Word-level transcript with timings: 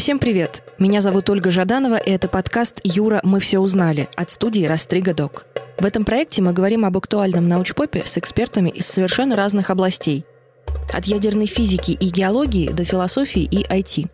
Всем 0.00 0.18
привет! 0.18 0.62
Меня 0.78 1.02
зовут 1.02 1.28
Ольга 1.28 1.50
Жаданова, 1.50 1.98
и 1.98 2.10
это 2.10 2.26
подкаст 2.26 2.80
«Юра, 2.84 3.20
мы 3.22 3.38
все 3.38 3.58
узнали» 3.58 4.08
от 4.16 4.30
студии 4.30 4.64
«Растрига 4.64 5.12
Док». 5.12 5.44
В 5.78 5.84
этом 5.84 6.06
проекте 6.06 6.40
мы 6.40 6.54
говорим 6.54 6.86
об 6.86 6.96
актуальном 6.96 7.50
научпопе 7.50 8.04
с 8.06 8.16
экспертами 8.16 8.70
из 8.70 8.86
совершенно 8.86 9.36
разных 9.36 9.68
областей. 9.68 10.24
От 10.90 11.04
ядерной 11.04 11.44
физики 11.44 11.90
и 11.90 12.08
геологии 12.08 12.70
до 12.70 12.82
философии 12.82 13.42
и 13.42 13.62
IT. 13.62 14.08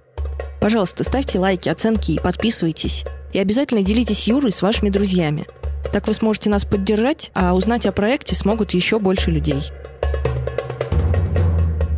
Пожалуйста, 0.61 1.05
ставьте 1.05 1.39
лайки, 1.39 1.69
оценки 1.69 2.11
и 2.11 2.21
подписывайтесь. 2.21 3.05
И 3.33 3.39
обязательно 3.39 3.83
делитесь 3.83 4.27
Юрой 4.27 4.51
с 4.51 4.63
вашими 4.63 4.89
друзьями. 4.89 5.47
Так 5.93 6.09
вы 6.09 6.15
сможете 6.15 6.51
нас 6.51 6.65
поддержать, 6.65 7.31
а 7.33 7.55
узнать 7.55 7.87
о 7.87 7.93
проекте 7.93 8.35
смогут 8.35 8.73
еще 8.73 8.99
больше 8.99 9.31
людей. 9.31 9.63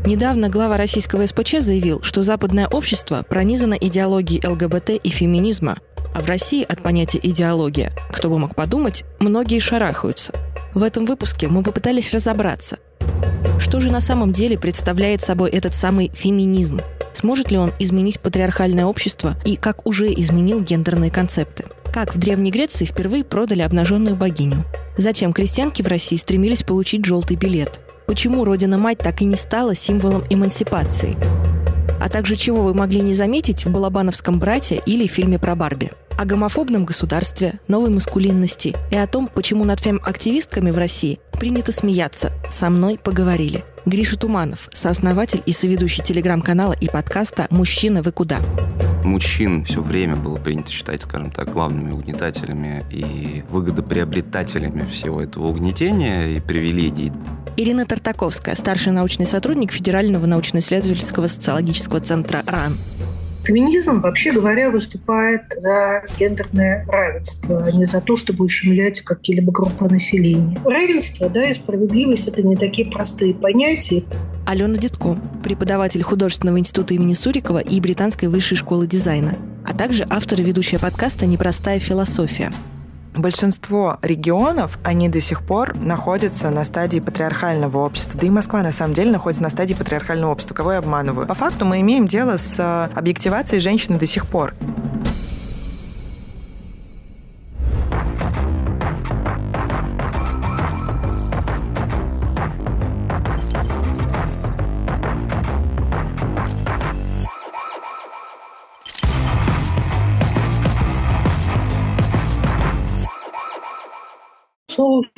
Недавно 0.08 0.48
глава 0.48 0.78
российского 0.78 1.26
СПЧ 1.26 1.56
заявил, 1.58 2.00
что 2.00 2.22
западное 2.22 2.66
общество 2.66 3.26
пронизано 3.28 3.74
идеологией 3.74 4.42
ЛГБТ 4.42 4.92
и 5.04 5.10
феминизма, 5.10 5.76
а 6.14 6.22
в 6.22 6.26
России 6.26 6.64
от 6.66 6.82
понятия 6.82 7.20
«идеология», 7.22 7.92
кто 8.10 8.30
бы 8.30 8.38
мог 8.38 8.54
подумать, 8.54 9.04
многие 9.18 9.58
шарахаются. 9.58 10.32
В 10.72 10.82
этом 10.82 11.04
выпуске 11.04 11.48
мы 11.48 11.62
попытались 11.62 12.14
разобраться, 12.14 12.78
что 13.58 13.80
же 13.80 13.90
на 13.90 14.00
самом 14.00 14.32
деле 14.32 14.58
представляет 14.58 15.20
собой 15.20 15.50
этот 15.50 15.74
самый 15.74 16.10
феминизм? 16.14 16.80
Сможет 17.12 17.50
ли 17.50 17.58
он 17.58 17.74
изменить 17.78 18.18
патриархальное 18.18 18.86
общество 18.86 19.36
и 19.44 19.56
как 19.56 19.86
уже 19.86 20.10
изменил 20.14 20.62
гендерные 20.62 21.10
концепты? 21.10 21.64
Как 21.92 22.14
в 22.14 22.18
Древней 22.18 22.50
Греции 22.50 22.86
впервые 22.86 23.24
продали 23.24 23.60
обнаженную 23.60 24.16
богиню? 24.16 24.64
Зачем 24.96 25.34
крестьянки 25.34 25.82
в 25.82 25.86
России 25.86 26.16
стремились 26.16 26.62
получить 26.62 27.04
желтый 27.04 27.36
билет? 27.36 27.78
Почему 28.08 28.46
Родина-мать 28.46 28.98
так 28.98 29.20
и 29.20 29.26
не 29.26 29.36
стала 29.36 29.74
символом 29.74 30.24
эмансипации, 30.30 31.14
а 32.00 32.08
также 32.08 32.36
чего 32.36 32.62
вы 32.62 32.72
могли 32.72 33.00
не 33.00 33.12
заметить 33.12 33.66
в 33.66 33.70
«Балабановском 33.70 34.38
брате» 34.38 34.82
или 34.86 35.06
фильме 35.06 35.38
про 35.38 35.54
Барби. 35.54 35.92
О 36.18 36.24
гомофобном 36.24 36.86
государстве, 36.86 37.60
новой 37.68 37.90
маскулинности 37.90 38.74
и 38.90 38.96
о 38.96 39.06
том, 39.06 39.28
почему 39.32 39.64
над 39.64 39.80
фем-активистками 39.80 40.70
в 40.70 40.78
России 40.78 41.20
принято 41.32 41.70
смеяться. 41.70 42.32
Со 42.50 42.70
мной 42.70 42.98
поговорили. 42.98 43.62
Гриша 43.88 44.18
Туманов, 44.18 44.68
сооснователь 44.72 45.42
и 45.46 45.52
соведущий 45.52 46.04
телеграм-канала 46.04 46.74
и 46.78 46.88
подкаста 46.88 47.46
«Мужчина, 47.48 48.02
вы 48.02 48.12
куда?». 48.12 48.38
Мужчин 49.02 49.64
все 49.64 49.80
время 49.80 50.16
было 50.16 50.36
принято 50.36 50.70
считать, 50.70 51.02
скажем 51.02 51.30
так, 51.30 51.50
главными 51.50 51.92
угнетателями 51.92 52.84
и 52.90 53.42
выгодоприобретателями 53.48 54.84
всего 54.84 55.22
этого 55.22 55.46
угнетения 55.46 56.36
и 56.36 56.40
привилегий. 56.40 57.12
Ирина 57.56 57.86
Тартаковская, 57.86 58.54
старший 58.54 58.92
научный 58.92 59.26
сотрудник 59.26 59.72
Федерального 59.72 60.26
научно-исследовательского 60.26 61.26
социологического 61.26 62.00
центра 62.00 62.42
РАН. 62.46 62.76
Феминизм, 63.48 64.02
вообще 64.02 64.30
говоря, 64.30 64.68
выступает 64.68 65.40
за 65.56 66.02
гендерное 66.18 66.84
равенство, 66.86 67.64
а 67.64 67.72
не 67.72 67.86
за 67.86 68.02
то, 68.02 68.14
чтобы 68.14 68.44
ущемлять 68.44 69.00
какие-либо 69.00 69.50
группы 69.50 69.86
населения. 69.86 70.60
Равенство 70.66 71.30
да, 71.30 71.46
и 71.46 71.54
справедливость– 71.54 72.28
это 72.28 72.42
не 72.42 72.56
такие 72.56 72.90
простые 72.90 73.34
понятия. 73.34 74.04
Алена 74.44 74.76
Дедко, 74.76 75.18
преподаватель 75.42 76.02
художественного 76.02 76.58
института 76.58 76.92
имени 76.92 77.14
Сурикова 77.14 77.60
и 77.60 77.80
Британской 77.80 78.28
высшей 78.28 78.58
школы 78.58 78.86
дизайна, 78.86 79.38
а 79.64 79.74
также 79.74 80.06
автор 80.10 80.42
и 80.42 80.44
ведущая 80.44 80.78
подкаста 80.78 81.24
«Непростая 81.24 81.78
философия» 81.78 82.52
большинство 83.20 83.98
регионов, 84.02 84.78
они 84.84 85.08
до 85.08 85.20
сих 85.20 85.42
пор 85.42 85.76
находятся 85.76 86.50
на 86.50 86.64
стадии 86.64 87.00
патриархального 87.00 87.78
общества. 87.78 88.20
Да 88.20 88.26
и 88.26 88.30
Москва, 88.30 88.62
на 88.62 88.72
самом 88.72 88.94
деле, 88.94 89.10
находится 89.10 89.42
на 89.42 89.50
стадии 89.50 89.74
патриархального 89.74 90.32
общества. 90.32 90.54
Кого 90.54 90.72
я 90.72 90.78
обманываю? 90.78 91.26
По 91.26 91.34
факту 91.34 91.64
мы 91.64 91.80
имеем 91.80 92.06
дело 92.06 92.36
с 92.36 92.58
э, 92.58 92.98
объективацией 92.98 93.60
женщины 93.60 93.98
до 93.98 94.06
сих 94.06 94.26
пор. 94.26 94.54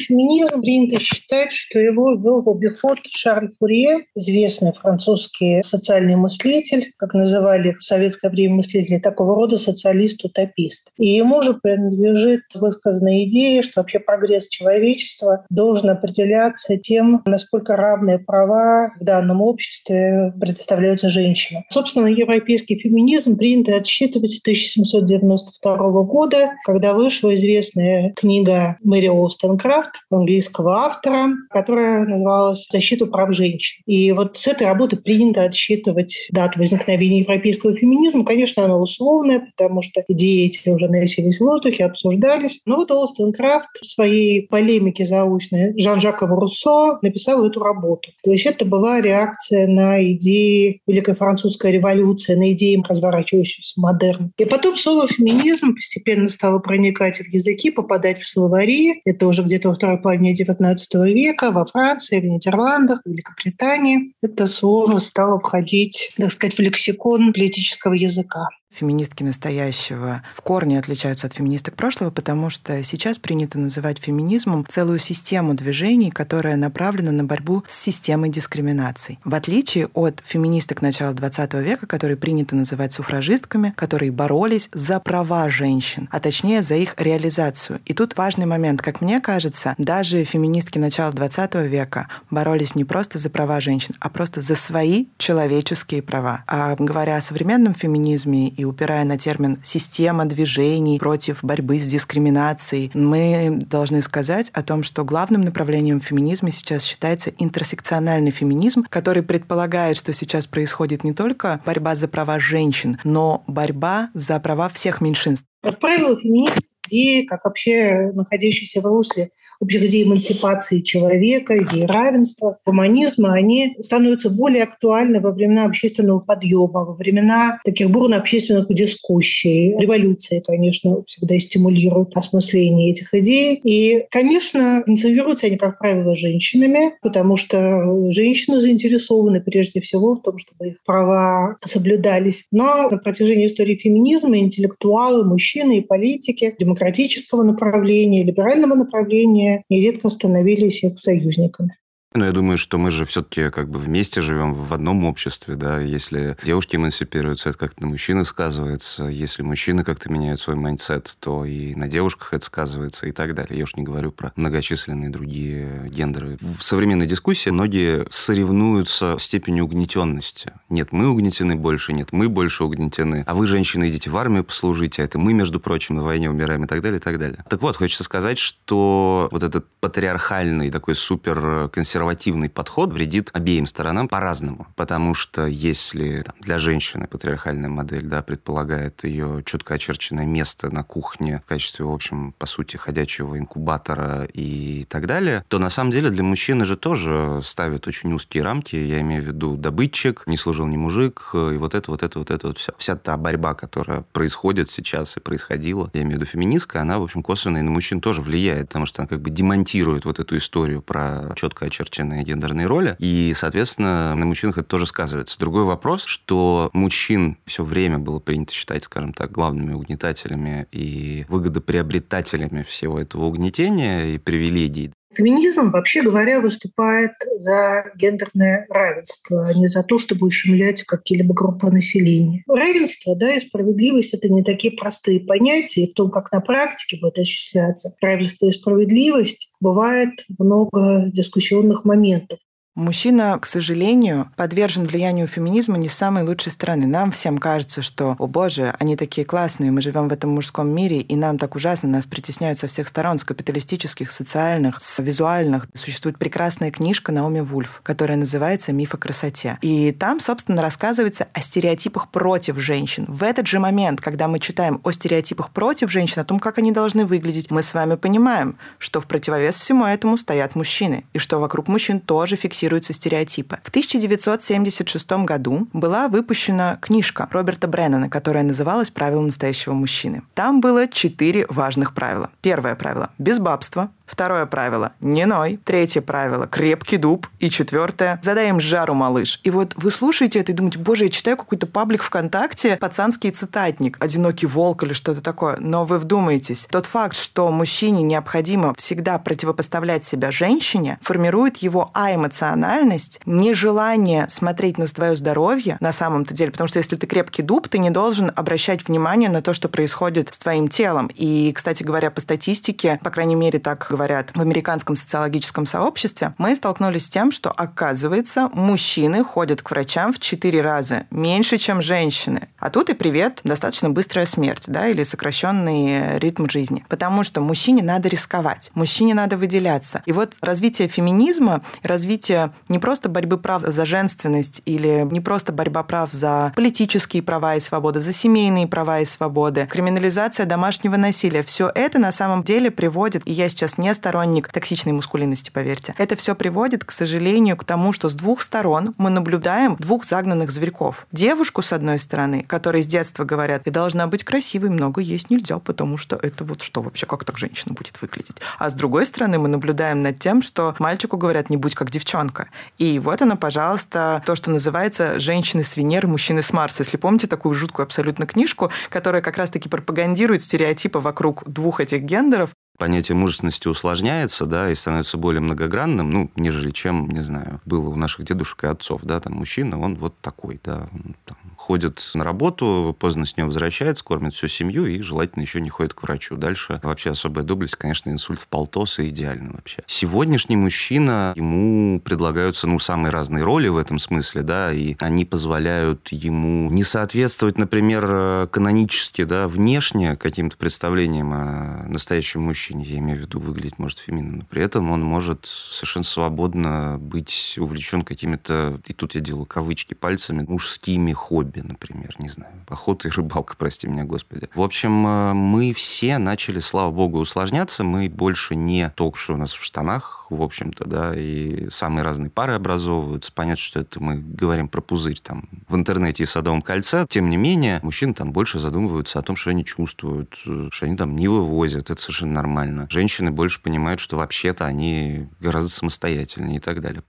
Феминизм 0.01 0.61
принято 0.61 1.01
считать, 1.01 1.53
что 1.53 1.79
его 1.79 2.15
ввел 2.15 2.43
в 2.43 2.49
обиход 2.49 2.99
Шарль 3.09 3.49
Фурье, 3.59 4.07
известный 4.15 4.73
французский 4.73 5.63
социальный 5.63 6.17
мыслитель, 6.17 6.93
как 6.97 7.15
называли 7.15 7.73
в 7.73 7.85
советское 7.85 8.31
время 8.31 8.57
мыслители, 8.57 8.99
такого 8.99 9.35
рода 9.35 9.59
социалист-утопист. 9.59 10.91
И 10.99 11.09
ему 11.09 11.43
же 11.43 11.55
принадлежит 11.55 12.43
высказанная 12.55 13.25
идея, 13.25 13.63
что 13.63 13.81
вообще 13.81 13.99
прогресс 13.99 14.49
человечества 14.49 15.45
должен 15.51 15.91
определяться 15.91 16.77
тем, 16.77 17.23
насколько 17.27 17.77
равные 17.77 18.19
права 18.19 18.93
в 19.01 19.05
данном 19.05 19.41
обществе 19.43 20.33
предоставляются 20.39 21.11
женщинам. 21.11 21.65
Собственно, 21.71 22.07
европейский 22.07 22.77
феминизм 22.77 23.37
принято 23.37 23.77
отсчитывать 23.77 24.33
с 24.33 24.41
1792 24.41 25.77
года, 26.05 26.51
когда 26.65 26.93
вышла 26.93 27.35
известная 27.35 28.13
книга 28.15 28.77
Мэри 28.83 29.09
Wollstonecraft, 29.09 29.90
английского 30.11 30.85
автора, 30.85 31.31
которая 31.51 32.07
называлась 32.07 32.67
«Защиту 32.71 33.07
прав 33.07 33.35
женщин». 33.35 33.83
И 33.87 34.13
вот 34.13 34.37
с 34.37 34.47
этой 34.47 34.67
работы 34.67 34.97
принято 34.97 35.43
отсчитывать 35.43 36.29
дату 36.31 36.59
возникновения 36.59 37.21
европейского 37.21 37.77
феминизма. 37.77 38.25
Конечно, 38.25 38.65
она 38.65 38.79
условная, 38.79 39.41
потому 39.57 39.83
что 39.83 40.03
идеи 40.09 40.47
эти 40.47 40.69
уже 40.69 40.89
носились 40.89 41.39
в 41.39 41.41
воздухе, 41.41 41.85
обсуждались. 41.85 42.63
Но 42.67 42.77
вот 42.77 42.91
Wollstonecraft 42.91 43.81
в 43.83 43.87
своей 43.87 44.47
полемике 44.47 45.07
заочной 45.07 45.79
Жан-Жака 45.79 46.27
Руссо 46.27 46.99
написал 47.03 47.45
эту 47.47 47.61
работу. 47.61 48.11
То 48.23 48.33
есть 48.33 48.47
это 48.47 48.65
была 48.65 49.01
реакция 49.01 49.67
на 49.67 50.03
идеи 50.13 50.81
Великой 50.87 51.15
Французской 51.15 51.73
революции, 51.73 52.35
на 52.35 52.53
идеи 52.53 52.83
разворачивающегося 52.87 53.81
модерна. 53.81 54.31
И 54.39 54.45
потом 54.45 54.77
слово 54.77 55.09
«феминизм» 55.09 55.75
постепенно 55.75 56.29
стало 56.29 56.59
проникать 56.59 57.19
в 57.19 57.33
языки, 57.33 57.71
попадать 57.71 58.19
в 58.19 58.29
словари. 58.29 59.01
Это 59.05 59.27
уже 59.27 59.43
где-то 59.43 59.71
во 59.71 59.75
второй 59.81 59.99
половине 59.99 60.35
XIX 60.35 60.77
века 61.11 61.51
во 61.51 61.65
Франции, 61.65 62.21
в 62.21 62.25
Нидерландах, 62.25 63.01
в 63.03 63.09
Великобритании. 63.09 64.13
Это 64.23 64.47
слово 64.47 64.99
стало 64.99 65.41
входить, 65.41 66.13
так 66.19 66.31
сказать, 66.31 66.55
в 66.55 66.61
лексикон 66.61 67.33
политического 67.33 67.95
языка. 67.95 68.45
Феминистки 68.73 69.25
настоящего 69.25 70.23
в 70.33 70.43
корне 70.43 70.79
отличаются 70.79 71.27
от 71.27 71.33
феминисток 71.33 71.75
прошлого, 71.75 72.11
потому 72.11 72.51
что 72.51 72.85
сейчас 72.85 73.19
принято 73.19 73.59
называть 73.59 73.99
феминизмом 73.99 74.65
целую 74.69 75.01
систему 75.01 75.55
движений, 75.55 76.13
которая 76.13 76.55
направлена 76.57 77.11
на 77.11 77.25
борьбу 77.25 77.65
с 77.69 77.77
системой 77.77 78.31
дискриминаций. 78.31 79.19
В 79.25 79.35
отличие 79.35 79.89
от 79.89 80.23
феминисток 80.25 80.83
начала 80.83 81.13
XX 81.13 81.61
века, 81.63 81.89
которые 81.89 82.17
принято 82.17 82.55
называть 82.55 82.93
суфражистками, 82.93 83.75
которые 83.77 84.13
боролись 84.13 84.69
за 84.73 85.01
права 85.01 85.51
женщин, 85.51 86.09
а 86.13 86.21
точнее 86.21 86.63
за 86.63 86.77
их 86.77 86.95
реализацию. 86.97 87.81
И 87.87 87.93
тут 87.93 88.17
важный 88.17 88.47
момент. 88.47 88.83
Как 88.83 89.01
мне 89.01 89.21
кажется, 89.21 89.75
даже 89.79 90.23
феминистки 90.23 90.79
начала 90.79 91.11
XX 91.11 91.67
века 91.67 92.07
боролись 92.31 92.77
не 92.77 92.85
просто 92.85 93.19
за 93.19 93.31
права 93.31 93.61
женщин, 93.61 93.97
а 93.99 94.09
просто 94.11 94.43
за 94.43 94.55
свои 94.55 95.07
человеческие 95.19 96.03
права. 96.03 96.45
А 96.47 96.77
говоря 96.79 97.17
о 97.17 97.21
современном 97.21 97.75
феминизме 97.75 98.60
и 98.61 98.65
упирая 98.65 99.05
на 99.05 99.19
термин 99.19 99.59
«система 99.63 100.27
движений 100.27 100.99
против 100.99 101.43
борьбы 101.43 101.79
с 101.79 101.87
дискриминацией», 101.87 102.91
мы 102.95 103.59
должны 103.67 104.03
сказать 104.03 104.51
о 104.51 104.63
том, 104.63 104.83
что 104.83 105.05
главным 105.05 105.41
направлением 105.41 106.01
феминизма 106.01 106.51
сейчас 106.51 106.85
считается 106.85 107.33
интерсекциональный 107.39 108.31
феминизм, 108.31 108.85
который 108.89 109.23
предполагает, 109.23 109.97
что 109.97 110.13
сейчас 110.13 110.47
происходит 110.47 111.05
не 111.05 111.15
только 111.15 111.61
борьба 111.65 111.95
за 111.95 112.09
права 112.09 112.39
женщин, 112.39 112.99
но 113.05 113.45
борьба 113.47 114.11
за 114.15 114.39
права 114.41 114.69
всех 114.69 115.01
меньшинств. 115.01 115.47
Как 115.63 115.81
правило, 115.81 116.17
феминизм 116.17 116.61
идеи, 116.87 117.25
как 117.25 117.45
вообще 117.45 118.11
находящиеся 118.13 118.81
в 118.81 118.87
русле 118.87 119.31
общих 119.61 119.83
идей 119.85 120.05
эмансипации 120.05 120.81
человека, 120.81 121.57
идеи 121.63 121.85
равенства, 121.85 122.59
гуманизма, 122.65 123.35
они 123.35 123.77
становятся 123.81 124.31
более 124.31 124.65
актуальны 124.65 125.21
во 125.21 125.33
времена 125.33 125.67
общественного 125.67 126.21
подъема, 126.21 126.85
во 126.85 126.95
времена 126.95 127.61
таких 127.65 127.91
бурно 127.91 128.17
общественных 128.17 128.67
дискуссий. 128.69 129.75
Революции, 129.79 130.43
конечно, 130.47 131.05
всегда 131.07 131.39
стимулируют 131.39 132.17
осмысление 132.17 132.93
этих 132.93 133.13
идей. 133.15 133.61
И, 133.63 134.05
конечно, 134.11 134.83
инициируются 134.87 135.47
они, 135.47 135.57
как 135.57 135.79
правило, 135.79 136.17
женщинами, 136.17 136.95
потому 137.03 137.37
что 137.37 138.11
женщины 138.11 138.61
заинтересованы 138.61 139.41
прежде 139.41 139.81
всего 139.81 140.15
в 140.15 140.23
том, 140.23 140.39
чтобы 140.39 140.69
их 140.69 140.77
права 140.85 141.57
соблюдались. 141.65 142.47
Но 142.51 142.89
на 142.89 142.99
протяжении 142.99 143.47
истории 143.47 143.77
феминизма 143.77 144.39
интеллектуалы, 144.39 145.25
мужчины 145.25 145.79
и 145.79 145.83
политики 145.83 146.55
демократического 146.59 147.43
направления, 147.43 148.25
либерального 148.25 148.75
направления 148.75 149.50
нередко 149.69 150.11
становились 150.11 150.83
их 150.85 150.99
союзниками. 150.99 151.77
Но 152.13 152.25
я 152.25 152.33
думаю, 152.33 152.59
что 152.59 152.77
мы 152.77 152.91
же 152.91 153.05
все-таки 153.05 153.51
как 153.51 153.71
бы 153.71 153.79
вместе 153.79 154.21
живем 154.21 154.53
в 154.53 154.75
одном 154.75 155.05
обществе, 155.05 155.55
да, 155.55 155.79
если 155.79 156.37
девушки 156.43 156.75
эмансипируются, 156.75 157.51
это 157.51 157.59
как-то 157.59 157.83
на 157.83 157.87
мужчинах 157.87 158.27
сказывается, 158.27 159.05
если 159.05 159.45
мужчины 159.45 159.85
как-то 159.85 160.13
меняют 160.13 160.41
свой 160.41 160.57
mindset, 160.57 161.17
то 161.21 161.45
и 161.45 161.73
на 161.77 161.87
девушках 161.87 162.35
это 162.35 162.45
сказывается 162.45 163.07
и 163.07 163.13
так 163.13 163.37
далее. 163.37 163.59
Я 163.59 163.63
уж 163.63 163.77
не 163.77 163.85
говорю 163.85 164.11
про 164.11 164.33
многочисленные 164.35 165.09
другие 165.09 165.89
гендеры. 165.89 166.37
В 166.41 166.63
современной 166.63 167.07
дискуссии 167.07 167.51
многие 167.51 168.05
соревнуются 168.11 169.17
в 169.17 169.23
степени 169.23 169.61
угнетенности. 169.61 170.53
Нет, 170.69 170.91
мы 170.91 171.09
угнетены 171.09 171.55
больше, 171.55 171.93
нет, 171.93 172.09
мы 172.11 172.29
больше 172.29 172.65
угнетены, 172.65 173.23
а 173.29 173.35
вы, 173.35 173.47
женщины, 173.47 173.89
идите 173.89 174.11
в 174.11 174.17
армию 174.17 174.43
послужите, 174.43 175.03
а 175.03 175.05
это 175.05 175.17
мы, 175.21 175.33
между 175.33 175.61
прочим, 175.61 175.95
на 175.95 176.03
войне 176.03 176.29
умираем 176.29 176.65
и 176.65 176.67
так 176.67 176.83
далее, 176.83 176.99
и 176.99 177.03
так 177.03 177.21
далее. 177.21 177.45
Так 177.49 177.63
вот, 177.63 177.77
хочется 177.77 178.03
сказать, 178.03 178.39
что 178.39 179.29
вот 179.31 179.45
этот 179.45 179.69
патриархальный 179.79 180.73
такой 180.73 180.97
супер 180.97 181.69
консервативный 181.69 182.00
консервативный 182.01 182.49
подход 182.49 182.93
вредит 182.95 183.29
обеим 183.35 183.67
сторонам 183.67 184.09
по-разному. 184.09 184.67
Потому 184.75 185.15
что 185.15 185.45
если 185.45 186.23
там, 186.23 186.35
для 186.41 186.59
женщины 186.59 187.07
патриархальная 187.07 187.69
модель 187.69 188.05
да, 188.05 188.23
предполагает 188.23 189.05
ее 189.05 189.43
четко 189.45 189.75
очерченное 189.75 190.25
место 190.25 190.75
на 190.75 190.83
кухне 190.83 191.43
в 191.45 191.49
качестве, 191.49 191.85
в 191.85 191.93
общем, 191.93 192.33
по 192.39 192.47
сути, 192.47 192.79
ходячего 192.79 193.39
инкубатора 193.39 194.25
и 194.25 194.85
так 194.89 195.07
далее, 195.07 195.45
то 195.49 195.59
на 195.59 195.69
самом 195.69 195.91
деле 195.91 196.11
для 196.11 196.23
мужчины 196.23 196.65
же 196.65 196.79
тоже 196.79 197.43
ставят 197.45 197.87
очень 197.87 198.11
узкие 198.15 198.45
рамки. 198.45 198.77
Я 198.77 199.03
имею 199.03 199.23
в 199.23 199.27
виду 199.27 199.57
добытчик, 199.57 200.23
не 200.27 200.39
служил 200.39 200.67
ни 200.67 200.79
мужик, 200.79 201.33
и 201.35 201.59
вот 201.59 201.75
это, 201.75 201.91
вот 201.91 202.03
это, 202.03 202.19
вот 202.19 202.31
это, 202.31 202.47
вот 202.47 202.57
все. 202.57 202.73
Вся 202.79 202.97
та 202.97 203.19
борьба, 203.19 203.53
которая 203.53 204.05
происходит 204.13 204.71
сейчас 204.71 205.19
и 205.19 205.21
происходила, 205.21 205.91
я 205.93 206.01
имею 206.01 206.17
в 206.17 206.23
виду 206.23 206.27
феминистка, 206.27 206.81
она, 206.81 206.99
в 206.99 207.03
общем, 207.03 207.23
косвенно 207.23 207.59
и 207.59 207.63
на 207.63 207.71
мужчин 207.71 208.01
тоже 208.01 208.23
влияет, 208.23 208.69
потому 208.69 208.87
что 208.87 209.03
она 209.03 209.09
как 209.09 209.21
бы 209.21 209.29
демонтирует 209.29 210.07
вот 210.07 210.19
эту 210.19 210.39
историю 210.39 210.81
про 210.81 211.35
четко 211.37 211.67
очерченное 211.67 211.90
очерченные 211.91 212.23
гендерные 212.23 212.67
роли, 212.67 212.97
и, 212.99 213.33
соответственно, 213.35 214.15
на 214.15 214.25
мужчинах 214.25 214.59
это 214.59 214.69
тоже 214.69 214.87
сказывается. 214.87 215.39
Другой 215.39 215.65
вопрос, 215.65 216.05
что 216.05 216.71
мужчин 216.73 217.37
все 217.47 217.65
время 217.65 217.99
было 217.99 218.21
принято 218.21 218.53
считать, 218.53 218.85
скажем 218.85 219.13
так, 219.13 219.33
главными 219.33 219.75
угнетателями 219.75 220.67
и 220.71 221.27
выгодоприобретателями 221.29 222.63
всего 222.63 223.01
этого 223.01 223.27
угнетения 223.27 224.15
и 224.15 224.19
привилегий. 224.19 224.93
Феминизм, 225.13 225.71
вообще 225.71 226.03
говоря, 226.03 226.41
выступает 226.41 227.13
за 227.39 227.85
гендерное 227.97 228.67
равенство, 228.71 229.49
а 229.49 229.55
не 229.55 229.67
за 229.67 229.83
то, 229.83 229.99
чтобы 229.99 230.27
ущемлять 230.27 230.85
какие-либо 230.85 231.35
группы 231.35 231.67
населения. 231.67 232.45
Равенство 232.47 233.17
да, 233.17 233.35
и 233.35 233.41
справедливость– 233.41 234.15
это 234.15 234.29
не 234.29 234.45
такие 234.45 234.77
простые 234.77 235.21
понятия, 235.21 235.85
и 235.85 235.91
в 235.91 235.95
том, 235.95 236.11
как 236.11 236.31
на 236.31 236.41
практике 236.41 236.99
будет 237.01 237.19
осуществляться 237.19 237.95
равенство 238.01 238.47
и 238.47 238.51
справедливость, 238.51 239.53
бывает 239.61 240.25
много 240.39 241.11
дискуссионных 241.11 241.85
моментов. 241.85 242.39
Мужчина, 242.77 243.37
к 243.41 243.47
сожалению, 243.47 244.31
подвержен 244.37 244.87
влиянию 244.87 245.27
феминизма 245.27 245.77
не 245.77 245.89
с 245.89 245.93
самой 245.93 246.23
лучшей 246.23 246.53
стороны. 246.53 246.87
Нам 246.87 247.11
всем 247.11 247.39
кажется, 247.39 247.83
что, 247.83 248.15
о 248.17 248.29
боже, 248.29 248.77
они 248.79 248.97
такие 248.97 249.27
классные, 249.27 249.73
мы 249.73 249.83
живем 249.83 250.09
в 250.09 250.13
этом 250.13 250.31
мужском 250.31 250.69
мире, 250.69 251.01
и 251.01 251.17
нам 251.17 251.37
так 251.37 251.57
ужасно, 251.57 251.89
нас 251.89 252.07
притесняют 252.07 252.61
со 252.61 252.69
всех 252.69 252.87
сторон, 252.87 253.19
с 253.19 253.25
капиталистических, 253.25 254.13
социальных, 254.13 254.81
с 254.81 255.01
визуальных. 255.03 255.67
Существует 255.75 256.17
прекрасная 256.17 256.71
книжка 256.71 257.11
Наоми 257.11 257.41
Вульф, 257.41 257.81
которая 257.83 258.17
называется 258.17 258.73
«Миф 258.73 258.95
о 258.95 258.99
красоте». 258.99 259.59
И 259.63 259.91
там, 259.91 260.21
собственно, 260.21 260.63
рассказывается 260.63 261.27
о 261.33 261.41
стереотипах 261.41 262.09
против 262.09 262.57
женщин. 262.59 263.05
В 263.09 263.25
этот 263.25 263.49
же 263.49 263.59
момент, 263.59 264.01
когда 264.01 264.29
мы 264.29 264.39
читаем 264.39 264.81
о 264.85 264.93
стереотипах 264.93 265.51
против 265.51 265.91
женщин, 265.91 266.23
о 266.23 266.25
том, 266.25 266.39
как 266.39 266.59
они 266.59 266.71
должны 266.71 267.05
выглядеть, 267.05 267.51
мы 267.51 267.63
с 267.65 267.75
вами 267.75 267.97
понимаем, 267.97 268.57
что 268.79 269.01
в 269.01 269.09
противовес 269.09 269.59
всему 269.59 269.87
этому 269.87 270.17
стоят 270.17 270.55
мужчины, 270.55 271.05
и 271.13 271.19
что 271.19 271.41
вокруг 271.41 271.67
мужчин 271.67 271.99
тоже 271.99 272.37
фиксируется 272.37 272.61
фиксируются 272.71 272.93
стереотипы. 272.93 273.59
В 273.65 273.69
1976 273.69 275.11
году 275.25 275.69
была 275.73 276.09
выпущена 276.09 276.79
книжка 276.81 277.29
Роберта 277.33 277.67
Бреннана, 277.67 278.09
которая 278.09 278.45
называлась 278.45 278.91
«Правила 278.91 279.23
настоящего 279.23 279.73
мужчины». 279.73 280.23
Там 280.35 280.61
было 280.61 280.87
четыре 280.87 281.47
важных 281.49 281.95
правила. 281.95 282.31
Первое 282.43 282.77
правило– 282.77 283.11
без 283.19 283.39
бабства. 283.39 283.91
Второе 284.11 284.45
правило– 284.47 284.93
не 285.01 285.25
ной. 285.25 285.61
Третье 285.65 286.01
правило– 286.01 286.47
крепкий 286.51 286.97
дуб. 286.97 287.29
И 287.39 287.49
четвертое– 287.49 288.19
задай 288.23 288.49
им 288.49 288.61
жару, 288.61 288.93
малыш. 288.93 289.41
И 289.45 289.51
вот 289.51 289.75
вы 289.77 289.93
слушаете 289.93 290.41
это 290.41 290.51
и 290.51 290.55
думаете, 290.55 290.81
боже, 290.81 291.05
я 291.05 291.11
читаю 291.11 291.37
какой-то 291.37 291.69
паблик 291.69 292.03
ВКонтакте, 292.03 292.77
пацанский 292.77 293.31
цитатник, 293.31 294.03
одинокий 294.03 294.47
волк 294.47 294.83
или 294.83 294.95
что-то 294.95 295.21
такое. 295.21 295.57
Но 295.61 295.85
вы 295.85 295.99
вдумаетесь, 295.99 296.67
тот 296.71 296.87
факт, 296.87 297.15
что 297.15 297.51
мужчине 297.53 298.03
необходимо 298.03 298.75
всегда 298.77 299.19
противопоставлять 299.19 300.05
себя 300.05 300.33
женщине, 300.33 300.99
формирует 301.03 301.59
его 301.59 301.93
а 301.95 302.13
эмоциональность, 302.13 303.21
нежелание 303.27 304.29
смотреть 304.29 304.77
на 304.77 304.89
свое 304.89 305.17
здоровье 305.17 305.77
на 305.81 305.93
самом-то 305.93 306.35
деле. 306.35 306.51
Потому 306.51 306.67
что 306.67 306.79
если 306.79 306.97
ты 306.97 307.07
крепкий 307.07 307.43
дуб, 307.43 307.69
ты 307.69 307.79
не 307.79 307.91
должен 307.91 308.33
обращать 308.35 308.89
внимание 308.89 309.31
на 309.31 309.41
то, 309.41 309.55
что 309.55 309.69
происходит 309.69 310.35
с 310.35 310.39
твоим 310.39 310.69
телом. 310.69 311.11
И, 311.15 311.53
кстати 311.53 311.85
говоря, 311.85 312.11
по 312.11 312.21
статистике, 312.21 312.99
по 313.05 313.11
крайней 313.11 313.37
мере, 313.37 313.61
так 313.61 313.91
говорят 314.01 314.31
в 314.35 314.41
американском 314.41 314.97
социологическом 314.97 315.67
сообществе, 315.67 316.33
мы 316.39 316.57
столкнулись 316.57 317.05
с 317.05 317.11
тем, 317.11 317.31
что, 317.31 317.51
оказывается, 317.51 318.49
мужчины 318.55 319.23
ходят 319.23 319.61
к 319.61 319.71
врачам 319.71 320.15
в 320.15 320.19
4 320.19 320.63
раза 320.63 321.05
меньше, 321.11 321.59
чем 321.59 321.83
женщины. 321.83 322.49
А 322.59 322.71
тут 322.71 322.89
и 322.89 322.95
привет, 322.95 323.43
достаточно 323.45 323.91
быстрая 323.91 324.25
смерть, 324.25 324.65
да, 324.69 324.89
или 324.89 325.03
сокращенный 325.03 326.19
ритм 326.19 326.49
жизни. 326.49 326.83
Потому 326.89 327.25
что 327.25 327.43
мужчине 327.43 327.83
надо 327.83 328.09
рисковать, 328.09 328.71
мужчине 328.73 329.13
надо 329.13 329.37
выделяться. 329.37 330.03
И 330.07 330.13
вот 330.13 330.33
развитие 330.41 330.89
феминизма, 330.89 331.61
развитие 331.83 332.53
не 332.69 332.79
просто 332.79 333.11
борьбы 333.11 333.37
прав 333.37 333.65
за 333.67 333.85
женственность 333.85 334.63
или 334.65 335.07
не 335.11 335.21
просто 335.21 335.53
борьба 335.53 335.83
прав 335.83 336.11
за 336.11 336.55
политические 336.57 337.23
права 337.23 337.57
и 337.57 337.61
свободы, 337.61 338.01
за 338.01 338.15
семейные 338.15 338.67
права 338.67 339.01
и 339.01 339.05
свободы, 339.05 339.67
криминализация 339.71 340.47
домашнего 340.47 340.97
насилия, 340.97 341.43
все 341.43 341.71
это 341.75 341.99
на 341.99 342.13
самом 342.13 342.45
деле 342.45 342.71
приводит, 342.71 343.27
и 343.27 343.33
я 343.33 343.51
сейчас 343.51 343.77
не 343.77 343.90
не 343.91 343.95
сторонник 343.95 344.53
токсичной 344.53 344.93
мускулинности, 344.93 345.51
поверьте. 345.51 345.95
Это 345.99 346.15
все 346.15 346.35
приводит, 346.35 346.85
к 346.85 346.93
сожалению, 346.93 347.57
к 347.57 347.65
тому, 347.65 347.93
что 347.93 348.09
с 348.09 348.15
двух 348.15 348.41
сторон 348.41 348.95
мы 348.99 349.11
наблюдаем 349.11 349.77
двух 349.79 350.05
загнанных 350.05 350.51
зверьков. 350.51 351.07
Девушку, 351.13 351.63
с 351.63 351.73
одной 351.73 351.99
стороны, 351.99 352.45
которой 352.45 352.83
с 352.83 352.87
детства 352.87 353.25
говорят, 353.25 353.65
ты 353.65 353.71
должна 353.71 354.07
быть 354.07 354.23
красивой, 354.23 354.71
много 354.71 355.01
есть 355.01 355.31
нельзя, 355.31 355.59
потому 355.59 355.97
что 355.97 356.17
это 356.17 356.45
вот 356.45 356.63
что 356.63 356.83
вообще, 356.83 357.07
как 357.07 357.25
так 357.25 357.39
женщина 357.39 357.75
будет 357.75 358.01
выглядеть. 358.01 358.37
А 358.59 358.71
с 358.71 358.75
другой 358.75 359.07
стороны, 359.07 359.39
мы 359.39 359.49
наблюдаем 359.49 360.03
над 360.03 360.19
тем, 360.21 360.43
что 360.43 360.77
мальчику 360.79 361.17
говорят, 361.17 361.51
не 361.51 361.57
будь 361.57 361.75
как 361.75 361.91
девчонка. 361.91 362.49
И 362.79 362.99
вот 363.01 363.21
она, 363.23 363.35
пожалуйста, 363.35 364.23
то, 364.25 364.37
что 364.37 364.51
называется 364.51 365.19
«Женщины 365.19 365.65
с 365.65 365.77
Венеры, 365.77 366.07
мужчины 366.07 366.43
с 366.43 366.53
Марса». 366.53 366.85
Если 366.85 366.97
помните 366.97 367.27
такую 367.27 367.55
жуткую 367.55 367.85
абсолютно 367.85 368.27
книжку, 368.27 368.71
которая 368.89 369.21
как 369.21 369.37
раз-таки 369.37 369.69
пропагандирует 369.69 370.43
стереотипы 370.43 371.01
вокруг 371.01 371.43
двух 371.49 371.81
этих 371.81 372.03
гендеров, 372.03 372.51
понятие 372.81 373.15
мужественности 373.15 373.69
усложняется, 373.69 374.47
да, 374.47 374.71
и 374.71 374.75
становится 374.75 375.19
более 375.19 375.43
многогранным, 375.43 376.11
ну, 376.11 376.31
нежели 376.35 376.71
чем, 376.71 377.11
не 377.11 377.23
знаю, 377.23 377.61
было 377.67 377.91
у 377.91 377.97
наших 377.97 378.25
дедушек 378.25 378.65
и 378.65 378.69
отцов, 378.69 379.03
да, 379.05 379.21
там 379.21 379.35
мужчина, 379.35 379.79
он 379.79 379.97
вот 379.97 380.19
такой, 380.21 380.59
да, 380.65 380.89
он, 380.93 381.15
там, 381.27 381.37
ходит 381.57 382.01
на 382.15 382.25
работу, 382.25 382.97
поздно 382.99 383.27
с 383.27 383.37
нее 383.37 383.45
возвращается, 383.45 384.03
кормит 384.03 384.35
всю 384.35 384.49
семью 384.49 384.87
и 384.87 385.03
желательно 385.03 385.43
еще 385.43 385.61
не 385.61 385.69
ходит 385.69 385.93
к 385.93 386.03
врачу. 386.03 386.37
Дальше 386.37 386.81
вообще 386.83 387.11
особая 387.11 387.45
доблесть, 387.45 387.77
конечно, 387.77 388.09
инсульт 388.09 388.41
в 388.41 388.47
полтоса 388.47 389.07
идеально 389.07 389.53
вообще. 389.53 389.83
Сегодняшний 389.87 390.57
мужчина, 390.57 391.35
ему 391.37 392.01
предлагаются, 392.01 392.67
ну, 392.67 392.79
самые 392.79 393.13
разные 393.13 393.45
роли 393.45 393.69
в 393.69 393.77
этом 393.77 393.99
смысле, 393.99 394.43
да, 394.43 394.73
и 394.73 394.97
они 395.01 395.27
позволяют 395.27 396.09
ему 396.13 396.71
не 396.71 396.83
соответствовать, 396.83 397.59
например, 397.59 398.49
канонически, 398.49 399.25
да, 399.25 399.47
внешне 399.47 400.17
каким-то 400.17 400.57
представлениям 400.57 401.33
о 401.35 401.85
настоящем 401.87 402.41
мужчине, 402.41 402.70
я 402.79 402.99
имею 402.99 403.19
в 403.19 403.23
виду, 403.23 403.41
выглядеть 403.41 403.79
может 403.79 403.99
феминно, 403.99 404.45
при 404.45 404.63
этом 404.63 404.91
он 404.91 405.03
может 405.03 405.47
совершенно 405.47 406.05
свободно 406.05 406.99
быть 407.01 407.57
увлечен 407.59 408.03
какими-то, 408.03 408.81
и 408.87 408.93
тут 408.93 409.15
я 409.15 409.21
делаю 409.21 409.47
кавычки 409.47 409.95
пальцами, 409.95 410.45
мужскими 410.49 411.13
хобби 411.13 411.61
например, 411.61 412.15
не 412.19 412.29
знаю, 412.29 412.53
охота 412.69 413.09
и 413.09 413.11
рыбалка, 413.11 413.57
прости 413.57 413.87
меня, 413.87 414.05
господи. 414.05 414.49
В 414.55 414.63
общем, 414.63 415.07
э, 415.07 415.33
мы 415.33 415.73
все 415.73 416.19
начали, 416.19 416.59
слава 416.59 416.91
богу, 416.91 417.19
усложняться, 417.19 417.85
мы 417.85 418.09
больше 418.09 418.55
не 418.55 418.91
ток-шоу 418.91 419.37
у 419.37 419.39
нас 419.39 419.53
в 419.53 419.63
штанах, 419.63 420.20
в 420.37 420.43
общем-то, 420.43 420.85
да, 420.87 421.13
и 421.17 421.69
самые 421.71 422.03
разные 422.03 422.31
пары 422.31 422.55
образовываются. 422.55 423.33
Понятно, 423.33 423.63
что 423.63 423.81
это 423.81 424.03
мы 424.03 424.17
говорим 424.17 424.69
про 424.69 424.81
пузырь 424.81 425.19
там 425.21 425.49
в 425.69 425.75
интернете 425.75 426.23
и 426.23 426.27
Садовом 426.27 426.63
кольце. 426.63 427.07
Тем 427.09 427.31
не 427.31 427.37
менее, 427.37 427.81
мужчины 427.83 428.15
там 428.15 428.33
больше 428.33 428.59
задумываются 428.59 429.19
о 429.19 429.23
том, 429.23 429.37
что 429.37 429.51
они 429.51 429.65
чувствуют, 429.65 430.35
что 430.37 430.87
они 430.87 430.97
там 430.97 431.17
не 431.17 431.29
вывозят, 431.29 431.91
это 431.91 432.01
совершенно 432.01 432.33
нормально. 432.35 432.87
Женщины 432.91 433.31
больше 433.31 433.61
понимают, 433.63 434.01
что 434.01 434.17
вообще-то 434.17 434.67
они 434.67 435.29
гораздо 435.41 435.71
самостоятельнее 435.71 436.57
и 436.57 436.61
так 436.61 436.81
далее. 436.81 437.03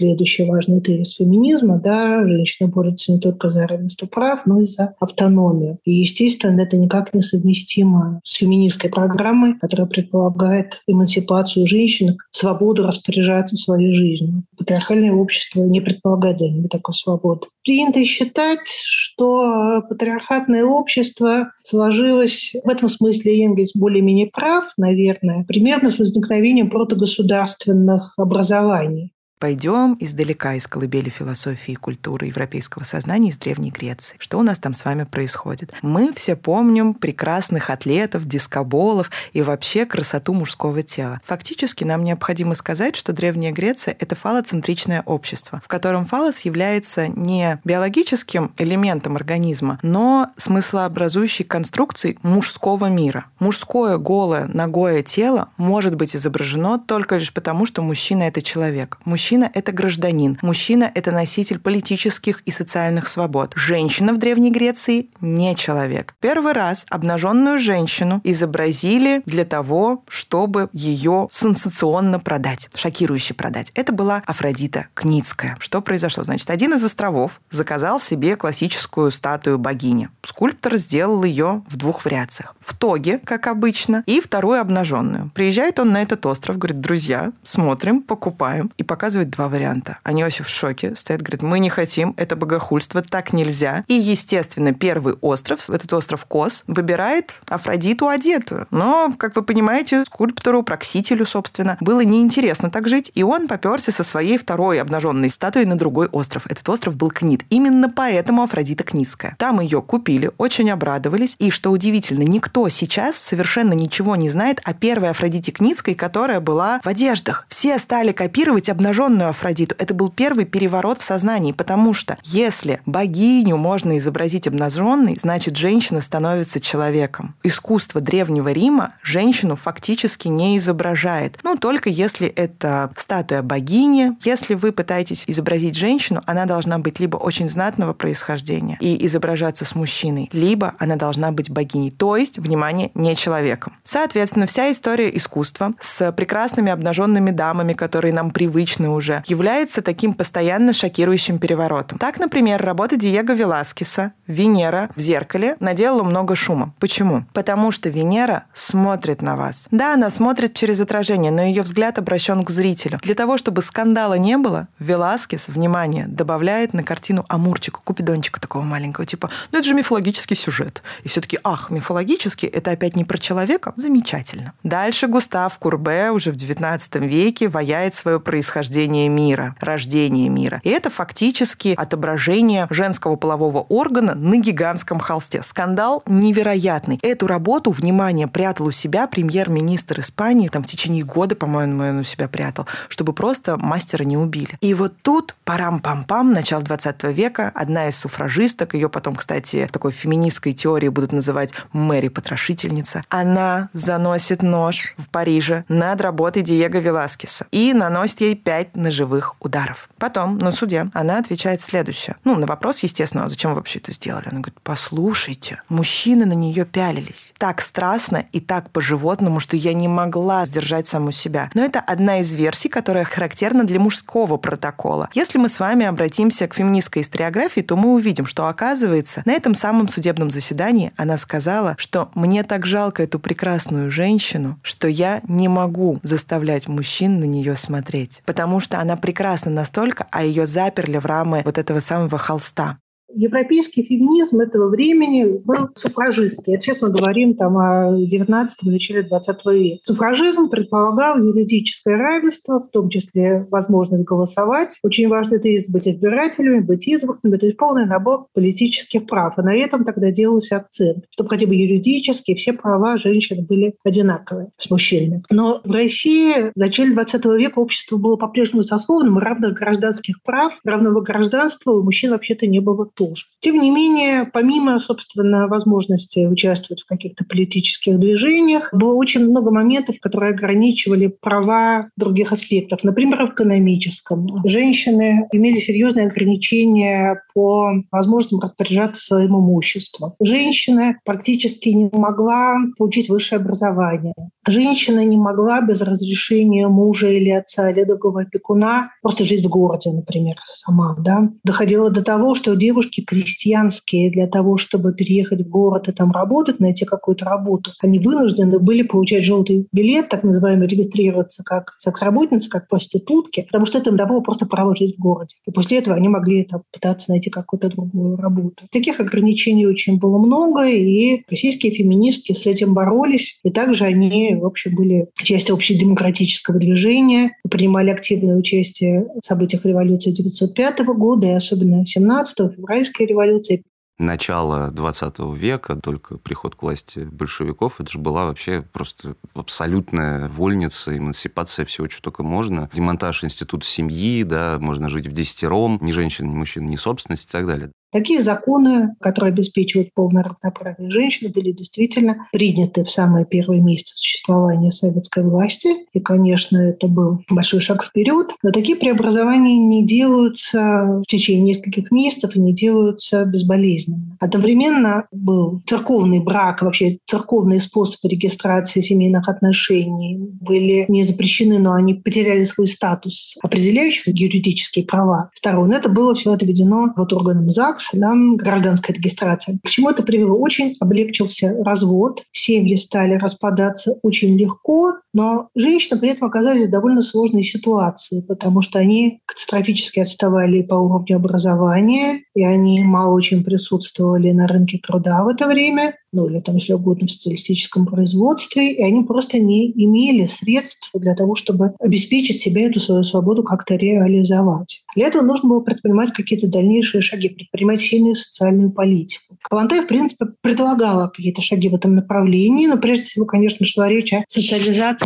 Следующий 0.00 0.44
важный 0.44 0.80
тезис 0.80 1.16
феминизма, 1.16 1.78
да, 1.78 2.26
женщина 2.26 2.68
борется 2.68 3.12
не 3.12 3.20
только 3.20 3.50
за 3.50 3.66
равенство 3.66 4.06
прав, 4.06 4.46
но 4.46 4.60
и 4.62 4.66
за 4.66 4.94
автономию. 4.98 5.78
И, 5.84 5.92
естественно, 5.92 6.62
это 6.62 6.78
никак 6.78 7.12
не 7.12 7.20
совместимо 7.20 8.20
с 8.24 8.34
феминистской 8.34 8.88
программой, 8.88 9.58
которая 9.58 9.86
предполагает 9.86 10.80
эмансипацию 10.86 11.66
женщин, 11.66 12.16
свободу 12.30 12.82
распоряжаться 12.86 13.56
своей 13.56 13.92
жизнью. 13.92 14.44
Патриархальное 14.56 15.12
общество 15.12 15.62
не 15.62 15.80
предполагает 15.80 16.38
за 16.38 16.48
ними 16.48 16.68
такой 16.68 16.94
свободы. 16.94 17.48
Принято 17.62 18.02
считать, 18.04 18.66
что 18.82 19.82
патриархатное 19.88 20.64
общество 20.64 21.52
сложилось 21.62 22.52
в 22.64 22.68
этом 22.68 22.88
смысле 22.88 23.44
Энгельс 23.44 23.72
более-менее 23.74 24.28
прав, 24.28 24.64
наверное, 24.78 25.44
примерно 25.44 25.90
с 25.90 25.98
возникновением 25.98 26.70
протогосударственных 26.70 28.14
образований. 28.16 29.12
Пойдем 29.40 29.96
издалека 29.98 30.52
из 30.52 30.66
колыбели 30.66 31.08
философии 31.08 31.72
и 31.72 31.74
культуры 31.74 32.26
европейского 32.26 32.82
сознания 32.82 33.30
из 33.30 33.38
Древней 33.38 33.70
Греции. 33.70 34.16
Что 34.18 34.38
у 34.38 34.42
нас 34.42 34.58
там 34.58 34.74
с 34.74 34.84
вами 34.84 35.04
происходит? 35.04 35.72
Мы 35.80 36.12
все 36.12 36.36
помним 36.36 36.92
прекрасных 36.92 37.70
атлетов, 37.70 38.26
дискоболов 38.26 39.10
и 39.32 39.40
вообще 39.40 39.86
красоту 39.86 40.34
мужского 40.34 40.82
тела. 40.82 41.22
Фактически 41.24 41.84
нам 41.84 42.04
необходимо 42.04 42.54
сказать, 42.54 42.96
что 42.96 43.14
Древняя 43.14 43.50
Греция— 43.50 43.96
это 43.98 44.14
фалоцентричное 44.14 45.02
общество, 45.06 45.62
в 45.64 45.68
котором 45.68 46.04
фалос 46.04 46.40
является 46.40 47.08
не 47.08 47.58
биологическим 47.64 48.52
элементом 48.58 49.16
организма, 49.16 49.78
но 49.80 50.26
смыслообразующей 50.36 51.46
конструкцией 51.46 52.18
мужского 52.22 52.90
мира. 52.90 53.24
Мужское 53.38 53.96
голое, 53.96 54.50
ногое 54.52 55.02
тело 55.02 55.48
может 55.56 55.94
быть 55.94 56.14
изображено 56.14 56.78
только 56.78 57.16
лишь 57.16 57.32
потому, 57.32 57.64
что 57.64 57.80
мужчина— 57.80 58.24
это 58.24 58.42
человек. 58.42 58.98
Мужчина 59.06 59.29
Мужчина– 59.30 59.50
это 59.54 59.70
гражданин. 59.70 60.38
Мужчина– 60.42 60.90
это 60.96 61.12
носитель 61.12 61.60
политических 61.60 62.40
и 62.46 62.50
социальных 62.50 63.06
свобод. 63.06 63.52
Женщина 63.54 64.12
в 64.12 64.18
Древней 64.18 64.50
Греции– 64.50 65.08
не 65.20 65.54
человек. 65.54 66.16
Первый 66.18 66.52
раз 66.52 66.84
обнаженную 66.90 67.60
женщину 67.60 68.20
изобразили 68.24 69.22
для 69.26 69.44
того, 69.44 70.02
чтобы 70.08 70.68
ее 70.72 71.28
сенсационно 71.30 72.18
продать, 72.18 72.68
шокирующе 72.74 73.34
продать. 73.34 73.70
Это 73.76 73.92
была 73.92 74.20
Афродита 74.26 74.88
Книдская. 74.94 75.56
Что 75.60 75.80
произошло? 75.80 76.24
Значит, 76.24 76.50
один 76.50 76.74
из 76.74 76.82
островов 76.82 77.40
заказал 77.50 78.00
себе 78.00 78.34
классическую 78.34 79.12
статую 79.12 79.58
богини. 79.58 80.08
Скульптор 80.24 80.74
сделал 80.76 81.22
ее 81.22 81.62
в 81.68 81.76
двух 81.76 82.04
вариациях. 82.04 82.56
В 82.58 82.76
тоге, 82.76 83.20
как 83.22 83.46
обычно, 83.46 84.02
и 84.06 84.20
вторую 84.20 84.60
обнаженную. 84.60 85.30
Приезжает 85.36 85.78
он 85.78 85.92
на 85.92 86.02
этот 86.02 86.26
остров, 86.26 86.58
говорит, 86.58 86.80
друзья, 86.80 87.30
смотрим, 87.44 88.02
покупаем. 88.02 88.72
И 88.76 88.82
показывает 88.82 89.19
показывает 89.20 89.30
два 89.30 89.48
варианта. 89.48 89.98
Они 90.02 90.22
вообще 90.22 90.42
в 90.42 90.48
шоке, 90.48 90.94
стоят, 90.96 91.22
говорят, 91.22 91.42
мы 91.42 91.58
не 91.58 91.68
хотим, 91.68 92.14
это 92.16 92.36
богохульство, 92.36 93.02
так 93.02 93.32
нельзя. 93.32 93.84
И, 93.86 93.94
естественно, 93.94 94.72
первый 94.72 95.14
остров, 95.20 95.68
этот 95.70 95.92
остров 95.92 96.24
Кос, 96.24 96.64
выбирает 96.66 97.40
Афродиту 97.48 98.08
одетую. 98.08 98.66
Но, 98.70 99.12
как 99.18 99.36
вы 99.36 99.42
понимаете, 99.42 100.04
скульптору, 100.04 100.62
Праксителю, 100.62 101.26
собственно, 101.26 101.76
было 101.80 102.00
неинтересно 102.00 102.70
так 102.70 102.88
жить, 102.88 103.10
и 103.14 103.22
он 103.22 103.48
поперся 103.48 103.92
со 103.92 104.04
своей 104.04 104.38
второй 104.38 104.80
обнаженной 104.80 105.30
статуей 105.30 105.66
на 105.66 105.76
другой 105.76 106.08
остров. 106.08 106.46
Этот 106.46 106.68
остров 106.68 106.96
был 106.96 107.10
Книд. 107.10 107.42
Именно 107.50 107.88
поэтому 107.88 108.42
Афродита 108.42 108.84
Книдская. 108.84 109.34
Там 109.38 109.60
ее 109.60 109.82
купили, 109.82 110.30
очень 110.38 110.70
обрадовались, 110.70 111.36
и, 111.38 111.50
что 111.50 111.70
удивительно, 111.70 112.22
никто 112.22 112.68
сейчас 112.68 113.16
совершенно 113.16 113.74
ничего 113.74 114.16
не 114.16 114.30
знает 114.30 114.60
о 114.64 114.74
первой 114.74 115.10
Афродите 115.10 115.52
Книтской, 115.52 115.94
которая 115.94 116.40
была 116.40 116.80
в 116.82 116.86
одеждах. 116.86 117.46
Все 117.48 117.78
стали 117.78 118.12
копировать 118.12 118.68
обнаженную 118.68 119.09
обнаженную 119.10 119.30
Афродиту. 119.30 119.74
Это 119.78 119.94
был 119.94 120.10
первый 120.10 120.44
переворот 120.44 120.98
в 120.98 121.02
сознании, 121.02 121.52
потому 121.52 121.94
что 121.94 122.16
если 122.24 122.80
богиню 122.86 123.56
можно 123.56 123.98
изобразить 123.98 124.46
обнаженной, 124.46 125.18
значит, 125.20 125.56
женщина 125.56 126.00
становится 126.00 126.60
человеком. 126.60 127.34
Искусство 127.42 128.00
Древнего 128.00 128.52
Рима 128.52 128.94
женщину 129.02 129.56
фактически 129.56 130.28
не 130.28 130.58
изображает. 130.58 131.38
Ну, 131.42 131.56
только 131.56 131.90
если 131.90 132.28
это 132.28 132.90
статуя 132.96 133.42
богини. 133.42 134.16
Если 134.24 134.54
вы 134.54 134.72
пытаетесь 134.72 135.24
изобразить 135.26 135.76
женщину, 135.76 136.22
она 136.26 136.46
должна 136.46 136.78
быть 136.78 137.00
либо 137.00 137.16
очень 137.16 137.48
знатного 137.48 137.92
происхождения 137.92 138.76
и 138.80 139.06
изображаться 139.06 139.64
с 139.64 139.74
мужчиной, 139.74 140.28
либо 140.32 140.74
она 140.78 140.96
должна 140.96 141.32
быть 141.32 141.50
богиней, 141.50 141.90
то 141.90 142.16
есть, 142.16 142.38
внимание, 142.38 142.90
не 142.94 143.16
человеком. 143.16 143.76
Соответственно, 143.82 144.46
вся 144.46 144.70
история 144.70 145.14
искусства 145.16 145.72
с 145.80 146.12
прекрасными 146.12 146.70
обнаженными 146.70 147.30
дамами, 147.30 147.72
которые 147.72 148.12
нам 148.12 148.30
привычны 148.30 148.88
уже, 148.88 148.99
является 149.26 149.82
таким 149.82 150.14
постоянно 150.14 150.72
шокирующим 150.72 151.38
переворотом. 151.38 151.98
Так, 151.98 152.18
например, 152.18 152.62
работа 152.62 152.96
Диего 152.96 153.32
Веласкеса 153.32 154.12
«Венера 154.26 154.90
в 154.96 155.00
зеркале» 155.00 155.56
наделала 155.60 156.02
много 156.02 156.36
шума. 156.36 156.74
Почему? 156.78 157.24
Потому 157.32 157.70
что 157.70 157.88
Венера 157.88 158.44
смотрит 158.54 159.22
на 159.22 159.36
вас. 159.36 159.66
Да, 159.70 159.94
она 159.94 160.10
смотрит 160.10 160.54
через 160.54 160.80
отражение, 160.80 161.30
но 161.30 161.42
ее 161.42 161.62
взгляд 161.62 161.98
обращен 161.98 162.44
к 162.44 162.50
зрителю. 162.50 162.98
Для 163.02 163.14
того, 163.14 163.38
чтобы 163.38 163.62
скандала 163.62 164.14
не 164.14 164.36
было, 164.36 164.68
Веласкес, 164.78 165.48
внимание, 165.48 166.06
добавляет 166.06 166.74
на 166.74 166.82
картину 166.82 167.24
амурчика, 167.28 167.80
купидончика 167.82 168.40
такого 168.40 168.62
маленького, 168.62 169.06
типа, 169.06 169.30
ну 169.52 169.58
это 169.58 169.68
же 169.68 169.74
мифологический 169.74 170.36
сюжет. 170.36 170.82
И 171.04 171.08
все-таки, 171.08 171.38
ах, 171.44 171.70
мифологический, 171.70 172.48
это 172.48 172.70
опять 172.72 172.96
не 172.96 173.04
про 173.04 173.18
человека? 173.18 173.72
Замечательно. 173.76 174.52
Дальше 174.62 175.06
Густав 175.06 175.58
Курбе 175.58 176.10
уже 176.10 176.30
в 176.32 176.36
XIX 176.36 177.06
веке 177.06 177.48
ваяет 177.48 177.94
свое 177.94 178.20
происхождение 178.20 178.79
рождение 178.80 179.08
мира, 179.08 179.54
рождение 179.60 180.28
мира. 180.30 180.60
И 180.64 180.70
это 180.70 180.88
фактически 180.88 181.74
отображение 181.76 182.66
женского 182.70 183.16
полового 183.16 183.60
органа 183.68 184.14
на 184.14 184.38
гигантском 184.38 184.98
холсте. 184.98 185.42
Скандал 185.42 186.02
невероятный. 186.06 186.98
Эту 187.02 187.26
работу, 187.26 187.72
внимание, 187.72 188.26
прятал 188.26 188.68
у 188.68 188.70
себя 188.70 189.06
премьер-министр 189.06 190.00
Испании, 190.00 190.48
там 190.48 190.62
в 190.62 190.66
течение 190.66 191.04
года, 191.04 191.36
по-моему, 191.36 191.82
он 191.82 191.98
у 191.98 192.04
себя 192.04 192.26
прятал, 192.26 192.66
чтобы 192.88 193.12
просто 193.12 193.58
мастера 193.58 194.04
не 194.04 194.16
убили. 194.16 194.56
И 194.62 194.72
вот 194.72 194.94
тут, 195.02 195.36
парам-пам-пам, 195.44 196.32
начало 196.32 196.62
20 196.62 197.02
века, 197.04 197.52
одна 197.54 197.88
из 197.88 197.96
суфражисток, 197.98 198.72
ее 198.72 198.88
потом, 198.88 199.14
кстати, 199.14 199.66
в 199.66 199.72
такой 199.72 199.92
феминистской 199.92 200.54
теории 200.54 200.88
будут 200.88 201.12
называть 201.12 201.52
Мэри-потрошительница, 201.74 203.02
она 203.10 203.68
заносит 203.74 204.42
нож 204.42 204.94
в 204.96 205.10
Париже 205.10 205.64
над 205.68 206.00
работой 206.00 206.42
Диего 206.42 206.78
Веласкеса 206.78 207.46
и 207.50 207.74
наносит 207.74 208.22
ей 208.22 208.34
пять 208.34 208.69
ножевых 208.74 209.36
ударов. 209.40 209.88
Потом 209.98 210.38
на 210.38 210.52
суде 210.52 210.90
она 210.94 211.18
отвечает 211.18 211.60
следующее. 211.60 212.16
Ну, 212.24 212.36
на 212.36 212.46
вопрос, 212.46 212.80
естественно, 212.82 213.24
а 213.24 213.28
зачем 213.28 213.50
вы 213.50 213.56
вообще 213.56 213.78
это 213.78 213.92
сделали? 213.92 214.28
Она 214.28 214.40
говорит, 214.40 214.58
послушайте, 214.62 215.62
мужчины 215.68 216.26
на 216.26 216.34
нее 216.34 216.64
пялились 216.64 217.32
так 217.38 217.60
страстно 217.60 218.26
и 218.32 218.40
так 218.40 218.70
по-животному, 218.70 219.40
что 219.40 219.56
я 219.56 219.72
не 219.72 219.88
могла 219.88 220.44
сдержать 220.46 220.86
саму 220.86 221.12
себя. 221.12 221.50
Но 221.54 221.64
это 221.64 221.80
одна 221.80 222.20
из 222.20 222.32
версий, 222.34 222.68
которая 222.68 223.04
характерна 223.04 223.64
для 223.64 223.80
мужского 223.80 224.36
протокола. 224.36 225.08
Если 225.14 225.38
мы 225.38 225.48
с 225.48 225.58
вами 225.58 225.86
обратимся 225.86 226.46
к 226.48 226.54
феминистской 226.54 227.02
историографии, 227.02 227.60
то 227.60 227.76
мы 227.76 227.94
увидим, 227.94 228.26
что 228.26 228.46
оказывается, 228.46 229.22
на 229.24 229.32
этом 229.32 229.54
самом 229.54 229.88
судебном 229.88 230.30
заседании 230.30 230.92
она 230.96 231.18
сказала, 231.18 231.74
что 231.78 232.10
мне 232.14 232.42
так 232.42 232.66
жалко 232.66 233.02
эту 233.02 233.18
прекрасную 233.18 233.90
женщину, 233.90 234.58
что 234.62 234.86
я 234.88 235.20
не 235.26 235.48
могу 235.48 235.98
заставлять 236.02 236.68
мужчин 236.68 237.20
на 237.20 237.24
нее 237.24 237.56
смотреть. 237.56 238.22
Потому 238.26 238.59
что 238.60 238.78
она 238.78 238.96
прекрасна 238.96 239.50
настолько, 239.50 240.06
а 240.10 240.22
ее 240.22 240.46
заперли 240.46 240.98
в 240.98 241.06
рамы 241.06 241.42
вот 241.44 241.58
этого 241.58 241.80
самого 241.80 242.18
холста. 242.18 242.78
Европейский 243.14 243.82
феминизм 243.82 244.40
этого 244.40 244.68
времени 244.68 245.40
был 245.44 245.68
суфражистский. 245.74 246.54
Это 246.54 246.62
сейчас 246.62 246.80
мы 246.80 246.90
говорим 246.90 247.34
там, 247.34 247.56
о 247.58 247.96
19 247.96 248.62
начале 248.64 249.02
20 249.02 249.46
века. 249.46 249.80
Суфражизм 249.82 250.48
предполагал 250.48 251.18
юридическое 251.18 251.96
равенство, 251.96 252.60
в 252.60 252.70
том 252.70 252.88
числе 252.88 253.46
возможность 253.50 254.04
голосовать. 254.04 254.78
Очень 254.82 255.08
важно 255.08 255.36
это 255.36 255.48
быть 255.72 255.88
избирателями, 255.88 256.60
быть 256.60 256.86
избранными, 256.86 257.36
то 257.36 257.46
есть 257.46 257.58
полный 257.58 257.86
набор 257.86 258.26
политических 258.34 259.06
прав. 259.06 259.38
И 259.38 259.42
на 259.42 259.54
этом 259.54 259.84
тогда 259.84 260.10
делался 260.10 260.56
акцент, 260.56 261.04
чтобы 261.10 261.30
хотя 261.30 261.46
бы 261.46 261.54
юридически 261.54 262.34
все 262.34 262.52
права 262.52 262.98
женщин 262.98 263.44
были 263.44 263.74
одинаковые 263.84 264.50
с 264.58 264.70
мужчинами. 264.70 265.22
Но 265.30 265.60
в 265.64 265.70
России 265.70 266.50
в 266.50 266.56
начале 266.56 266.92
20 266.92 267.24
века 267.26 267.58
общество 267.58 267.96
было 267.96 268.16
по-прежнему 268.16 268.62
сословным, 268.62 269.18
равных 269.18 269.54
гражданских 269.54 270.22
прав, 270.22 270.58
равного 270.64 271.00
гражданства 271.00 271.72
у 271.72 271.82
мужчин 271.82 272.10
вообще-то 272.10 272.46
не 272.46 272.60
было 272.60 272.90
тоже. 273.00 273.24
Тем 273.40 273.58
не 273.58 273.70
менее, 273.70 274.28
помимо, 274.30 274.78
собственно, 274.78 275.48
возможности 275.48 276.26
участвовать 276.26 276.82
в 276.82 276.86
каких-то 276.86 277.24
политических 277.24 277.98
движениях, 277.98 278.68
было 278.74 278.94
очень 278.94 279.24
много 279.24 279.50
моментов, 279.50 279.96
которые 280.00 280.34
ограничивали 280.34 281.06
права 281.06 281.88
других 281.96 282.32
аспектов. 282.32 282.84
Например, 282.84 283.26
в 283.26 283.32
экономическом. 283.32 284.26
Женщины 284.44 285.26
имели 285.32 285.58
серьезные 285.58 286.08
ограничения 286.08 287.22
по 287.34 287.70
возможностям 287.90 288.40
распоряжаться 288.40 289.02
своим 289.02 289.36
имуществом. 289.36 290.12
Женщина 290.20 290.96
практически 291.06 291.70
не 291.70 291.88
могла 291.92 292.56
получить 292.76 293.08
высшее 293.08 293.40
образование. 293.40 294.14
Женщина 294.50 295.04
не 295.04 295.16
могла 295.16 295.60
без 295.60 295.80
разрешения 295.82 296.68
мужа 296.68 297.08
или 297.08 297.30
отца 297.30 297.70
или 297.70 297.84
другого 297.84 298.22
опекуна 298.22 298.90
просто 299.02 299.24
жить 299.24 299.44
в 299.44 299.48
городе, 299.48 299.90
например, 299.90 300.36
сама. 300.54 300.96
Да? 300.98 301.30
Доходило 301.44 301.90
до 301.90 302.02
того, 302.02 302.34
что 302.34 302.54
девушки 302.54 303.02
крестьянские 303.02 304.10
для 304.10 304.26
того, 304.26 304.56
чтобы 304.56 304.92
переехать 304.92 305.42
в 305.42 305.48
город 305.48 305.88
и 305.88 305.92
там 305.92 306.12
работать, 306.12 306.60
найти 306.60 306.84
какую-то 306.84 307.24
работу, 307.24 307.72
они 307.82 307.98
вынуждены 307.98 308.58
были 308.58 308.82
получать 308.82 309.24
желтый 309.24 309.66
билет, 309.72 310.08
так 310.08 310.22
называемый, 310.22 310.68
регистрироваться 310.68 311.42
как 311.44 311.74
секс-работница, 311.78 312.50
как 312.50 312.68
проститутки, 312.68 313.42
потому 313.42 313.66
что 313.66 313.78
это 313.78 313.90
им 313.90 313.96
давало 313.96 314.20
просто 314.20 314.46
право 314.46 314.74
жить 314.74 314.96
в 314.96 315.00
городе. 315.00 315.36
И 315.46 315.50
после 315.50 315.78
этого 315.78 315.96
они 315.96 316.08
могли 316.08 316.44
там, 316.44 316.60
пытаться 316.72 317.10
найти 317.10 317.30
какую-то 317.30 317.68
другую 317.68 318.16
работу. 318.16 318.64
Таких 318.70 319.00
ограничений 319.00 319.66
очень 319.66 319.98
было 319.98 320.18
много, 320.18 320.66
и 320.66 321.22
российские 321.28 321.72
феминистки 321.72 322.32
с 322.32 322.46
этим 322.46 322.74
боролись. 322.74 323.38
И 323.44 323.50
также 323.50 323.84
они, 323.84 324.34
в 324.40 324.46
общем, 324.46 324.74
были 324.74 325.08
частью 325.14 325.54
общедемократического 325.54 326.58
движения, 326.58 327.36
принимали 327.48 327.90
активное 327.90 328.36
участие 328.36 329.06
в 329.22 329.26
событиях 329.26 329.64
революции 329.64 330.10
1905 330.10 330.80
года, 330.96 331.26
и 331.26 331.30
особенно 331.30 331.86
17 331.86 332.54
февральской 332.56 333.06
революции 333.06 333.62
начала 334.00 334.70
20 334.70 335.18
века, 335.36 335.76
только 335.76 336.16
приход 336.16 336.56
к 336.56 336.62
власти 336.62 337.00
большевиков, 337.00 337.80
это 337.80 337.92
же 337.92 337.98
была 337.98 338.26
вообще 338.26 338.62
просто 338.62 339.14
абсолютная 339.34 340.28
вольница, 340.28 340.96
эмансипация 340.96 341.64
всего, 341.66 341.88
что 341.88 342.02
только 342.02 342.22
можно. 342.22 342.68
Демонтаж 342.72 343.22
института 343.22 343.66
семьи, 343.66 344.22
да, 344.22 344.58
можно 344.58 344.88
жить 344.88 345.06
в 345.06 345.12
десятером, 345.12 345.78
ни 345.82 345.92
женщин, 345.92 346.28
ни 346.28 346.34
мужчин, 346.34 346.68
ни 346.68 346.76
собственность 346.76 347.28
и 347.28 347.30
так 347.30 347.46
далее. 347.46 347.70
Такие 347.92 348.22
законы, 348.22 348.94
которые 349.00 349.32
обеспечивают 349.32 349.92
полное 349.94 350.22
равноправие 350.22 350.90
женщин, 350.90 351.32
были 351.32 351.52
действительно 351.52 352.26
приняты 352.32 352.84
в 352.84 352.90
самые 352.90 353.26
первые 353.26 353.60
месяцы 353.60 353.94
существования 353.96 354.72
советской 354.72 355.24
власти. 355.24 355.68
И, 355.92 356.00
конечно, 356.00 356.58
это 356.58 356.86
был 356.88 357.22
большой 357.28 357.60
шаг 357.60 357.84
вперед. 357.84 358.28
Но 358.42 358.50
такие 358.50 358.76
преобразования 358.76 359.56
не 359.56 359.84
делаются 359.84 361.02
в 361.02 361.04
течение 361.08 361.56
нескольких 361.56 361.90
месяцев 361.90 362.36
и 362.36 362.40
не 362.40 362.52
делаются 362.52 363.24
безболезненно. 363.24 364.16
Одновременно 364.20 365.06
был 365.10 365.62
церковный 365.66 366.20
брак, 366.20 366.62
вообще 366.62 366.98
церковные 367.06 367.60
способы 367.60 368.08
регистрации 368.08 368.80
семейных 368.80 369.28
отношений 369.28 370.18
были 370.40 370.84
не 370.88 371.04
запрещены, 371.04 371.58
но 371.58 371.72
они 371.72 371.94
потеряли 371.94 372.44
свой 372.44 372.68
статус, 372.68 373.36
определяющих 373.42 374.08
юридические 374.08 374.84
права 374.84 375.30
сторон. 375.34 375.72
Это 375.72 375.88
было 375.88 376.14
все 376.14 376.32
отведено 376.32 376.92
вот 376.96 377.12
органам 377.12 377.50
ЗАГС, 377.50 377.79
ЗАГС, 377.80 377.90
да, 377.92 378.12
гражданская 378.36 378.94
регистрация. 378.94 379.58
К 379.64 379.68
чему 379.68 379.90
это 379.90 380.02
привело? 380.02 380.38
Очень 380.38 380.76
облегчился 380.80 381.56
развод, 381.64 382.22
семьи 382.32 382.76
стали 382.76 383.14
распадаться 383.14 383.98
очень 384.02 384.36
легко, 384.36 384.94
но 385.12 385.48
женщины 385.54 385.98
при 385.98 386.10
этом 386.10 386.28
оказались 386.28 386.68
в 386.68 386.70
довольно 386.70 387.02
сложной 387.02 387.42
ситуации, 387.42 388.22
потому 388.22 388.62
что 388.62 388.78
они 388.78 389.20
катастрофически 389.26 390.00
отставали 390.00 390.62
по 390.62 390.74
уровню 390.74 391.16
образования, 391.16 392.22
и 392.34 392.44
они 392.44 392.82
мало 392.82 393.14
очень 393.14 393.44
присутствовали 393.44 394.30
на 394.30 394.46
рынке 394.46 394.78
труда 394.82 395.24
в 395.24 395.28
это 395.28 395.46
время 395.46 395.94
ну 396.12 396.28
или 396.28 396.40
там, 396.40 396.56
если 396.56 396.72
угодно, 396.72 397.06
в 397.06 397.10
социалистическом 397.10 397.86
производстве, 397.86 398.72
и 398.72 398.82
они 398.82 399.04
просто 399.04 399.38
не 399.38 399.70
имели 399.70 400.26
средств 400.26 400.90
для 400.94 401.14
того, 401.14 401.34
чтобы 401.34 401.72
обеспечить 401.78 402.40
себе 402.40 402.66
эту 402.66 402.80
свою 402.80 403.04
свободу 403.04 403.42
как-то 403.42 403.76
реализовать. 403.76 404.82
Для 404.96 405.06
этого 405.06 405.22
нужно 405.22 405.48
было 405.48 405.60
предпринимать 405.60 406.12
какие-то 406.12 406.48
дальнейшие 406.48 407.00
шаги, 407.00 407.28
предпринимать 407.28 407.80
сильную 407.80 408.16
социальную 408.16 408.72
политику. 408.72 409.36
Калантай, 409.48 409.82
в 409.82 409.86
принципе, 409.86 410.26
предлагала 410.40 411.08
какие-то 411.08 411.42
шаги 411.42 411.68
в 411.68 411.74
этом 411.74 411.94
направлении, 411.94 412.66
но 412.66 412.76
прежде 412.76 413.04
всего, 413.04 413.24
конечно, 413.24 413.64
шла 413.64 413.88
речь 413.88 414.12
о 414.12 414.24
социализации 414.26 414.99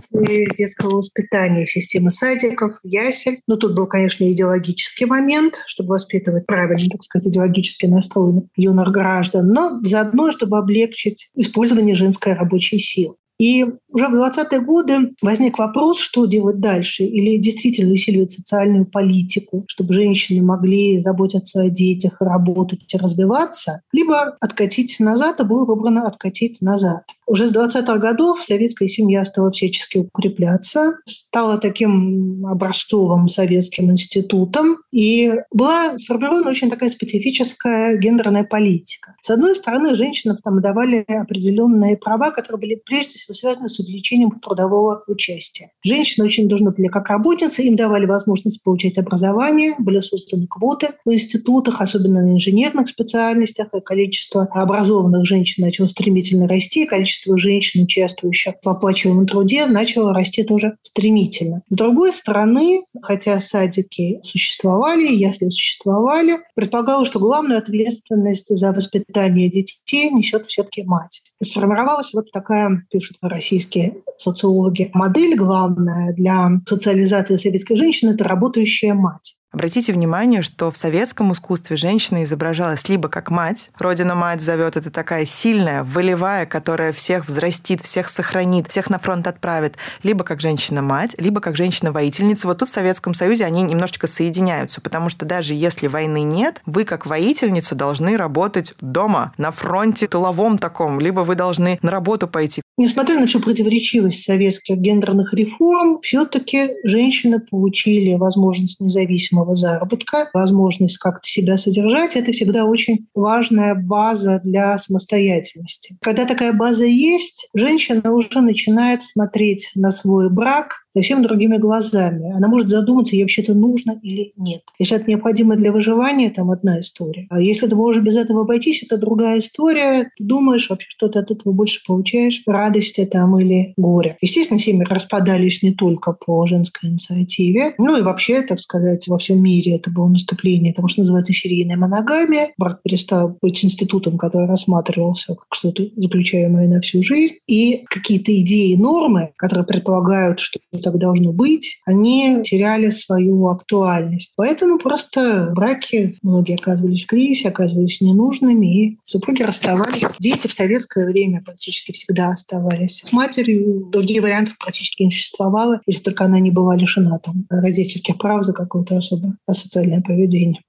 детского 0.56 0.96
воспитания, 0.96 1.66
системы 1.66 2.10
садиков, 2.10 2.78
ясель. 2.82 3.40
Но 3.46 3.56
тут 3.56 3.74
был, 3.74 3.86
конечно, 3.86 4.30
идеологический 4.30 5.06
момент, 5.06 5.62
чтобы 5.66 5.90
воспитывать 5.90 6.46
правильно, 6.46 6.88
так 6.90 7.02
сказать, 7.02 7.28
идеологически 7.28 7.86
настроенных 7.86 8.44
юных 8.56 8.88
граждан, 8.88 9.48
но 9.48 9.80
заодно, 9.82 10.32
чтобы 10.32 10.58
облегчить 10.58 11.30
использование 11.34 11.94
женской 11.94 12.34
рабочей 12.34 12.78
силы. 12.78 13.14
И 13.38 13.64
уже 13.88 14.08
в 14.08 14.14
20-е 14.14 14.60
годы 14.60 15.14
возник 15.20 15.58
вопрос, 15.58 15.98
что 15.98 16.26
делать 16.26 16.60
дальше. 16.60 17.04
Или 17.04 17.36
действительно 17.36 17.92
усиливать 17.92 18.30
социальную 18.30 18.86
политику, 18.86 19.64
чтобы 19.68 19.94
женщины 19.94 20.42
могли 20.42 21.00
заботиться 21.00 21.62
о 21.62 21.68
детях, 21.68 22.16
работать 22.20 22.92
и 22.92 22.96
развиваться, 22.98 23.82
либо 23.92 24.36
откатить 24.40 24.96
назад, 25.00 25.40
и 25.40 25.44
было 25.44 25.64
выбрано 25.64 26.06
откатить 26.06 26.60
назад. 26.60 27.02
Уже 27.26 27.46
с 27.46 27.54
20-х 27.54 27.96
годов 27.96 28.42
советская 28.44 28.88
семья 28.88 29.24
стала 29.24 29.50
всячески 29.50 29.98
укрепляться, 29.98 30.98
стала 31.06 31.56
таким 31.58 32.44
образцовым 32.46 33.28
советским 33.28 33.90
институтом, 33.90 34.78
и 34.92 35.32
была 35.50 35.96
сформирована 35.96 36.50
очень 36.50 36.70
такая 36.70 36.90
специфическая 36.90 37.96
гендерная 37.96 38.44
политика. 38.44 39.14
С 39.22 39.30
одной 39.30 39.56
стороны, 39.56 39.94
женщинам 39.94 40.38
там 40.44 40.60
давали 40.60 41.04
определенные 41.08 41.96
права, 41.96 42.30
которые 42.30 42.60
были 42.60 42.82
прежде 42.84 43.18
всего 43.24 43.34
связаны 43.34 43.68
с 43.68 43.78
увеличением 43.80 44.38
трудового 44.40 45.02
участия. 45.06 45.70
Женщины 45.82 46.24
очень 46.24 46.48
должны 46.48 46.72
были 46.72 46.88
как 46.88 47.08
работницы, 47.08 47.62
им 47.62 47.76
давали 47.76 48.06
возможность 48.06 48.62
получать 48.62 48.98
образование, 48.98 49.74
были 49.78 50.00
созданы 50.00 50.46
квоты 50.46 50.90
в 51.04 51.12
институтах, 51.12 51.80
особенно 51.80 52.22
на 52.22 52.32
инженерных 52.32 52.88
специальностях, 52.88 53.68
и 53.74 53.80
количество 53.80 54.44
образованных 54.44 55.26
женщин 55.26 55.64
начало 55.64 55.86
стремительно 55.86 56.46
расти, 56.46 56.86
количество 56.86 57.38
женщин, 57.38 57.84
участвующих 57.84 58.54
в 58.62 58.68
оплачиваемом 58.68 59.26
труде, 59.26 59.66
начало 59.66 60.12
расти 60.12 60.42
тоже 60.42 60.76
стремительно. 60.82 61.62
С 61.68 61.76
другой 61.76 62.12
стороны, 62.12 62.80
хотя 63.02 63.40
садики 63.40 64.20
существовали, 64.24 65.06
если 65.12 65.48
существовали, 65.48 66.38
предполагалось, 66.54 67.08
что 67.08 67.20
главную 67.20 67.58
ответственность 67.58 68.56
за 68.56 68.72
воспитание 68.72 69.50
детей 69.50 70.10
несет 70.10 70.46
все-таки 70.48 70.82
мать. 70.82 71.22
Сформировалась 71.42 72.12
вот 72.14 72.30
такая, 72.30 72.86
пишут 72.90 73.18
российские 73.20 73.96
социологи, 74.18 74.90
модель 74.94 75.36
главная 75.36 76.12
для 76.14 76.50
социализации 76.66 77.36
советской 77.36 77.76
женщины– 77.76 78.10
это 78.14 78.24
работающая 78.24 78.94
мать. 78.94 79.36
Обратите 79.54 79.92
внимание, 79.92 80.42
что 80.42 80.72
в 80.72 80.76
советском 80.76 81.32
искусстве 81.32 81.76
женщина 81.76 82.24
изображалась 82.24 82.88
либо 82.88 83.08
как 83.08 83.30
мать, 83.30 83.70
родина-мать 83.78 84.40
зовет, 84.40 84.76
это 84.76 84.90
такая 84.90 85.24
сильная, 85.24 85.84
волевая, 85.84 86.44
которая 86.44 86.92
всех 86.92 87.26
взрастит, 87.26 87.80
всех 87.80 88.08
сохранит, 88.08 88.66
всех 88.66 88.90
на 88.90 88.98
фронт 88.98 89.28
отправит, 89.28 89.76
либо 90.02 90.24
как 90.24 90.40
женщина-мать, 90.40 91.14
либо 91.18 91.40
как 91.40 91.56
женщина-воительница. 91.56 92.48
Вот 92.48 92.58
тут 92.58 92.68
в 92.68 92.72
Советском 92.72 93.14
Союзе 93.14 93.44
они 93.44 93.62
немножечко 93.62 94.08
соединяются, 94.08 94.80
потому 94.80 95.08
что 95.08 95.24
даже 95.24 95.54
если 95.54 95.86
войны 95.86 96.24
нет, 96.24 96.60
вы 96.66 96.84
как 96.84 97.06
воительница 97.06 97.76
должны 97.76 98.16
работать 98.16 98.74
дома, 98.80 99.34
на 99.38 99.52
фронте 99.52 100.08
тыловом 100.08 100.58
таком, 100.58 100.98
либо 100.98 101.20
вы 101.20 101.36
должны 101.36 101.78
на 101.80 101.92
работу 101.92 102.26
пойти. 102.26 102.63
Несмотря 102.76 103.20
на 103.20 103.26
всю 103.26 103.40
противоречивость 103.40 104.24
советских 104.24 104.76
гендерных 104.78 105.32
реформ, 105.32 106.00
все-таки 106.02 106.70
женщины 106.82 107.38
получили 107.38 108.14
возможность 108.14 108.80
независимого 108.80 109.54
заработка, 109.54 110.28
возможность 110.32 110.98
как-то 110.98 111.28
себя 111.28 111.56
содержать. 111.56 112.16
Это 112.16 112.32
всегда 112.32 112.64
очень 112.64 113.06
важная 113.14 113.76
база 113.76 114.40
для 114.42 114.76
самостоятельности. 114.78 115.96
Когда 116.00 116.24
такая 116.24 116.52
база 116.52 116.84
есть, 116.84 117.48
женщина 117.54 118.12
уже 118.12 118.40
начинает 118.40 119.04
смотреть 119.04 119.70
на 119.76 119.92
свой 119.92 120.28
брак 120.28 120.83
совсем 120.94 121.22
другими 121.22 121.56
глазами. 121.56 122.32
Она 122.32 122.48
может 122.48 122.68
задуматься, 122.68 123.16
ей 123.16 123.22
вообще-то 123.22 123.54
нужно 123.54 123.98
или 124.02 124.32
нет. 124.36 124.62
Если 124.78 124.96
это 124.96 125.10
необходимо 125.10 125.56
для 125.56 125.72
выживания, 125.72 126.30
там 126.30 126.50
одна 126.50 126.80
история. 126.80 127.26
А 127.30 127.40
если 127.40 127.66
ты 127.66 127.76
можешь 127.76 128.02
без 128.02 128.16
этого 128.16 128.42
обойтись, 128.42 128.82
это 128.82 128.96
другая 128.96 129.40
история. 129.40 130.10
Ты 130.16 130.24
думаешь, 130.24 130.68
вообще 130.70 130.88
что 130.90 131.08
ты 131.08 131.18
от 131.18 131.30
этого 131.30 131.52
больше 131.52 131.82
получаешь, 131.86 132.42
радости 132.46 133.04
там 133.04 133.38
или 133.38 133.74
горе. 133.76 134.16
Естественно, 134.20 134.60
семьи 134.60 134.84
распадались 134.88 135.62
не 135.62 135.72
только 135.72 136.12
по 136.12 136.46
женской 136.46 136.90
инициативе, 136.90 137.74
ну 137.78 137.96
и 137.98 138.02
вообще, 138.02 138.42
так 138.42 138.60
сказать, 138.60 139.06
во 139.08 139.18
всем 139.18 139.42
мире 139.42 139.76
это 139.76 139.90
было 139.90 140.08
наступление 140.08 140.72
того, 140.72 140.88
что 140.88 141.00
называется 141.00 141.32
серийная 141.32 141.76
моногамия. 141.76 142.50
Брак 142.58 142.82
перестал 142.82 143.36
быть 143.40 143.64
институтом, 143.64 144.18
который 144.18 144.46
рассматривался 144.46 145.34
как 145.34 145.46
что-то 145.52 145.84
заключаемое 145.96 146.68
на 146.68 146.80
всю 146.80 147.02
жизнь. 147.02 147.34
И 147.46 147.84
какие-то 147.88 148.38
идеи, 148.40 148.74
нормы, 148.76 149.32
которые 149.36 149.66
предполагают, 149.66 150.40
что 150.40 150.60
так 150.84 150.98
должно 150.98 151.32
быть, 151.32 151.80
они 151.84 152.42
теряли 152.44 152.90
свою 152.90 153.48
актуальность. 153.48 154.34
Поэтому 154.36 154.78
просто 154.78 155.50
браки 155.54 156.18
многие 156.22 156.56
оказывались 156.56 157.04
в 157.04 157.06
кризисе, 157.06 157.48
оказывались 157.48 158.00
ненужными, 158.00 158.66
и 158.66 158.98
супруги 159.02 159.42
расставались. 159.42 160.02
Дети 160.20 160.46
в 160.46 160.52
советское 160.52 161.06
время 161.06 161.42
практически 161.42 161.92
всегда 161.92 162.28
оставались 162.28 163.00
с 163.00 163.12
матерью. 163.12 163.88
Другие 163.90 164.20
варианты 164.20 164.52
практически 164.58 165.02
не 165.02 165.10
существовало, 165.10 165.80
если 165.86 166.02
только 166.02 166.24
она 166.24 166.38
не 166.38 166.50
была 166.50 166.76
лишена 166.76 167.18
там, 167.18 167.46
родительских 167.48 168.18
прав 168.18 168.44
за 168.44 168.52
какое-то 168.52 168.96
особое 168.96 169.36
асоциальное 169.46 170.02
поведение. 170.02 170.60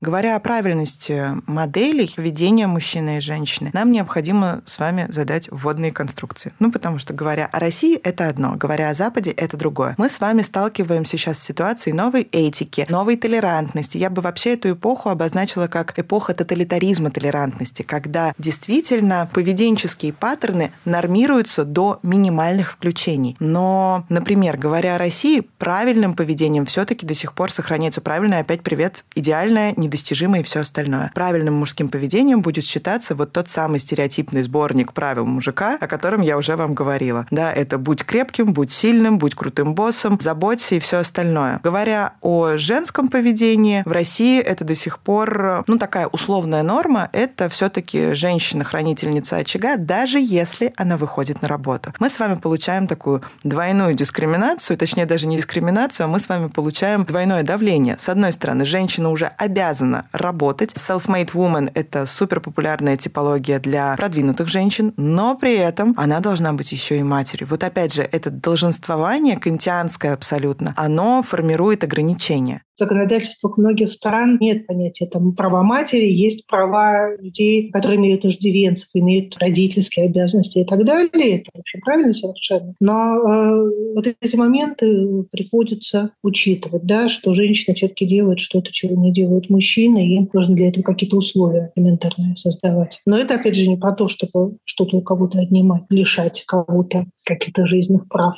Говоря 0.00 0.34
о 0.34 0.40
правильности 0.40 1.28
моделей 1.46 2.12
ведения 2.16 2.66
мужчины 2.66 3.18
и 3.18 3.20
женщины, 3.20 3.70
нам 3.72 3.92
необходимо 3.92 4.60
с 4.66 4.80
вами 4.80 5.06
задать 5.08 5.48
вводные 5.50 5.92
конструкции. 5.92 6.52
Ну, 6.58 6.72
потому 6.72 6.98
что, 6.98 7.14
говоря 7.14 7.48
о 7.50 7.60
России, 7.60 7.96
это 7.96 8.28
одно, 8.28 8.54
говоря 8.56 8.90
о 8.90 8.94
Западе, 8.94 9.30
это 9.30 9.56
другое. 9.56 9.94
Мы 9.96 10.08
с 10.08 10.20
вами 10.20 10.42
сталкиваемся 10.42 11.16
сейчас 11.16 11.38
с 11.38 11.44
ситуацией 11.44 11.94
новой 11.94 12.28
этики, 12.32 12.86
новой 12.88 13.16
толерантности. 13.16 13.96
Я 13.96 14.10
бы 14.10 14.20
вообще 14.20 14.54
эту 14.54 14.72
эпоху 14.72 15.10
обозначила 15.10 15.68
как 15.68 15.96
эпоха 15.96 16.34
тоталитаризма 16.34 17.12
толерантности, 17.12 17.82
когда 17.82 18.34
действительно 18.36 19.30
поведенческие 19.32 20.12
паттерны 20.12 20.72
нормируются 20.84 21.64
до 21.64 22.00
минимальных 22.02 22.72
включений. 22.72 23.36
Но, 23.38 24.04
например, 24.08 24.56
говоря 24.56 24.96
о 24.96 24.98
России, 24.98 25.48
правильным 25.58 26.14
поведением 26.14 26.66
все-таки 26.66 27.06
до 27.06 27.14
сих 27.14 27.32
пор 27.32 27.52
сохраняется 27.52 28.00
правильное, 28.00 28.40
опять 28.40 28.62
привет, 28.62 29.04
идеальное, 29.14 29.72
недостижимое 29.84 30.40
и 30.40 30.42
все 30.42 30.60
остальное. 30.60 31.10
Правильным 31.14 31.54
мужским 31.54 31.88
поведением 31.88 32.42
будет 32.42 32.64
считаться 32.64 33.14
вот 33.14 33.32
тот 33.32 33.48
самый 33.48 33.78
стереотипный 33.78 34.42
сборник 34.42 34.92
правил 34.92 35.26
мужика, 35.26 35.78
о 35.80 35.86
котором 35.86 36.22
я 36.22 36.36
уже 36.36 36.56
вам 36.56 36.74
говорила. 36.74 37.26
Да, 37.30 37.52
это 37.52 37.78
будь 37.78 38.04
крепким, 38.04 38.52
будь 38.52 38.72
сильным, 38.72 39.18
будь 39.18 39.34
крутым 39.34 39.74
боссом, 39.74 40.18
заботься 40.20 40.74
и 40.76 40.78
все 40.78 40.98
остальное. 40.98 41.60
Говоря 41.62 42.14
о 42.20 42.56
женском 42.56 43.08
поведении, 43.08 43.82
в 43.84 43.92
России 43.92 44.40
это 44.40 44.64
до 44.64 44.74
сих 44.74 44.98
пор, 44.98 45.64
ну, 45.66 45.78
такая 45.78 46.06
условная 46.06 46.62
норма, 46.62 47.10
это 47.12 47.48
все-таки 47.48 48.12
женщина-хранительница 48.14 49.36
очага, 49.36 49.76
даже 49.76 50.18
если 50.18 50.72
она 50.76 50.96
выходит 50.96 51.42
на 51.42 51.48
работу. 51.48 51.92
Мы 51.98 52.08
с 52.08 52.18
вами 52.18 52.36
получаем 52.36 52.86
такую 52.86 53.22
двойную 53.42 53.94
дискриминацию, 53.94 54.76
точнее 54.76 55.06
даже 55.06 55.26
не 55.26 55.36
дискриминацию, 55.36 56.04
а 56.04 56.08
мы 56.08 56.20
с 56.20 56.28
вами 56.28 56.48
получаем 56.48 57.04
двойное 57.04 57.42
давление. 57.42 57.96
С 57.98 58.08
одной 58.08 58.32
стороны, 58.32 58.64
женщина 58.64 59.10
уже 59.10 59.26
обязана 59.26 59.73
обязана 59.74 60.06
работать. 60.12 60.72
Self-made 60.74 61.32
woman– 61.32 61.70
это 61.74 62.06
супер 62.06 62.40
популярная 62.40 62.96
типология 62.96 63.58
для 63.58 63.96
продвинутых 63.96 64.48
женщин, 64.48 64.94
но 64.96 65.36
при 65.36 65.56
этом 65.56 65.94
она 65.96 66.20
должна 66.20 66.52
быть 66.52 66.72
еще 66.72 66.98
и 66.98 67.02
матерью. 67.02 67.48
Вот 67.48 67.64
опять 67.64 67.92
же, 67.92 68.02
это 68.02 68.30
долженствование, 68.30 69.36
кантианское 69.36 70.14
абсолютно, 70.14 70.74
оно 70.76 71.22
формирует 71.22 71.84
ограничения. 71.84 72.62
В 72.76 72.80
законодательствах 72.80 73.56
многих 73.56 73.92
стран 73.92 74.36
нет 74.40 74.66
понятия 74.66 75.06
там 75.06 75.32
права 75.36 75.62
матери, 75.62 76.06
есть 76.06 76.44
права 76.48 77.14
людей, 77.18 77.70
которые 77.70 77.98
имеют 77.98 78.24
иждивенцев, 78.24 78.88
имеют 78.94 79.38
родительские 79.38 80.06
обязанности 80.06 80.58
и 80.58 80.64
так 80.64 80.84
далее. 80.84 81.38
Это 81.38 81.50
вообще 81.54 81.78
правильно 81.78 82.12
совершенно. 82.12 82.74
Но 82.80 83.16
э, 83.16 83.94
вот 83.94 84.08
эти 84.20 84.34
моменты 84.34 85.22
приходится 85.30 86.10
учитывать, 86.24 86.84
да, 86.84 87.08
что 87.08 87.32
женщина 87.32 87.76
все-таки 87.76 88.06
делает 88.06 88.40
что-то, 88.40 88.72
чего 88.72 89.00
не 89.00 89.12
делают 89.12 89.50
мужчины, 89.50 89.63
и 90.06 90.16
им 90.16 90.28
нужно 90.32 90.54
для 90.54 90.68
этого 90.68 90.82
какие-то 90.84 91.16
условия 91.16 91.72
элементарные 91.74 92.36
создавать. 92.36 93.00
Но 93.06 93.18
это, 93.18 93.34
опять 93.34 93.56
же, 93.56 93.66
не 93.66 93.76
про 93.76 93.92
то, 93.92 94.08
чтобы 94.08 94.58
что-то 94.64 94.96
у 94.96 95.02
кого-то 95.02 95.38
отнимать, 95.40 95.84
лишать 95.88 96.44
кого-то 96.46 97.06
каких-то 97.24 97.66
жизненных 97.66 98.08
прав. 98.08 98.36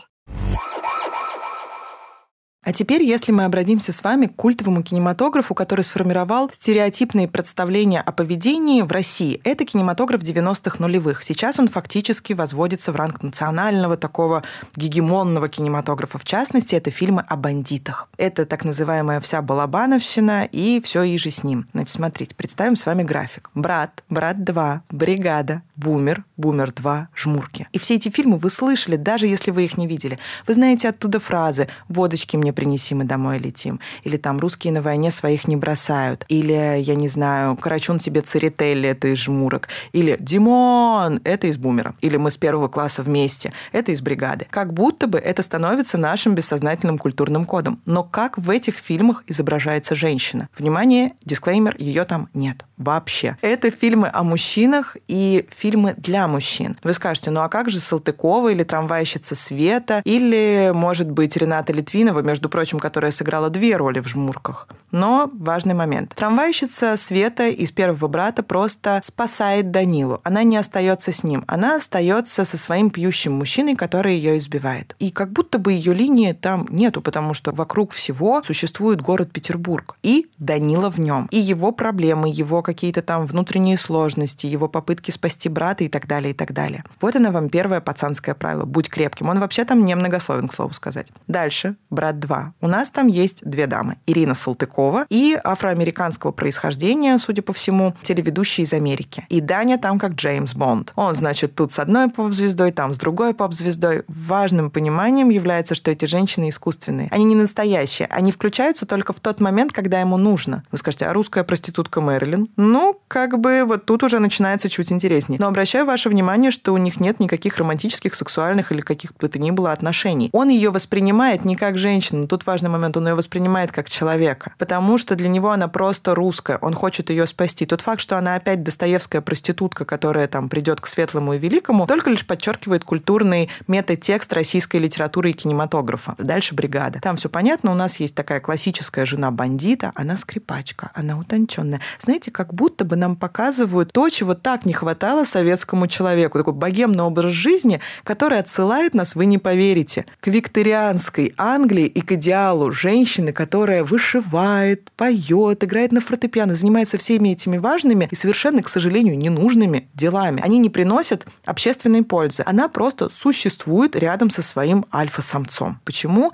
А 2.66 2.72
теперь, 2.72 3.04
если 3.04 3.30
мы 3.30 3.44
обратимся 3.44 3.92
с 3.92 4.02
вами 4.02 4.26
к 4.26 4.34
культовому 4.34 4.82
кинематографу, 4.82 5.54
который 5.54 5.82
сформировал 5.82 6.50
стереотипные 6.52 7.28
представления 7.28 8.00
о 8.00 8.10
поведении 8.10 8.82
в 8.82 8.90
России. 8.90 9.40
Это 9.44 9.64
кинематограф 9.64 10.20
90-х 10.20 10.78
нулевых. 10.80 11.22
Сейчас 11.22 11.60
он 11.60 11.68
фактически 11.68 12.32
возводится 12.32 12.90
в 12.90 12.96
ранг 12.96 13.22
национального 13.22 13.96
такого 13.96 14.42
гегемонного 14.74 15.48
кинематографа. 15.48 16.18
В 16.18 16.24
частности, 16.24 16.74
это 16.74 16.90
фильмы 16.90 17.24
о 17.28 17.36
бандитах. 17.36 18.08
Это 18.16 18.44
так 18.44 18.64
называемая 18.64 19.20
вся 19.20 19.42
балабановщина 19.42 20.48
и 20.50 20.80
все 20.80 21.04
и 21.04 21.16
же 21.18 21.30
с 21.30 21.44
ним. 21.44 21.68
Значит, 21.72 21.92
смотрите, 21.92 22.34
представим 22.34 22.74
с 22.74 22.84
вами 22.84 23.04
график. 23.04 23.48
«Брат», 23.54 24.02
«Брат 24.10 24.38
2», 24.38 24.80
«Бригада», 24.90 25.62
«Бумер», 25.76 26.24
«Бумер 26.36 26.70
2», 26.70 27.06
«Жмурки». 27.14 27.68
И 27.70 27.78
все 27.78 27.94
эти 27.94 28.08
фильмы 28.08 28.38
вы 28.38 28.50
слышали, 28.50 28.96
даже 28.96 29.28
если 29.28 29.52
вы 29.52 29.66
их 29.66 29.78
не 29.78 29.86
видели. 29.86 30.18
Вы 30.48 30.54
знаете 30.54 30.88
оттуда 30.88 31.20
фразы 31.20 31.68
«Водочки 31.88 32.36
мне 32.36 32.55
принеси, 32.56 32.96
мы 32.96 33.04
домой 33.04 33.38
летим. 33.38 33.78
Или 34.02 34.16
там 34.16 34.40
русские 34.40 34.72
на 34.72 34.82
войне 34.82 35.12
своих 35.12 35.46
не 35.46 35.54
бросают. 35.54 36.24
Или, 36.28 36.80
я 36.80 36.96
не 36.96 37.08
знаю, 37.08 37.54
Карачун 37.56 38.00
тебе 38.00 38.22
церетели, 38.22 38.88
это 38.88 39.06
из 39.08 39.18
жмурок. 39.18 39.68
Или 39.92 40.16
Димон, 40.18 41.20
это 41.22 41.46
из 41.46 41.56
бумера. 41.56 41.94
Или 42.00 42.16
мы 42.16 42.32
с 42.32 42.36
первого 42.36 42.66
класса 42.66 43.04
вместе, 43.04 43.52
это 43.70 43.92
из 43.92 44.00
бригады. 44.00 44.46
Как 44.50 44.72
будто 44.72 45.06
бы 45.06 45.18
это 45.18 45.42
становится 45.42 45.98
нашим 45.98 46.34
бессознательным 46.34 46.98
культурным 46.98 47.44
кодом. 47.44 47.80
Но 47.86 48.02
как 48.02 48.36
в 48.38 48.50
этих 48.50 48.76
фильмах 48.76 49.22
изображается 49.28 49.94
женщина? 49.94 50.48
Внимание, 50.58 51.12
дисклеймер, 51.24 51.76
ее 51.78 52.04
там 52.04 52.28
нет 52.34 52.64
вообще. 52.76 53.36
Это 53.40 53.70
фильмы 53.70 54.10
о 54.12 54.22
мужчинах 54.22 54.96
и 55.08 55.46
фильмы 55.56 55.94
для 55.96 56.28
мужчин. 56.28 56.76
Вы 56.82 56.92
скажете, 56.92 57.30
ну 57.30 57.40
а 57.40 57.48
как 57.48 57.70
же 57.70 57.80
Салтыкова 57.80 58.52
или 58.52 58.64
трамвайщица 58.64 59.34
Света 59.34 60.02
или, 60.04 60.72
может 60.74 61.10
быть, 61.10 61.36
Рената 61.36 61.72
Литвинова, 61.72 62.20
между 62.20 62.45
прочим, 62.48 62.78
которая 62.78 63.10
сыграла 63.10 63.50
две 63.50 63.76
роли 63.76 64.00
в 64.00 64.08
«Жмурках». 64.08 64.68
Но 64.92 65.28
важный 65.32 65.74
момент. 65.74 66.14
Трамвайщица 66.14 66.96
Света 66.96 67.48
из 67.48 67.72
«Первого 67.72 68.08
брата» 68.08 68.42
просто 68.42 69.00
спасает 69.02 69.70
Данилу. 69.70 70.20
Она 70.24 70.42
не 70.42 70.56
остается 70.56 71.12
с 71.12 71.24
ним. 71.24 71.44
Она 71.48 71.76
остается 71.76 72.44
со 72.44 72.56
своим 72.56 72.90
пьющим 72.90 73.32
мужчиной, 73.32 73.76
который 73.76 74.14
ее 74.14 74.38
избивает. 74.38 74.94
И 74.98 75.10
как 75.10 75.32
будто 75.32 75.58
бы 75.58 75.72
ее 75.72 75.92
линии 75.92 76.32
там 76.32 76.66
нету, 76.70 77.02
потому 77.02 77.34
что 77.34 77.52
вокруг 77.52 77.92
всего 77.92 78.42
существует 78.42 79.02
город 79.02 79.32
Петербург. 79.32 79.96
И 80.02 80.28
Данила 80.38 80.90
в 80.90 80.98
нем. 80.98 81.28
И 81.30 81.38
его 81.38 81.72
проблемы, 81.72 82.28
его 82.32 82.62
какие-то 82.62 83.02
там 83.02 83.26
внутренние 83.26 83.78
сложности, 83.78 84.46
его 84.46 84.68
попытки 84.68 85.10
спасти 85.10 85.48
брата 85.48 85.84
и 85.84 85.88
так 85.88 86.06
далее, 86.06 86.30
и 86.30 86.34
так 86.34 86.52
далее. 86.52 86.84
Вот 87.00 87.16
оно 87.16 87.30
вам 87.32 87.48
первое 87.48 87.80
пацанское 87.80 88.34
правило. 88.34 88.64
Будь 88.64 88.88
крепким. 88.88 89.28
Он 89.28 89.40
вообще 89.40 89.64
там 89.64 89.84
немногословен, 89.84 90.48
к 90.48 90.54
слову 90.54 90.72
сказать. 90.72 91.10
Дальше. 91.26 91.76
Брат 91.90 92.18
2. 92.18 92.35
У 92.60 92.68
нас 92.68 92.90
там 92.90 93.06
есть 93.06 93.44
две 93.44 93.66
дамы. 93.66 93.96
Ирина 94.06 94.34
Салтыкова 94.34 95.06
и 95.08 95.38
афроамериканского 95.42 96.32
происхождения, 96.32 97.18
судя 97.18 97.42
по 97.42 97.52
всему, 97.52 97.94
телеведущий 98.02 98.64
из 98.64 98.72
Америки. 98.72 99.26
И 99.28 99.40
Даня 99.40 99.78
там 99.78 99.98
как 99.98 100.12
Джеймс 100.12 100.54
Бонд. 100.54 100.92
Он, 100.96 101.14
значит, 101.14 101.54
тут 101.54 101.72
с 101.72 101.78
одной 101.78 102.10
поп-звездой, 102.10 102.72
там 102.72 102.94
с 102.94 102.98
другой 102.98 103.34
поп-звездой. 103.34 104.04
Важным 104.08 104.70
пониманием 104.70 105.30
является, 105.30 105.74
что 105.74 105.90
эти 105.90 106.04
женщины 106.06 106.48
искусственные. 106.48 107.08
Они 107.10 107.24
не 107.24 107.34
настоящие. 107.34 108.08
Они 108.10 108.32
включаются 108.32 108.86
только 108.86 109.12
в 109.12 109.20
тот 109.20 109.40
момент, 109.40 109.72
когда 109.72 110.00
ему 110.00 110.16
нужно. 110.16 110.64
Вы 110.72 110.78
скажете, 110.78 111.06
а 111.06 111.12
русская 111.12 111.44
проститутка 111.44 112.00
Мэрилин? 112.00 112.48
Ну, 112.56 113.00
как 113.08 113.38
бы 113.38 113.64
вот 113.66 113.84
тут 113.84 114.02
уже 114.02 114.18
начинается 114.18 114.68
чуть 114.68 114.92
интереснее. 114.92 115.38
Но 115.40 115.48
обращаю 115.48 115.86
ваше 115.86 116.08
внимание, 116.08 116.50
что 116.50 116.72
у 116.72 116.76
них 116.76 117.00
нет 117.00 117.20
никаких 117.20 117.58
романтических, 117.58 118.14
сексуальных 118.14 118.72
или 118.72 118.80
каких 118.80 119.14
бы 119.14 119.28
то 119.28 119.38
ни 119.38 119.50
было 119.50 119.72
отношений. 119.72 120.30
Он 120.32 120.48
ее 120.48 120.70
воспринимает 120.70 121.44
не 121.44 121.56
как 121.56 121.78
женщину. 121.78 122.25
Тут 122.26 122.46
важный 122.46 122.68
момент, 122.68 122.96
он 122.96 123.08
ее 123.08 123.14
воспринимает 123.14 123.72
как 123.72 123.88
человека. 123.88 124.54
Потому 124.58 124.98
что 124.98 125.14
для 125.14 125.28
него 125.28 125.50
она 125.50 125.68
просто 125.68 126.14
русская. 126.14 126.58
Он 126.60 126.74
хочет 126.74 127.10
ее 127.10 127.26
спасти. 127.26 127.66
Тот 127.66 127.80
факт, 127.80 128.00
что 128.00 128.18
она 128.18 128.34
опять 128.34 128.62
достоевская 128.62 129.20
проститутка, 129.20 129.84
которая 129.84 130.26
там 130.28 130.48
придет 130.48 130.80
к 130.80 130.86
светлому 130.86 131.34
и 131.34 131.38
великому, 131.38 131.86
только 131.86 132.10
лишь 132.10 132.26
подчеркивает 132.26 132.84
культурный 132.84 133.50
метатекст 133.68 134.32
российской 134.32 134.76
литературы 134.76 135.30
и 135.30 135.32
кинематографа. 135.32 136.14
Дальше 136.18 136.54
бригада. 136.54 137.00
Там 137.00 137.16
все 137.16 137.28
понятно. 137.28 137.72
У 137.72 137.74
нас 137.74 138.00
есть 138.00 138.14
такая 138.14 138.40
классическая 138.40 139.06
жена 139.06 139.30
бандита. 139.30 139.92
Она 139.94 140.16
скрипачка. 140.16 140.90
Она 140.94 141.18
утонченная. 141.18 141.80
Знаете, 142.00 142.30
как 142.30 142.54
будто 142.54 142.84
бы 142.84 142.96
нам 142.96 143.16
показывают 143.16 143.92
то, 143.92 144.08
чего 144.08 144.34
так 144.34 144.66
не 144.66 144.72
хватало 144.72 145.24
советскому 145.24 145.86
человеку. 145.86 146.38
Такой 146.38 146.54
богемный 146.54 147.04
образ 147.04 147.32
жизни, 147.32 147.80
который 148.04 148.38
отсылает 148.38 148.94
нас, 148.94 149.14
вы 149.14 149.26
не 149.26 149.38
поверите, 149.38 150.06
к 150.20 150.28
викторианской 150.28 151.34
Англии 151.36 151.86
и 151.86 152.00
к 152.00 152.12
идеалу 152.16 152.72
женщины, 152.72 153.32
которая 153.32 153.84
вышивает, 153.84 154.90
поет, 154.96 155.62
играет 155.64 155.92
на 155.92 156.00
фортепиано, 156.00 156.54
занимается 156.54 156.98
всеми 156.98 157.30
этими 157.30 157.58
важными 157.58 158.08
и 158.10 158.16
совершенно, 158.16 158.62
к 158.62 158.68
сожалению, 158.68 159.16
ненужными 159.16 159.88
делами. 159.94 160.40
Они 160.42 160.58
не 160.58 160.70
приносят 160.70 161.26
общественной 161.44 162.02
пользы. 162.02 162.42
Она 162.44 162.68
просто 162.68 163.08
существует 163.08 163.96
рядом 163.96 164.30
со 164.30 164.42
своим 164.42 164.84
альфа-самцом. 164.92 165.80
Почему? 165.84 166.32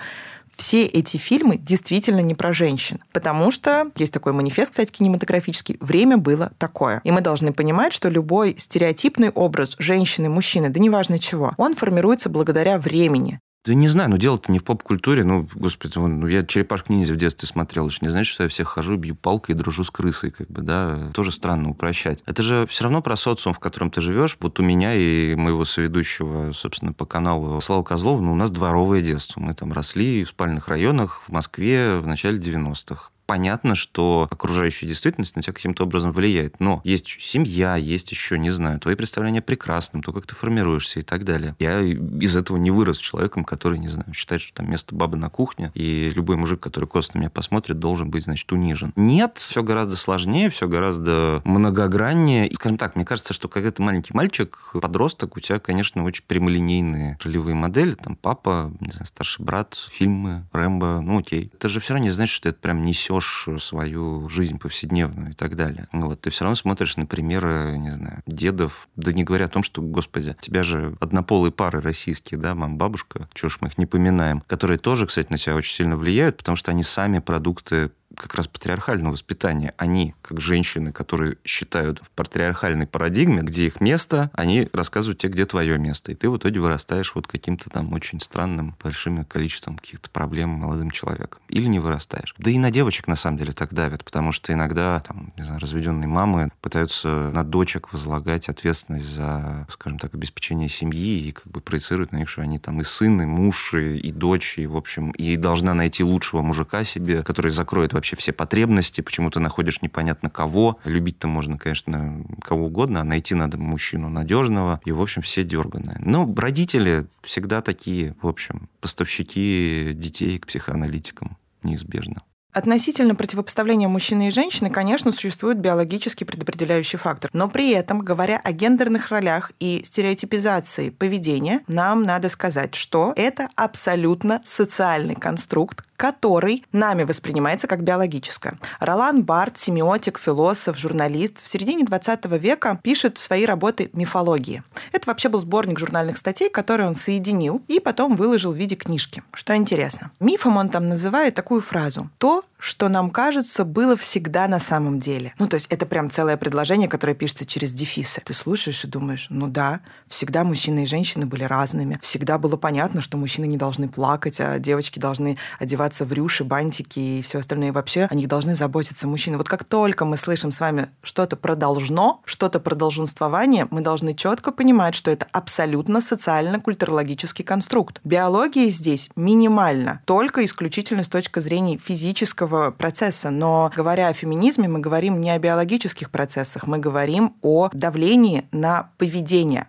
все 0.56 0.84
эти 0.84 1.16
фильмы 1.16 1.56
действительно 1.56 2.20
не 2.20 2.34
про 2.34 2.52
женщин. 2.52 3.00
Потому 3.12 3.50
что, 3.50 3.90
есть 3.96 4.12
такой 4.12 4.32
манифест, 4.32 4.70
кстати, 4.70 4.90
кинематографический, 4.90 5.76
время 5.80 6.18
было 6.18 6.52
такое. 6.58 7.00
И 7.04 7.10
мы 7.10 7.20
должны 7.20 7.52
понимать, 7.52 7.92
что 7.92 8.08
любой 8.08 8.56
стереотипный 8.58 9.30
образ 9.30 9.76
женщины, 9.78 10.28
мужчины, 10.28 10.68
да 10.68 10.80
неважно 10.80 11.18
чего, 11.18 11.52
он 11.56 11.74
формируется 11.74 12.28
благодаря 12.28 12.78
времени. 12.78 13.40
Да 13.64 13.75
не 13.75 13.87
знаю, 13.87 14.11
но 14.11 14.16
дело-то 14.16 14.51
не 14.51 14.59
в 14.59 14.64
поп-культуре. 14.64 15.22
Ну, 15.22 15.48
господи, 15.55 15.96
вон, 15.96 16.18
ну, 16.18 16.27
я 16.27 16.44
черепашку 16.44 16.92
ниндзя 16.92 17.14
в 17.14 17.16
детстве 17.16 17.46
смотрел. 17.46 17.87
Это 17.87 17.98
не 18.01 18.09
значит, 18.09 18.33
что 18.33 18.42
я 18.42 18.48
всех 18.48 18.68
хожу, 18.68 18.96
бью 18.96 19.14
палкой 19.14 19.55
и 19.55 19.59
дружу 19.59 19.85
с 19.85 19.90
крысой, 19.90 20.33
как 20.33 20.51
бы, 20.51 20.62
да. 20.62 21.11
Тоже 21.14 21.31
странно 21.31 21.70
упрощать. 21.70 22.18
Это 22.27 22.42
же 22.42 22.66
все 22.66 22.85
равно 22.85 23.03
про 23.03 23.14
социум, 23.14 23.55
в 23.55 23.61
котором 23.61 23.92
ты 23.92 24.01
живешь. 24.01 24.37
Вот 24.40 24.59
у 24.59 24.64
меня 24.64 24.94
и 24.96 25.37
моего 25.37 25.64
соведущего, 25.64 26.51
собственно, 26.53 26.92
по 26.92 27.07
каналу 27.07 27.61
Слава 27.61 27.85
Козлова, 27.85 28.20
ну, 28.20 28.33
у 28.33 28.37
нас 28.37 28.51
дворовое 28.51 29.01
детство. 29.01 29.40
Мы 29.40 29.55
там 29.55 29.72
росли 29.72 30.25
в 30.25 30.31
спальных 30.31 30.66
районах 30.66 31.22
в 31.29 31.33
Москве 31.33 31.98
в 31.98 32.07
начале 32.07 32.38
90-х 32.38 33.11
понятно, 33.32 33.74
что 33.76 34.28
окружающая 34.30 34.86
действительность 34.86 35.36
на 35.36 35.42
тебя 35.42 35.54
каким-то 35.54 35.84
образом 35.84 36.12
влияет. 36.12 36.60
Но 36.60 36.82
есть 36.84 37.08
семья, 37.18 37.76
есть 37.76 38.10
еще, 38.10 38.38
не 38.38 38.50
знаю, 38.50 38.78
твои 38.78 38.94
представления 38.94 39.38
о 39.38 39.42
прекрасном, 39.42 40.02
то, 40.02 40.12
как 40.12 40.26
ты 40.26 40.34
формируешься 40.34 41.00
и 41.00 41.02
так 41.02 41.24
далее. 41.24 41.56
Я 41.58 41.80
из 41.80 42.36
этого 42.36 42.58
не 42.58 42.70
вырос 42.70 42.98
человеком, 42.98 43.44
который, 43.44 43.78
не 43.78 43.88
знаю, 43.88 44.12
считает, 44.12 44.42
что 44.42 44.56
там 44.56 44.70
место 44.70 44.94
бабы 44.94 45.16
на 45.16 45.30
кухне, 45.30 45.72
и 45.72 46.12
любой 46.14 46.36
мужик, 46.36 46.60
который 46.60 46.84
косо 46.84 47.12
на 47.14 47.20
меня 47.20 47.30
посмотрит, 47.30 47.78
должен 47.78 48.10
быть, 48.10 48.24
значит, 48.24 48.52
унижен. 48.52 48.92
Нет, 48.96 49.38
все 49.38 49.62
гораздо 49.62 49.96
сложнее, 49.96 50.50
все 50.50 50.68
гораздо 50.68 51.40
многограннее. 51.46 52.46
И, 52.48 52.54
скажем 52.56 52.76
так, 52.76 52.96
мне 52.96 53.06
кажется, 53.06 53.32
что 53.32 53.48
когда 53.48 53.70
ты 53.70 53.80
маленький 53.80 54.12
мальчик, 54.12 54.74
подросток, 54.74 55.38
у 55.38 55.40
тебя, 55.40 55.58
конечно, 55.58 56.04
очень 56.04 56.24
прямолинейные 56.26 57.16
ролевые 57.24 57.54
модели, 57.54 57.94
там 57.94 58.14
папа, 58.14 58.70
не 58.80 58.90
знаю, 58.90 59.06
старший 59.06 59.42
брат, 59.42 59.88
фильмы, 59.90 60.44
Рэмбо, 60.52 61.00
ну 61.00 61.20
окей. 61.20 61.50
Ты 61.58 61.70
же 61.70 61.80
все 61.80 61.94
равно 61.94 62.08
не 62.08 62.12
знаешь, 62.12 62.28
что 62.28 62.42
ты 62.42 62.48
это 62.50 62.58
прям 62.58 62.82
несешь 62.82 63.21
свою 63.22 64.28
жизнь 64.28 64.58
повседневную 64.58 65.30
и 65.30 65.35
так 65.35 65.56
далее. 65.56 65.88
Вот, 65.92 66.20
ты 66.20 66.30
все 66.30 66.44
равно 66.44 66.56
смотришь 66.56 66.96
на 66.96 67.06
примеры, 67.06 67.76
не 67.78 67.90
знаю, 67.90 68.22
дедов, 68.26 68.88
да 68.96 69.12
не 69.12 69.24
говоря 69.24 69.46
о 69.46 69.48
том, 69.48 69.62
что, 69.62 69.82
господи, 69.82 70.37
тебя 70.40 70.62
же 70.62 70.96
однополые 71.00 71.52
пары 71.52 71.80
российские, 71.80 72.38
да, 72.38 72.54
мам, 72.54 72.76
бабушка, 72.76 73.28
чего 73.35 73.48
ж 73.48 73.58
мы 73.61 73.68
их 73.68 73.78
не 73.78 73.87
поминаем, 73.87 74.42
которые 74.46 74.78
тоже, 74.78 75.06
кстати, 75.06 75.30
на 75.30 75.38
тебя 75.38 75.54
очень 75.54 75.74
сильно 75.74 75.96
влияют, 75.96 76.38
потому 76.38 76.56
что 76.56 76.70
они 76.70 76.82
сами 76.82 77.18
продукты 77.18 77.90
как 78.16 78.35
раз 78.35 78.48
патриархального 78.48 79.12
воспитания. 79.12 79.75
Они, 79.77 80.14
как 80.22 80.40
женщины, 80.40 80.92
которые 80.92 81.37
считают 81.44 82.01
в 82.03 82.11
патриархальной 82.11 82.87
парадигме, 82.87 83.42
где 83.42 83.66
их 83.66 83.81
место, 83.81 84.31
они 84.35 84.68
рассказывают 84.72 85.18
тебе, 85.18 85.33
где 85.33 85.46
твое 85.46 85.79
место. 85.79 86.12
И 86.12 86.14
ты 86.14 86.29
в 86.29 86.37
итоге 86.37 86.61
вырастаешь 86.61 87.14
вот 87.14 87.27
каким-то 87.27 87.70
там 87.70 87.92
очень 87.92 88.20
странным, 88.20 88.77
большим 88.83 89.25
количеством 89.25 89.77
каких-то 89.77 90.11
проблем 90.11 90.51
молодым 90.51 90.90
человеком. 90.90 91.40
Или 91.48 91.66
не 91.66 91.79
вырастаешь. 91.79 92.35
Да 92.38 92.51
и 92.51 92.59
на 92.59 92.70
девочек, 92.70 93.07
на 93.07 93.16
самом 93.16 93.38
деле, 93.38 93.53
так 93.53 93.72
давят, 93.72 94.05
потому 94.05 94.33
что 94.33 94.53
иногда, 94.53 95.01
там, 95.01 95.33
не 95.37 95.44
знаю, 95.44 95.61
разведенные 95.61 96.09
мамы 96.09 96.51
пытаются 96.61 97.09
на 97.09 97.44
дочек 97.44 97.92
возлагать 97.92 98.48
ответственность 98.48 99.07
за, 99.07 99.66
скажем 99.70 99.98
так, 99.98 100.14
обеспечение 100.14 100.68
семьи 100.68 101.29
и 101.29 101.33
как 101.33 101.46
бы 101.46 101.61
проецируют 101.61 102.12
на 102.12 102.16
них, 102.16 102.29
что 102.29 102.42
они 102.42 102.59
там 102.59 102.81
и 102.81 102.85
сын, 102.85 103.20
и 103.22 103.27
муж, 103.27 103.75
и, 103.75 103.98
и 103.98 104.12
дочь, 104.12 104.59
и, 104.59 104.66
в 104.66 104.77
общем, 104.77 105.11
и 105.12 105.37
должна 105.37 105.75
найти 105.75 106.05
лучшего 106.05 106.42
мужика 106.42 106.85
себе, 106.85 107.22
который 107.22 107.51
закроет 107.51 107.92
вообще 108.02 108.16
все 108.16 108.32
потребности, 108.32 109.00
почему 109.00 109.30
ты 109.30 109.38
находишь 109.38 109.80
непонятно 109.80 110.28
кого. 110.28 110.80
Любить-то 110.82 111.28
можно, 111.28 111.56
конечно, 111.56 112.24
кого 112.42 112.66
угодно, 112.66 113.00
а 113.00 113.04
найти 113.04 113.36
надо 113.36 113.58
мужчину 113.58 114.08
надежного. 114.08 114.80
И, 114.84 114.90
в 114.90 115.00
общем, 115.00 115.22
все 115.22 115.44
дерганые. 115.44 115.98
Но 116.00 116.28
родители 116.36 117.06
всегда 117.22 117.62
такие, 117.62 118.16
в 118.20 118.26
общем, 118.26 118.68
поставщики 118.80 119.92
детей 119.94 120.36
к 120.40 120.48
психоаналитикам 120.48 121.36
неизбежно. 121.62 122.22
Относительно 122.52 123.14
противопоставления 123.14 123.88
мужчины 123.88 124.28
и 124.28 124.30
женщины, 124.30 124.68
конечно, 124.68 125.10
существует 125.10 125.58
биологически 125.58 126.24
предопределяющий 126.24 126.98
фактор. 126.98 127.30
Но 127.32 127.48
при 127.48 127.70
этом, 127.70 128.00
говоря 128.00 128.38
о 128.44 128.52
гендерных 128.52 129.08
ролях 129.08 129.52
и 129.58 129.82
стереотипизации 129.86 130.90
поведения, 130.90 131.60
нам 131.66 132.02
надо 132.02 132.28
сказать, 132.28 132.74
что 132.74 133.14
это 133.16 133.48
абсолютно 133.56 134.42
социальный 134.44 135.14
конструкт, 135.14 135.82
который 135.96 136.64
нами 136.72 137.05
воспринимается 137.05 137.66
как 137.66 137.83
биологическое. 137.83 138.59
Ролан 138.81 139.22
Барт, 139.22 139.59
семиотик, 139.59 140.18
философ, 140.18 140.78
журналист, 140.78 141.42
в 141.42 141.48
середине 141.48 141.85
20 141.85 142.26
века 142.38 142.81
пишет 142.83 143.18
свои 143.18 143.44
работы 143.44 143.90
«Мифологии». 143.92 144.62
Это 144.92 145.09
вообще 145.09 145.28
был 145.28 145.40
сборник 145.40 145.78
журнальных 145.78 146.18
статей, 146.18 146.50
которые 146.50 146.88
он 146.88 146.94
соединил 146.94 147.62
и 147.68 147.81
потом 147.81 148.16
выложил 148.16 148.52
в 148.52 148.57
виде 148.57 148.76
книжки. 148.76 149.22
Что 149.33 149.55
интересно. 149.55 150.11
Мифом 150.20 150.57
он 150.57 150.68
там 150.68 150.88
называет 150.88 151.35
такую 151.35 151.61
фразу 151.61 152.11
«То, 152.18 152.44
что 152.62 152.88
нам 152.88 153.11
кажется, 153.11 153.64
было 153.64 153.96
всегда 153.96 154.46
на 154.46 154.61
самом 154.61 155.01
деле». 155.01 155.35
Ну, 155.38 155.48
то 155.48 155.55
есть 155.55 155.66
это 155.68 155.85
прям 155.85 156.11
целое 156.11 156.37
предложение, 156.37 156.88
которое 156.88 157.14
пишется 157.14 157.44
через 157.44 157.72
дефисы. 157.72 158.22
Ты 158.25 158.35
слушаешь 158.35 158.85
и 158.85 158.87
думаешь, 158.87 159.27
ну 159.31 159.48
да, 159.48 159.81
всегда 160.07 160.44
мужчины 160.44 160.85
и 160.85 160.87
женщины 160.87 161.27
были 161.27 161.42
разными. 161.42 161.98
Всегда 162.01 162.38
было 162.38 162.57
понятно, 162.57 163.01
что 163.01 163.16
мужчины 163.16 163.46
не 163.46 163.57
должны 163.57 163.88
плакать, 163.88 164.40
а 164.40 164.61
девочки 164.61 165.01
должны 165.01 165.38
одеваться 165.59 166.05
в 166.05 166.12
рюши, 166.12 166.44
бантики 166.44 167.01
и 167.01 167.22
все 167.22 167.40
остальное. 167.40 167.72
вообще 167.72 168.07
о 168.11 168.14
них 168.14 168.29
должны 168.29 168.55
заботиться 168.55 169.09
мужчины. 169.09 169.37
Вот 169.37 169.48
как 169.48 169.64
только 169.64 170.05
мы 170.05 170.16
слышим 170.16 170.53
с 170.53 170.61
вами 170.61 170.88
что-то 171.03 171.37
про 171.37 171.57
должно, 171.57 172.20
что-то 172.25 172.61
про 172.61 172.75
долженствование, 172.75 173.66
мы 173.70 173.81
должны 173.81 174.14
четко 174.14 174.53
понимать, 174.53 174.94
что 174.94 175.11
это 175.11 175.27
абсолютно 175.33 176.01
социально-культурологический 176.01 177.44
конструкт. 177.44 178.01
Биология 178.05 178.70
здесь 178.70 179.11
минимальна, 179.16 180.01
только 180.05 180.44
исключительно 180.44 181.03
с 181.03 181.09
точки 181.09 181.40
зрения 181.40 181.79
физического 181.79 182.51
процесса. 182.76 183.30
Но 183.30 183.70
говоря 183.74 184.08
о 184.08 184.12
феминизме, 184.12 184.68
мы 184.68 184.78
говорим 184.78 185.20
не 185.20 185.30
о 185.30 185.38
биологических 185.38 186.10
процессах, 186.10 186.66
мы 186.66 186.78
говорим 186.78 187.34
о 187.42 187.70
давлении 187.72 188.44
на 188.52 188.90
поведение. 188.98 189.68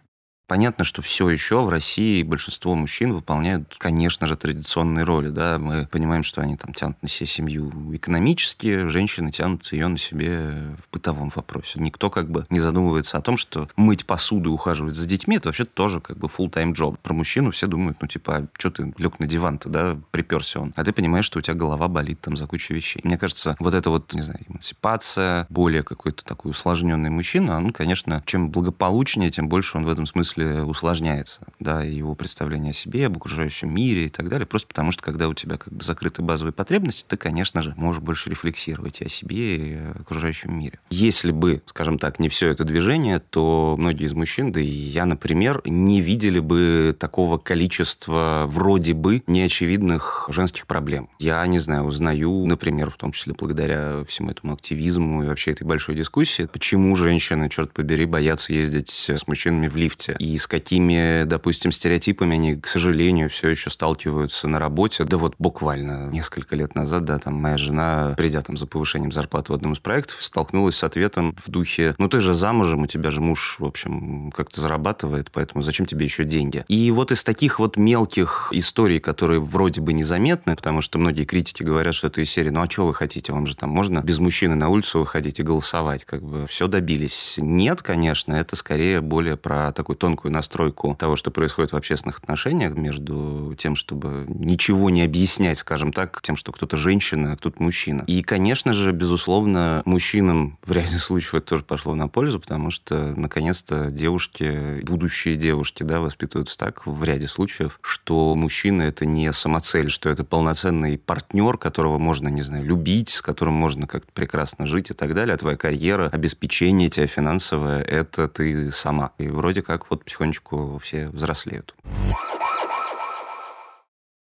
Понятно, 0.54 0.84
что 0.84 1.02
все 1.02 1.30
еще 1.30 1.63
в 1.63 1.70
России 1.70 2.22
большинство 2.22 2.76
мужчин 2.76 3.12
выполняют, 3.12 3.76
конечно 3.80 4.28
же, 4.28 4.36
традиционные 4.36 5.04
роли. 5.04 5.30
Да? 5.30 5.58
Мы 5.58 5.88
понимаем, 5.88 6.22
что 6.22 6.42
они 6.42 6.58
там 6.58 6.76
тянут 6.76 7.02
на 7.02 7.10
себе 7.10 7.26
семью 7.26 7.72
экономически, 7.92 8.88
женщины 8.88 9.32
тянут 9.32 9.74
ее 9.74 9.88
на 9.88 9.98
себе 9.98 10.76
в 10.78 10.94
бытовом 10.94 11.32
вопросе. 11.36 11.80
Никто 11.80 12.12
как 12.12 12.30
бы 12.30 12.46
не 12.52 12.60
задумывается 12.60 13.18
о 13.18 13.22
том, 13.22 13.36
что 13.36 13.68
мыть 13.78 14.06
посуду 14.06 14.52
и 14.52 14.54
ухаживать 14.54 14.96
за 14.96 15.08
детьми, 15.08 15.38
это 15.38 15.50
вообще 15.50 15.66
тоже 15.66 16.00
как 16.00 16.18
бы 16.18 16.28
full-time 16.28 16.76
job. 16.76 17.00
Про 17.02 17.16
мужчину 17.16 17.50
все 17.50 17.66
думают, 17.66 17.98
ну 18.00 18.08
типа, 18.08 18.38
а 18.38 18.48
что 18.60 18.70
ты 18.70 18.94
лег 19.00 19.20
на 19.20 19.26
диван-то, 19.26 19.70
да, 19.70 19.98
приперся 20.12 20.60
он. 20.60 20.72
А 20.76 20.84
ты 20.84 20.92
понимаешь, 20.92 21.26
что 21.26 21.39
у 21.39 21.42
тебя 21.42 21.56
голова 21.56 21.88
болит 21.88 22.22
там 22.22 22.38
за 22.38 22.46
кучу 22.46 22.76
вещей. 22.76 23.02
Мне 23.04 23.18
кажется, 23.18 23.56
вот 23.58 23.74
это 23.74 23.89
вот, 23.89 24.13
не 24.13 24.22
знаю, 24.22 24.42
эмансипация, 24.48 25.48
более 25.50 25.82
какой-то 25.82 26.24
такой 26.24 26.52
усложненный 26.52 27.10
мужчина, 27.10 27.58
он, 27.58 27.72
конечно, 27.72 28.22
чем 28.28 28.52
благополучнее, 28.52 29.32
тем 29.32 29.50
больше 29.50 29.80
он 29.80 29.86
в 29.86 29.89
этом 29.89 30.06
смысле 30.06 30.43
смысле 30.44 30.64
усложняется, 30.64 31.40
да, 31.60 31.84
его 31.84 32.16
представление 32.16 32.72
о 32.72 32.74
себе, 32.74 33.08
об 33.08 33.18
окружающем 33.18 33.74
мире 33.74 34.06
и 34.06 34.10
так 34.10 34.30
далее, 34.30 34.46
просто 34.46 34.68
потому 34.68 34.92
что, 34.92 35.02
когда 35.02 35.28
у 35.28 35.34
тебя 35.34 35.58
как 35.58 35.74
бы 35.74 35.84
закрыты 35.84 36.22
базовые 36.22 36.54
потребности, 36.54 37.06
ты, 37.08 37.18
конечно 37.18 37.62
же, 37.62 37.74
можешь 37.78 38.02
больше 38.02 38.30
рефлексировать 38.30 39.02
и 39.02 39.06
о 39.06 39.10
себе, 39.10 39.56
и 39.56 39.74
о 39.76 39.96
окружающем 40.02 40.58
мире. 40.58 40.80
Если 40.90 41.32
бы, 41.32 41.62
скажем 41.66 42.00
так, 42.00 42.20
не 42.20 42.30
все 42.30 42.50
это 42.50 42.64
движение, 42.64 43.20
то 43.20 43.76
многие 43.78 44.06
из 44.06 44.14
мужчин, 44.14 44.52
да 44.52 44.60
и 44.60 44.66
я, 44.66 45.06
например, 45.06 45.62
не 45.66 46.02
видели 46.02 46.40
бы 46.40 46.96
такого 46.98 47.38
количества 47.38 48.46
вроде 48.48 48.94
бы 48.94 49.24
неочевидных 49.28 50.30
женских 50.30 50.68
проблем. 50.68 51.10
Я, 51.20 51.46
не 51.48 51.60
знаю, 51.60 51.84
узнаю, 51.84 52.46
например, 52.46 52.90
в 52.90 52.98
том 52.98 53.12
числе 53.12 53.34
благодаря 53.38 54.04
всему 54.06 54.32
этому 54.32 54.54
активизму 54.54 55.24
и 55.24 55.28
вообще 55.28 55.52
этой 55.52 55.64
большой 55.64 55.96
дискуссии, 55.96 56.48
почему 56.52 56.96
женщины, 56.96 57.50
черт 57.50 57.72
побери, 57.72 58.06
боятся 58.06 58.54
ездить 58.54 58.90
с 58.90 59.28
мужчинами 59.28 59.68
в 59.68 59.76
лифте 59.76 60.16
и 60.24 60.38
с 60.38 60.48
какими, 60.48 61.26
допустим, 61.26 61.72
стереотипами 61.72 62.36
они, 62.36 62.56
к 62.56 62.68
сожалению, 62.68 63.30
все 63.30 63.50
еще 63.50 63.70
сталкиваются 63.70 64.48
на 64.48 64.58
работе. 64.58 65.04
Да 65.04 65.18
вот 65.18 65.36
буквально 65.38 66.10
несколько 66.10 66.56
лет 66.56 66.76
назад, 66.76 67.04
да, 67.04 67.20
там 67.20 67.36
моя 67.36 67.58
жена, 67.58 68.14
придя 68.16 68.42
там 68.42 68.56
за 68.58 68.66
повышением 68.66 69.12
зарплаты 69.12 69.52
в 69.52 69.56
одном 69.56 69.74
из 69.74 69.80
проектов, 69.80 70.22
столкнулась 70.22 70.78
с 70.78 70.84
ответом 70.84 71.36
в 71.38 71.50
духе, 71.50 71.96
ну 71.98 72.08
ты 72.08 72.22
же 72.22 72.34
замужем, 72.34 72.84
у 72.84 72.88
тебя 72.88 73.12
же 73.12 73.20
муж, 73.20 73.58
в 73.60 73.66
общем, 73.66 74.32
как-то 74.32 74.62
зарабатывает, 74.62 75.30
поэтому 75.32 75.62
зачем 75.62 75.86
тебе 75.86 76.06
еще 76.06 76.24
деньги? 76.24 76.64
И 76.70 76.90
вот 76.92 77.12
из 77.12 77.24
таких 77.24 77.60
вот 77.60 77.76
мелких 77.76 78.50
историй, 78.52 79.00
которые 79.00 79.42
вроде 79.42 79.82
бы 79.82 79.92
незаметны, 79.92 80.56
потому 80.56 80.82
что 80.82 81.00
многие 81.00 81.26
критики 81.26 81.64
говорят, 81.64 81.96
что 81.96 82.08
это 82.08 82.22
из 82.22 82.30
серии, 82.30 82.50
ну 82.50 82.62
а 82.62 82.70
что 82.70 82.86
вы 82.86 82.94
хотите, 82.94 83.34
вам 83.34 83.46
же 83.46 83.58
там 83.58 83.70
можно 83.70 84.00
без 84.02 84.20
мужчины 84.20 84.56
на 84.56 84.70
улицу 84.70 85.00
выходить 85.00 85.40
и 85.40 85.44
голосовать, 85.44 86.06
как 86.06 86.24
бы 86.24 86.48
все 86.48 86.68
добились. 86.68 87.36
Нет, 87.38 87.82
конечно, 87.82 88.34
это 88.34 88.56
скорее 88.56 89.02
более 89.02 89.36
про 89.36 89.74
такой 89.74 89.96
тонкий 89.96 90.12
тонкую 90.13 90.32
настройку 90.32 90.95
того, 90.95 91.15
что 91.15 91.32
происходит 91.32 91.71
в 91.71 91.76
общественных 91.76 92.19
отношениях 92.19 92.76
между 92.76 93.56
тем, 93.58 93.76
чтобы 93.76 94.26
ничего 94.28 94.91
не 94.91 95.02
объяснять, 95.02 95.58
скажем 95.58 95.91
так, 95.91 96.21
тем, 96.21 96.36
что 96.36 96.52
кто-то 96.52 96.78
женщина, 96.78 97.34
а 97.34 97.36
кто-то 97.36 97.62
мужчина. 97.63 98.04
И, 98.06 98.21
конечно 98.21 98.73
же, 98.73 98.91
безусловно, 98.91 99.82
мужчинам 99.86 100.60
в 100.63 100.71
ряде 100.71 100.99
случаев 100.99 101.34
это 101.36 101.47
тоже 101.47 101.63
пошло 101.63 101.95
на 101.95 102.08
пользу, 102.08 102.39
потому 102.39 102.69
что, 102.69 103.13
наконец-то, 103.17 103.89
девушки, 103.89 104.84
будущие 104.84 105.36
девушки, 105.36 105.82
да, 105.82 105.99
воспитываются 105.99 106.60
так 106.60 106.86
в 106.86 107.04
ряде 107.04 107.28
случаев, 107.28 107.80
что 107.82 108.36
мужчина– 108.36 108.82
это 108.84 109.08
не 109.08 109.34
самоцель, 109.34 109.89
что 109.89 110.10
это 110.10 110.23
полноценный 110.23 110.99
партнер, 110.99 111.58
которого 111.58 111.97
можно, 111.97 112.28
не 112.28 112.43
знаю, 112.43 112.65
любить, 112.65 113.10
с 113.10 113.21
которым 113.23 113.56
можно 113.56 113.88
как-то 113.88 114.12
прекрасно 114.13 114.67
жить 114.67 114.91
и 114.91 114.93
так 114.93 115.15
далее, 115.15 115.34
а 115.34 115.38
твоя 115.38 115.58
карьера, 115.58 116.10
обеспечение 116.10 116.89
тебя 116.89 117.08
финансовое– 117.08 117.82
это 117.82 118.28
ты 118.28 118.71
сама. 118.71 119.12
И 119.17 119.28
вроде 119.28 119.63
как 119.63 119.89
вот 119.89 120.03
потихонечку 120.04 120.80
все 120.84 121.10
взрослеют. 121.10 121.76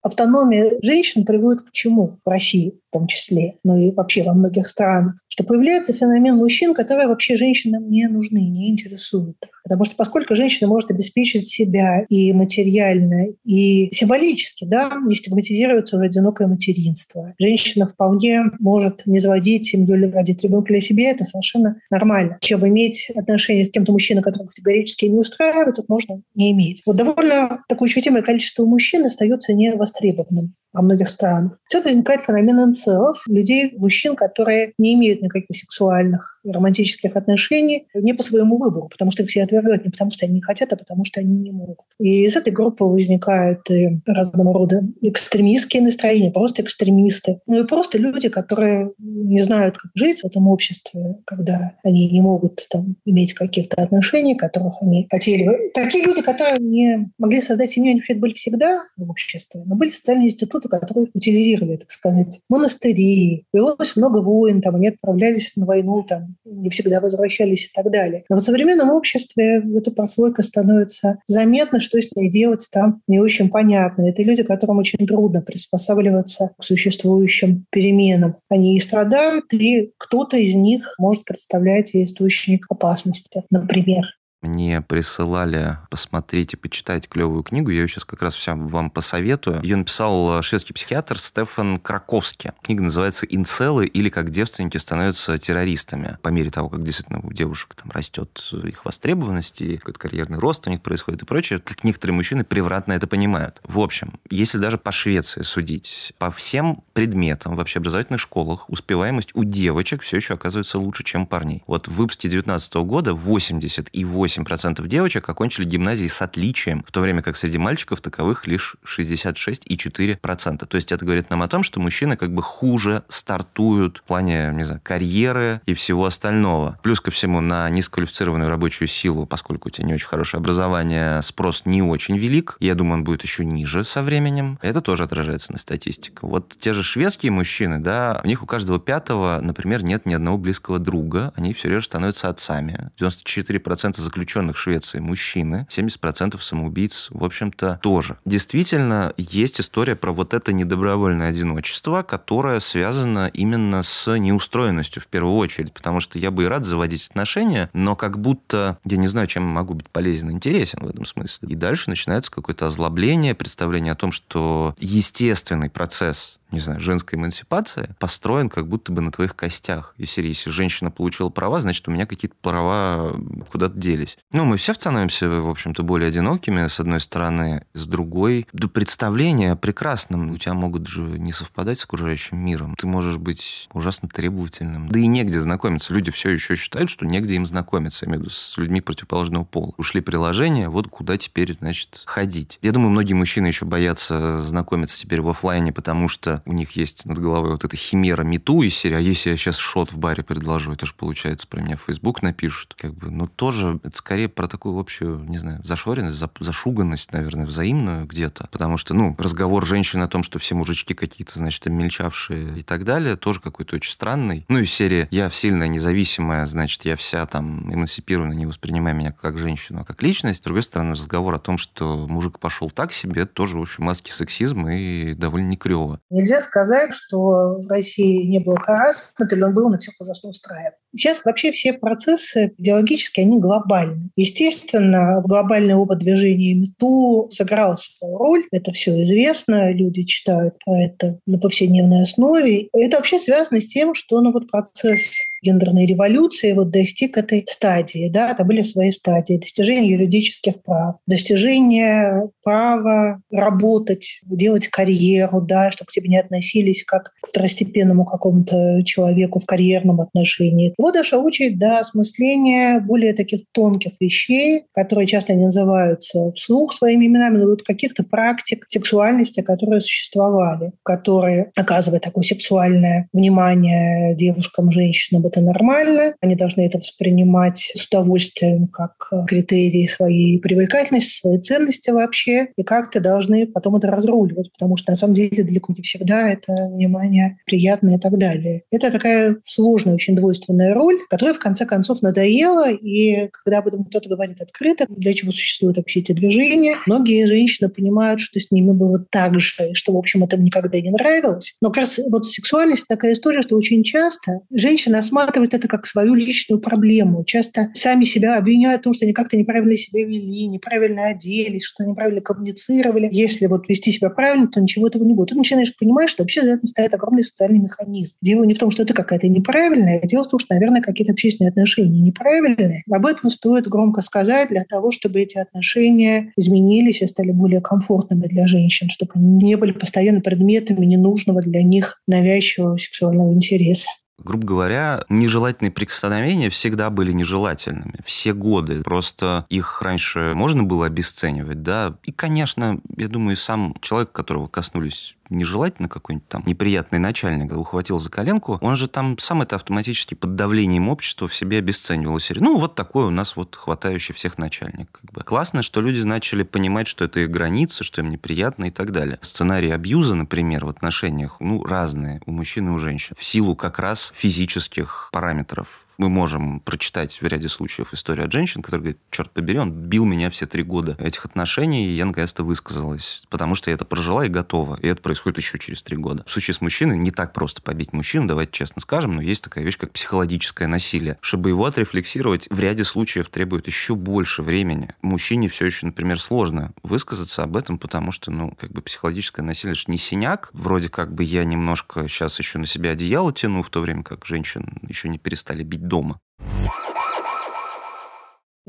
Автономия 0.02 0.72
женщин 0.82 1.24
приводит 1.24 1.62
к 1.62 1.72
чему 1.72 2.18
в 2.24 2.28
России? 2.28 2.80
В 2.88 2.92
том 2.92 3.06
числе, 3.06 3.54
но 3.64 3.78
и 3.78 3.90
вообще 3.90 4.22
во 4.22 4.34
многих 4.34 4.68
странах, 4.68 5.14
что 5.28 5.44
появляется 5.44 5.92
феномен 5.92 6.36
мужчин, 6.36 6.74
которые 6.74 7.06
вообще 7.06 7.36
женщинам 7.36 7.90
не 7.90 8.08
нужны, 8.08 8.48
не 8.48 8.70
интересуют. 8.70 9.36
Потому 9.62 9.84
что 9.84 9.96
поскольку 9.96 10.34
женщина 10.34 10.68
может 10.68 10.90
обеспечить 10.90 11.46
себя 11.46 12.04
и 12.08 12.32
материально, 12.32 13.26
и 13.44 13.90
символически, 13.92 14.64
да, 14.64 14.92
не 15.06 15.14
стигматизируется 15.14 15.96
уже 15.96 16.06
одинокое 16.06 16.48
материнство. 16.48 17.34
Женщина 17.38 17.86
вполне 17.86 18.44
может 18.58 19.02
не 19.06 19.20
заводить 19.20 19.66
семью 19.66 19.94
или 19.94 20.06
родить 20.06 20.42
ребенка 20.42 20.72
для 20.72 20.80
себя, 20.80 21.10
это 21.10 21.24
совершенно 21.24 21.76
нормально. 21.90 22.38
Чем 22.40 22.66
иметь 22.66 23.10
отношения 23.14 23.66
с 23.66 23.70
кем-то 23.70 23.92
мужчиной, 23.92 24.22
которого 24.22 24.48
категорически 24.48 25.04
не 25.04 25.18
устраивает, 25.18 25.78
это 25.78 25.84
можно 25.88 26.22
не 26.34 26.52
иметь. 26.52 26.82
Вот 26.86 26.96
довольно 26.96 27.62
такое 27.68 27.88
ощутимое 27.88 28.22
количество 28.22 28.64
мужчин 28.64 29.04
остается 29.04 29.52
невостребованным 29.52 30.54
во 30.78 30.82
многих 30.82 31.10
странах. 31.10 31.58
Отсюда 31.66 31.88
возникает 31.88 32.22
феномен 32.22 32.64
инцелов, 32.64 33.22
людей, 33.26 33.74
мужчин, 33.76 34.14
которые 34.14 34.74
не 34.78 34.94
имеют 34.94 35.22
никаких 35.22 35.56
сексуальных 35.56 36.37
романтических 36.52 37.16
отношений 37.16 37.86
не 37.94 38.12
по 38.12 38.22
своему 38.22 38.56
выбору, 38.56 38.88
потому 38.88 39.10
что 39.10 39.22
их 39.22 39.30
все 39.30 39.42
отвергают 39.42 39.84
не 39.84 39.90
потому, 39.90 40.10
что 40.10 40.26
они 40.26 40.36
не 40.36 40.40
хотят, 40.42 40.72
а 40.72 40.76
потому 40.76 41.04
что 41.04 41.20
они 41.20 41.36
не 41.38 41.50
могут. 41.50 41.78
И 41.98 42.24
из 42.24 42.36
этой 42.36 42.52
группы 42.52 42.84
возникают 42.84 43.70
и 43.70 44.00
разного 44.06 44.54
рода 44.54 44.82
экстремистские 45.02 45.82
настроения, 45.82 46.30
просто 46.30 46.62
экстремисты. 46.62 47.40
Ну 47.46 47.62
и 47.62 47.66
просто 47.66 47.98
люди, 47.98 48.28
которые 48.28 48.92
не 48.98 49.42
знают, 49.42 49.76
как 49.76 49.90
жить 49.94 50.20
в 50.20 50.26
этом 50.26 50.48
обществе, 50.48 51.16
когда 51.24 51.72
они 51.84 52.10
не 52.10 52.20
могут 52.20 52.66
там, 52.70 52.96
иметь 53.04 53.34
каких-то 53.34 53.82
отношений, 53.82 54.36
которых 54.36 54.74
они 54.82 55.06
хотели 55.10 55.44
бы. 55.44 55.70
Такие 55.74 56.04
люди, 56.04 56.22
которые 56.22 56.58
не 56.58 57.10
могли 57.18 57.40
создать 57.40 57.70
семью, 57.70 57.92
они 57.92 58.18
были 58.18 58.34
всегда 58.34 58.80
в 58.96 59.10
обществе, 59.10 59.62
но 59.64 59.74
были 59.74 59.90
социальные 59.90 60.28
институты, 60.28 60.68
которые 60.68 61.08
утилизировали, 61.14 61.76
так 61.76 61.90
сказать, 61.90 62.40
монастыри. 62.48 63.44
Велось 63.52 63.96
много 63.96 64.22
войн, 64.22 64.60
там, 64.60 64.76
они 64.76 64.88
отправлялись 64.88 65.56
на 65.56 65.66
войну 65.66 66.02
там, 66.02 66.36
не 66.44 66.70
всегда 66.70 67.00
возвращались 67.00 67.66
и 67.66 67.70
так 67.74 67.90
далее. 67.90 68.24
Но 68.28 68.36
в 68.36 68.40
современном 68.40 68.90
обществе 68.90 69.62
эта 69.76 69.90
прослойка 69.90 70.42
становится 70.42 71.18
заметна, 71.26 71.80
что 71.80 72.00
с 72.00 72.14
ней 72.14 72.30
делать 72.30 72.68
там 72.70 73.02
не 73.06 73.20
очень 73.20 73.50
понятно. 73.50 74.08
Это 74.08 74.22
люди, 74.22 74.42
которым 74.42 74.78
очень 74.78 75.06
трудно 75.06 75.42
приспосабливаться 75.42 76.50
к 76.58 76.64
существующим 76.64 77.66
переменам. 77.70 78.36
Они 78.48 78.76
и 78.76 78.80
страдают, 78.80 79.52
и 79.52 79.92
кто-то 79.98 80.36
из 80.36 80.54
них 80.54 80.94
может 80.98 81.24
представлять 81.24 81.94
источник 81.94 82.66
опасности, 82.68 83.44
например. 83.50 84.04
Мне 84.40 84.80
присылали 84.82 85.78
посмотреть 85.90 86.54
и 86.54 86.56
почитать 86.56 87.08
клевую 87.08 87.42
книгу. 87.42 87.70
Я 87.70 87.80
ее 87.80 87.88
сейчас 87.88 88.04
как 88.04 88.22
раз 88.22 88.36
всем 88.36 88.68
вам 88.68 88.88
посоветую. 88.88 89.60
Ее 89.62 89.74
написал 89.74 90.40
шведский 90.42 90.72
психиатр 90.72 91.18
Стефан 91.18 91.78
Краковский. 91.78 92.52
Книга 92.62 92.84
называется 92.84 93.26
«Инцелы» 93.26 93.86
или 93.86 94.08
«Как 94.10 94.30
девственники 94.30 94.76
становятся 94.76 95.38
террористами». 95.38 96.18
По 96.22 96.28
мере 96.28 96.50
того, 96.50 96.68
как 96.68 96.84
действительно 96.84 97.18
у 97.20 97.32
девушек 97.32 97.74
там 97.74 97.90
растет 97.90 98.52
их 98.62 98.84
востребованность 98.84 99.60
и 99.60 99.76
какой-то 99.76 99.98
карьерный 99.98 100.38
рост 100.38 100.68
у 100.68 100.70
них 100.70 100.82
происходит 100.82 101.22
и 101.22 101.24
прочее, 101.26 101.58
как 101.58 101.82
некоторые 101.82 102.14
мужчины 102.14 102.44
превратно 102.44 102.92
это 102.92 103.08
понимают. 103.08 103.60
В 103.64 103.80
общем, 103.80 104.20
если 104.30 104.58
даже 104.58 104.78
по 104.78 104.92
Швеции 104.92 105.42
судить, 105.42 106.12
по 106.18 106.30
всем 106.30 106.84
предметам 106.92 107.56
в 107.56 107.58
общеобразовательных 107.58 108.20
школах 108.20 108.70
успеваемость 108.70 109.30
у 109.34 109.42
девочек 109.42 110.02
все 110.02 110.18
еще 110.18 110.34
оказывается 110.34 110.78
лучше, 110.78 111.02
чем 111.02 111.22
у 111.22 111.26
парней. 111.26 111.64
Вот 111.66 111.88
в 111.88 111.92
выпуске 111.92 112.28
2019 112.28 112.74
года 112.76 113.14
80 113.14 113.88
и 113.92 114.04
8 114.04 114.27
8% 114.28 114.86
девочек 114.86 115.28
окончили 115.28 115.64
гимназии 115.64 116.06
с 116.06 116.22
отличием, 116.22 116.84
в 116.86 116.92
то 116.92 117.00
время 117.00 117.22
как 117.22 117.36
среди 117.36 117.58
мальчиков 117.58 118.00
таковых 118.00 118.46
лишь 118.46 118.76
66,4%. 118.86 120.66
То 120.66 120.76
есть 120.76 120.92
это 120.92 121.04
говорит 121.04 121.30
нам 121.30 121.42
о 121.42 121.48
том, 121.48 121.62
что 121.62 121.80
мужчины 121.80 122.16
как 122.16 122.32
бы 122.32 122.42
хуже 122.42 123.02
стартуют 123.08 123.98
в 123.98 124.02
плане, 124.02 124.50
не 124.52 124.64
знаю, 124.64 124.80
карьеры 124.82 125.60
и 125.66 125.74
всего 125.74 126.04
остального. 126.04 126.78
Плюс 126.82 127.00
ко 127.00 127.10
всему 127.10 127.40
на 127.40 127.68
низкоквалифицированную 127.70 128.50
рабочую 128.50 128.88
силу, 128.88 129.26
поскольку 129.26 129.68
у 129.68 129.70
тебя 129.70 129.86
не 129.86 129.94
очень 129.94 130.06
хорошее 130.06 130.40
образование, 130.40 131.22
спрос 131.22 131.62
не 131.64 131.82
очень 131.82 132.16
велик. 132.18 132.56
Я 132.60 132.74
думаю, 132.74 132.98
он 132.98 133.04
будет 133.04 133.22
еще 133.22 133.44
ниже 133.44 133.84
со 133.84 134.02
временем. 134.02 134.58
Это 134.62 134.80
тоже 134.80 135.04
отражается 135.04 135.52
на 135.52 135.58
статистике. 135.58 136.18
Вот 136.22 136.56
те 136.58 136.72
же 136.72 136.82
шведские 136.82 137.32
мужчины, 137.32 137.78
да, 137.78 138.20
у 138.24 138.26
них 138.26 138.42
у 138.42 138.46
каждого 138.46 138.78
пятого, 138.78 139.40
например, 139.42 139.82
нет 139.82 140.06
ни 140.06 140.14
одного 140.14 140.38
близкого 140.38 140.78
друга. 140.78 141.32
Они 141.36 141.52
все 141.52 141.68
реже 141.68 141.86
становятся 141.86 142.28
отцами. 142.28 142.90
94% 143.00 144.00
заключенных 144.00 144.17
заключенных 144.18 144.56
Швеции 144.56 144.98
мужчины, 144.98 145.66
70% 145.70 146.40
самоубийц, 146.40 147.08
в 147.10 147.24
общем-то, 147.24 147.78
тоже. 147.82 148.18
Действительно, 148.24 149.14
есть 149.16 149.60
история 149.60 149.94
про 149.94 150.12
вот 150.12 150.34
это 150.34 150.52
недобровольное 150.52 151.28
одиночество, 151.28 152.02
которое 152.02 152.58
связано 152.58 153.30
именно 153.32 153.82
с 153.84 154.18
неустроенностью 154.18 155.00
в 155.00 155.06
первую 155.06 155.36
очередь, 155.36 155.72
потому 155.72 156.00
что 156.00 156.18
я 156.18 156.32
бы 156.32 156.44
и 156.44 156.46
рад 156.46 156.64
заводить 156.64 157.08
отношения, 157.08 157.70
но 157.72 157.94
как 157.94 158.18
будто 158.18 158.78
я 158.84 158.96
не 158.96 159.06
знаю, 159.06 159.28
чем 159.28 159.44
могу 159.44 159.74
быть 159.74 159.88
полезен 159.88 160.30
и 160.30 160.32
интересен 160.32 160.80
в 160.82 160.88
этом 160.88 161.04
смысле. 161.04 161.48
И 161.48 161.54
дальше 161.54 161.88
начинается 161.88 162.32
какое-то 162.32 162.66
озлобление, 162.66 163.34
представление 163.34 163.92
о 163.92 163.96
том, 163.96 164.10
что 164.10 164.74
естественный 164.78 165.70
процесс 165.70 166.37
не 166.50 166.60
знаю, 166.60 166.80
женская 166.80 167.16
эмансипация 167.16 167.96
построен 167.98 168.48
как 168.48 168.68
будто 168.68 168.92
бы 168.92 169.00
на 169.00 169.12
твоих 169.12 169.36
костях. 169.36 169.94
И 169.98 170.06
серии, 170.06 170.28
если 170.28 170.50
женщина 170.50 170.90
получила 170.90 171.28
права, 171.28 171.60
значит, 171.60 171.86
у 171.88 171.90
меня 171.90 172.06
какие-то 172.06 172.36
права 172.40 173.18
куда-то 173.50 173.78
делись. 173.78 174.18
Ну, 174.32 174.44
мы 174.44 174.56
все 174.56 174.74
становимся, 174.74 175.28
в 175.28 175.48
общем-то, 175.48 175.82
более 175.82 176.08
одинокими, 176.08 176.68
с 176.68 176.80
одной 176.80 177.00
стороны, 177.00 177.64
с 177.74 177.86
другой. 177.86 178.46
До 178.52 178.68
представления 178.68 179.56
прекрасным 179.56 180.30
у 180.30 180.38
тебя 180.38 180.54
могут 180.54 180.86
же 180.86 181.02
не 181.02 181.32
совпадать 181.32 181.78
с 181.80 181.84
окружающим 181.84 182.38
миром. 182.38 182.74
Ты 182.76 182.86
можешь 182.86 183.18
быть 183.18 183.68
ужасно 183.72 184.08
требовательным. 184.08 184.88
Да 184.88 184.98
и 184.98 185.06
негде 185.06 185.40
знакомиться. 185.40 185.92
Люди 185.92 186.10
все 186.10 186.30
еще 186.30 186.56
считают, 186.56 186.90
что 186.90 187.06
негде 187.06 187.34
им 187.34 187.46
знакомиться, 187.46 188.06
я 188.06 188.10
имею 188.10 188.20
в 188.20 188.22
виду, 188.24 188.34
с 188.34 188.56
людьми 188.56 188.80
противоположного 188.80 189.44
пола. 189.44 189.74
Ушли 189.76 190.00
приложения, 190.00 190.68
вот 190.68 190.88
куда 190.88 191.16
теперь, 191.16 191.54
значит, 191.54 192.02
ходить. 192.06 192.58
Я 192.62 192.72
думаю, 192.72 192.90
многие 192.90 193.14
мужчины 193.14 193.48
еще 193.48 193.64
боятся 193.64 194.40
знакомиться 194.40 194.98
теперь 194.98 195.20
в 195.20 195.28
офлайне, 195.28 195.72
потому 195.72 196.08
что 196.08 196.37
у 196.46 196.52
них 196.52 196.72
есть 196.72 197.06
над 197.06 197.18
головой 197.18 197.52
вот 197.52 197.64
эта 197.64 197.76
химера 197.76 198.22
мету 198.22 198.62
из 198.62 198.76
серии, 198.76 198.96
а 198.96 199.00
если 199.00 199.30
я 199.30 199.36
сейчас 199.36 199.56
шот 199.56 199.92
в 199.92 199.98
баре 199.98 200.22
предложу, 200.22 200.72
это 200.72 200.86
же 200.86 200.94
получается 200.94 201.46
про 201.46 201.60
меня 201.60 201.76
в 201.76 201.82
Facebook 201.82 202.22
напишут. 202.22 202.74
Как 202.76 202.94
бы, 202.94 203.10
но 203.10 203.26
тоже 203.26 203.80
это 203.82 203.96
скорее 203.96 204.28
про 204.28 204.48
такую 204.48 204.78
общую, 204.78 205.20
не 205.24 205.38
знаю, 205.38 205.60
зашоренность, 205.64 206.22
зашуганность, 206.40 207.12
наверное, 207.12 207.46
взаимную 207.46 208.06
где-то. 208.06 208.48
Потому 208.50 208.76
что, 208.76 208.94
ну, 208.94 209.14
разговор 209.18 209.66
женщины 209.66 210.02
о 210.02 210.08
том, 210.08 210.22
что 210.22 210.38
все 210.38 210.54
мужички 210.54 210.94
какие-то, 210.94 211.38
значит, 211.38 211.66
мельчавшие 211.66 212.58
и 212.58 212.62
так 212.62 212.84
далее, 212.84 213.16
тоже 213.16 213.40
какой-то 213.40 213.76
очень 213.76 213.92
странный. 213.92 214.44
Ну, 214.48 214.58
из 214.58 214.72
серии 214.72 215.08
«я 215.10 215.30
сильная, 215.30 215.68
независимая, 215.68 216.46
значит, 216.46 216.84
я 216.84 216.96
вся 216.96 217.24
там 217.26 217.72
эмансипирована, 217.72 218.32
не 218.32 218.46
воспринимай 218.46 218.92
меня 218.92 219.12
как 219.12 219.38
женщину, 219.38 219.80
а 219.80 219.84
как 219.84 220.02
личность». 220.02 220.40
С 220.40 220.42
другой 220.42 220.62
стороны, 220.62 220.92
разговор 220.92 221.34
о 221.34 221.38
том, 221.38 221.58
что 221.58 222.06
мужик 222.06 222.38
пошел 222.38 222.70
так 222.70 222.92
себе, 222.92 223.22
это 223.22 223.32
тоже, 223.32 223.58
в 223.58 223.62
общем, 223.62 223.84
маски 223.84 224.10
сексизма 224.10 224.76
и 224.76 225.14
довольно 225.14 225.48
не 225.48 225.56
клево. 225.56 226.00
Нельзя 226.10 226.27
сказать, 226.40 226.92
что 226.92 227.60
в 227.60 227.66
России 227.68 228.26
не 228.26 228.38
было 228.38 228.58
харасмента, 228.58 229.34
или 229.34 229.42
он 229.42 229.54
был, 229.54 229.70
на 229.70 229.78
всех 229.78 229.94
ужасно 229.98 230.30
устраивает. 230.30 230.74
Сейчас 230.96 231.24
вообще 231.24 231.52
все 231.52 231.74
процессы 231.74 232.52
идеологические, 232.56 233.26
они 233.26 233.38
глобальны. 233.38 234.10
Естественно, 234.16 235.22
глобальный 235.24 235.74
опыт 235.74 235.98
движения 235.98 236.54
МИТУ 236.54 237.28
сыграл 237.32 237.76
свою 237.76 238.16
роль. 238.16 238.44
Это 238.50 238.72
все 238.72 239.02
известно, 239.02 239.70
люди 239.72 240.04
читают 240.04 240.54
про 240.64 240.80
это 240.80 241.18
на 241.26 241.38
повседневной 241.38 242.02
основе. 242.02 242.68
Это 242.72 242.96
вообще 242.96 243.18
связано 243.18 243.60
с 243.60 243.66
тем, 243.66 243.94
что 243.94 244.20
ну, 244.20 244.32
вот 244.32 244.50
процесс 244.50 245.12
гендерной 245.42 245.86
революции 245.86 246.52
вот 246.52 246.70
достиг 246.70 247.16
этой 247.16 247.44
стадии. 247.48 248.08
Да? 248.10 248.34
Там 248.34 248.46
были 248.46 248.62
свои 248.62 248.90
стадии. 248.90 249.38
Достижение 249.38 249.92
юридических 249.92 250.62
прав, 250.62 250.96
достижение 251.06 252.28
права 252.42 253.20
работать, 253.30 254.20
делать 254.24 254.68
карьеру, 254.68 255.40
да, 255.40 255.70
чтобы 255.70 255.88
к 255.88 255.92
тебе 255.92 256.08
не 256.08 256.18
относились 256.18 256.84
как 256.84 257.12
к 257.22 257.28
второстепенному 257.28 258.04
какому-то 258.04 258.82
человеку 258.84 259.40
в 259.40 259.46
карьерном 259.46 260.00
отношении. 260.00 260.74
Вот 260.78 260.94
дошла 260.94 261.18
очередь 261.18 261.58
до 261.58 261.80
осмысления 261.80 262.80
более 262.80 263.12
таких 263.12 263.42
тонких 263.52 263.92
вещей, 264.00 264.64
которые 264.74 265.06
часто 265.06 265.34
не 265.34 265.44
называются 265.44 266.32
вслух 266.32 266.72
своими 266.72 267.06
именами, 267.06 267.38
но 267.38 267.46
вот 267.46 267.62
каких-то 267.62 268.02
практик 268.04 268.64
сексуальности, 268.68 269.40
которые 269.40 269.80
существовали, 269.80 270.72
которые 270.82 271.50
оказывают 271.56 272.04
такое 272.04 272.24
сексуальное 272.24 273.08
внимание 273.12 274.14
девушкам, 274.16 274.72
женщинам 274.72 275.27
это 275.28 275.40
нормально, 275.40 276.14
они 276.20 276.34
должны 276.34 276.66
это 276.66 276.78
воспринимать 276.78 277.72
с 277.74 277.86
удовольствием 277.86 278.68
как 278.68 279.10
критерии 279.26 279.86
своей 279.86 280.40
привлекательности, 280.40 281.20
своей 281.20 281.40
ценности 281.40 281.90
вообще, 281.90 282.48
и 282.56 282.62
как-то 282.62 283.00
должны 283.00 283.46
потом 283.46 283.76
это 283.76 283.88
разруливать, 283.88 284.52
потому 284.52 284.76
что 284.76 284.92
на 284.92 284.96
самом 284.96 285.14
деле 285.14 285.44
далеко 285.44 285.72
не 285.76 285.82
всегда 285.82 286.28
это 286.28 286.52
внимание 286.72 287.38
приятное 287.46 287.96
и 287.96 288.00
так 288.00 288.16
далее. 288.18 288.62
Это 288.70 288.90
такая 288.90 289.36
сложная, 289.44 289.94
очень 289.94 290.16
двойственная 290.16 290.74
роль, 290.74 290.96
которая 291.10 291.34
в 291.34 291.38
конце 291.38 291.66
концов 291.66 292.02
надоела, 292.02 292.70
и 292.70 293.28
когда 293.28 293.58
об 293.58 293.68
этом 293.68 293.84
кто-то 293.84 294.08
говорит 294.08 294.40
открыто, 294.40 294.86
для 294.88 295.12
чего 295.14 295.30
существуют 295.30 295.76
вообще 295.76 296.00
эти 296.00 296.12
движения, 296.12 296.76
многие 296.86 297.26
женщины 297.26 297.68
понимают, 297.68 298.20
что 298.20 298.40
с 298.40 298.50
ними 298.50 298.72
было 298.72 299.04
так 299.10 299.38
же, 299.40 299.70
и 299.70 299.74
что, 299.74 299.92
в 299.92 299.96
общем, 299.96 300.24
это 300.24 300.36
никогда 300.36 300.80
не 300.80 300.90
нравилось. 300.90 301.56
Но 301.60 301.68
как 301.68 301.78
раз 301.78 302.00
вот 302.10 302.26
сексуальность 302.26 302.86
такая 302.88 303.12
история, 303.12 303.42
что 303.42 303.56
очень 303.56 303.82
часто 303.84 304.40
женщины 304.52 304.96
рассматривают 305.18 305.54
это 305.54 305.68
как 305.68 305.86
свою 305.86 306.14
личную 306.14 306.60
проблему. 306.60 307.24
Часто 307.24 307.68
сами 307.74 308.04
себя 308.04 308.38
обвиняют 308.38 308.82
в 308.82 308.84
том, 308.84 308.94
что 308.94 309.04
они 309.04 309.12
как-то 309.12 309.36
неправильно 309.36 309.76
себя 309.76 310.04
вели, 310.04 310.46
неправильно 310.46 311.06
оделись, 311.06 311.64
что 311.64 311.84
неправильно 311.84 312.20
коммуницировали. 312.20 313.08
Если 313.10 313.46
вот 313.46 313.68
вести 313.68 313.90
себя 313.90 314.10
правильно, 314.10 314.48
то 314.48 314.60
ничего 314.60 314.86
этого 314.86 315.04
не 315.04 315.14
будет. 315.14 315.30
Ты 315.30 315.34
начинаешь 315.36 315.76
понимать, 315.76 316.08
что 316.08 316.22
вообще 316.22 316.42
за 316.42 316.54
этим 316.54 316.68
стоит 316.68 316.94
огромный 316.94 317.24
социальный 317.24 317.58
механизм. 317.58 318.16
Дело 318.22 318.44
не 318.44 318.54
в 318.54 318.58
том, 318.58 318.70
что 318.70 318.82
это 318.82 318.94
какая-то 318.94 319.28
неправильная, 319.28 320.00
а 320.02 320.06
дело 320.06 320.24
в 320.24 320.28
том, 320.28 320.38
что, 320.38 320.54
наверное, 320.54 320.82
какие-то 320.82 321.12
общественные 321.12 321.50
отношения 321.50 322.00
неправильные. 322.00 322.82
Об 322.90 323.06
этом 323.06 323.30
стоит 323.30 323.66
громко 323.66 324.02
сказать 324.02 324.48
для 324.50 324.64
того, 324.64 324.92
чтобы 324.92 325.20
эти 325.20 325.38
отношения 325.38 326.32
изменились 326.36 327.02
и 327.02 327.06
стали 327.06 327.32
более 327.32 327.60
комфортными 327.60 328.26
для 328.26 328.46
женщин, 328.46 328.88
чтобы 328.90 329.12
они 329.16 329.30
не 329.32 329.56
были 329.56 329.72
постоянно 329.72 330.20
предметами 330.20 330.84
ненужного 330.86 331.42
для 331.42 331.62
них 331.62 332.00
навязчивого 332.06 332.76
сексуального 332.78 333.32
интереса. 333.32 333.88
Грубо 334.18 334.46
говоря, 334.46 335.04
нежелательные 335.08 335.70
прикосновения 335.70 336.50
всегда 336.50 336.90
были 336.90 337.12
нежелательными. 337.12 338.00
Все 338.04 338.32
годы. 338.32 338.82
Просто 338.82 339.46
их 339.48 339.80
раньше 339.80 340.32
можно 340.34 340.64
было 340.64 340.86
обесценивать, 340.86 341.62
да. 341.62 341.96
И, 342.02 342.10
конечно, 342.10 342.80
я 342.96 343.08
думаю, 343.08 343.36
сам 343.36 343.76
человек, 343.80 344.10
которого 344.10 344.48
коснулись 344.48 345.16
нежелательно 345.30 345.88
какой-нибудь 345.88 346.28
там 346.28 346.42
неприятный 346.46 346.98
начальник 346.98 347.52
ухватил 347.52 347.98
за 347.98 348.10
коленку, 348.10 348.58
он 348.60 348.76
же 348.76 348.88
там 348.88 349.18
сам 349.18 349.42
это 349.42 349.56
автоматически 349.56 350.14
под 350.14 350.34
давлением 350.34 350.88
общества 350.88 351.28
в 351.28 351.34
себе 351.34 351.58
обесценивал. 351.58 352.18
Ну, 352.36 352.58
вот 352.58 352.74
такой 352.74 353.04
у 353.04 353.10
нас 353.10 353.36
вот 353.36 353.54
хватающий 353.56 354.14
всех 354.14 354.38
начальник. 354.38 354.90
Как 354.90 355.12
бы. 355.12 355.22
Классно, 355.22 355.62
что 355.62 355.80
люди 355.80 356.00
начали 356.00 356.42
понимать, 356.42 356.88
что 356.88 357.04
это 357.04 357.20
их 357.20 357.30
границы, 357.30 357.84
что 357.84 358.00
им 358.00 358.10
неприятно 358.10 358.66
и 358.66 358.70
так 358.70 358.92
далее. 358.92 359.18
Сценарии 359.22 359.70
абьюза, 359.70 360.14
например, 360.14 360.64
в 360.64 360.68
отношениях, 360.68 361.36
ну, 361.40 361.64
разные 361.64 362.20
у 362.26 362.32
мужчин 362.32 362.68
и 362.68 362.70
у 362.70 362.78
женщин. 362.78 363.14
В 363.18 363.24
силу 363.24 363.54
как 363.56 363.78
раз 363.78 364.12
физических 364.14 365.10
параметров 365.12 365.84
мы 365.98 366.08
можем 366.08 366.60
прочитать 366.60 367.20
в 367.20 367.26
ряде 367.26 367.48
случаев 367.48 367.92
историю 367.92 368.24
от 368.24 368.32
женщин, 368.32 368.62
которые 368.62 368.82
говорят, 368.82 369.00
черт 369.10 369.30
побери, 369.32 369.58
он 369.58 369.72
бил 369.72 370.04
меня 370.04 370.30
все 370.30 370.46
три 370.46 370.62
года 370.62 370.96
этих 370.98 371.24
отношений, 371.24 371.88
и 371.88 371.92
я 371.92 372.06
наконец-то 372.06 372.44
высказалась, 372.44 373.22
потому 373.28 373.56
что 373.56 373.70
я 373.70 373.74
это 373.74 373.84
прожила 373.84 374.24
и 374.24 374.28
готова. 374.28 374.78
И 374.80 374.86
это 374.86 375.02
происходит 375.02 375.38
еще 375.38 375.58
через 375.58 375.82
три 375.82 375.96
года. 375.96 376.24
В 376.26 376.32
случае 376.32 376.54
с 376.54 376.60
мужчиной 376.60 376.96
не 376.96 377.10
так 377.10 377.32
просто 377.32 377.60
побить 377.60 377.92
мужчину, 377.92 378.28
давайте 378.28 378.52
честно 378.52 378.80
скажем, 378.80 379.16
но 379.16 379.22
есть 379.22 379.42
такая 379.42 379.64
вещь, 379.64 379.76
как 379.76 379.90
психологическое 379.90 380.68
насилие. 380.68 381.18
Чтобы 381.20 381.48
его 381.48 381.64
отрефлексировать, 381.64 382.46
в 382.48 382.60
ряде 382.60 382.84
случаев 382.84 383.28
требует 383.28 383.66
еще 383.66 383.96
больше 383.96 384.42
времени. 384.42 384.94
Мужчине 385.02 385.48
все 385.48 385.66
еще, 385.66 385.86
например, 385.86 386.20
сложно 386.20 386.72
высказаться 386.84 387.42
об 387.42 387.56
этом, 387.56 387.78
потому 387.78 388.12
что, 388.12 388.30
ну, 388.30 388.52
как 388.52 388.70
бы 388.70 388.82
психологическое 388.82 389.42
насилие 389.42 389.74
же 389.74 389.84
не 389.88 389.98
синяк. 389.98 390.50
Вроде 390.52 390.88
как 390.88 391.12
бы 391.12 391.24
я 391.24 391.44
немножко 391.44 392.06
сейчас 392.06 392.38
еще 392.38 392.58
на 392.58 392.66
себя 392.66 392.90
одеяло 392.90 393.32
тяну, 393.32 393.64
в 393.64 393.70
то 393.70 393.80
время 393.80 394.04
как 394.04 394.24
женщин 394.24 394.78
еще 394.86 395.08
не 395.08 395.18
перестали 395.18 395.64
бить 395.64 395.87
дома. 395.88 396.18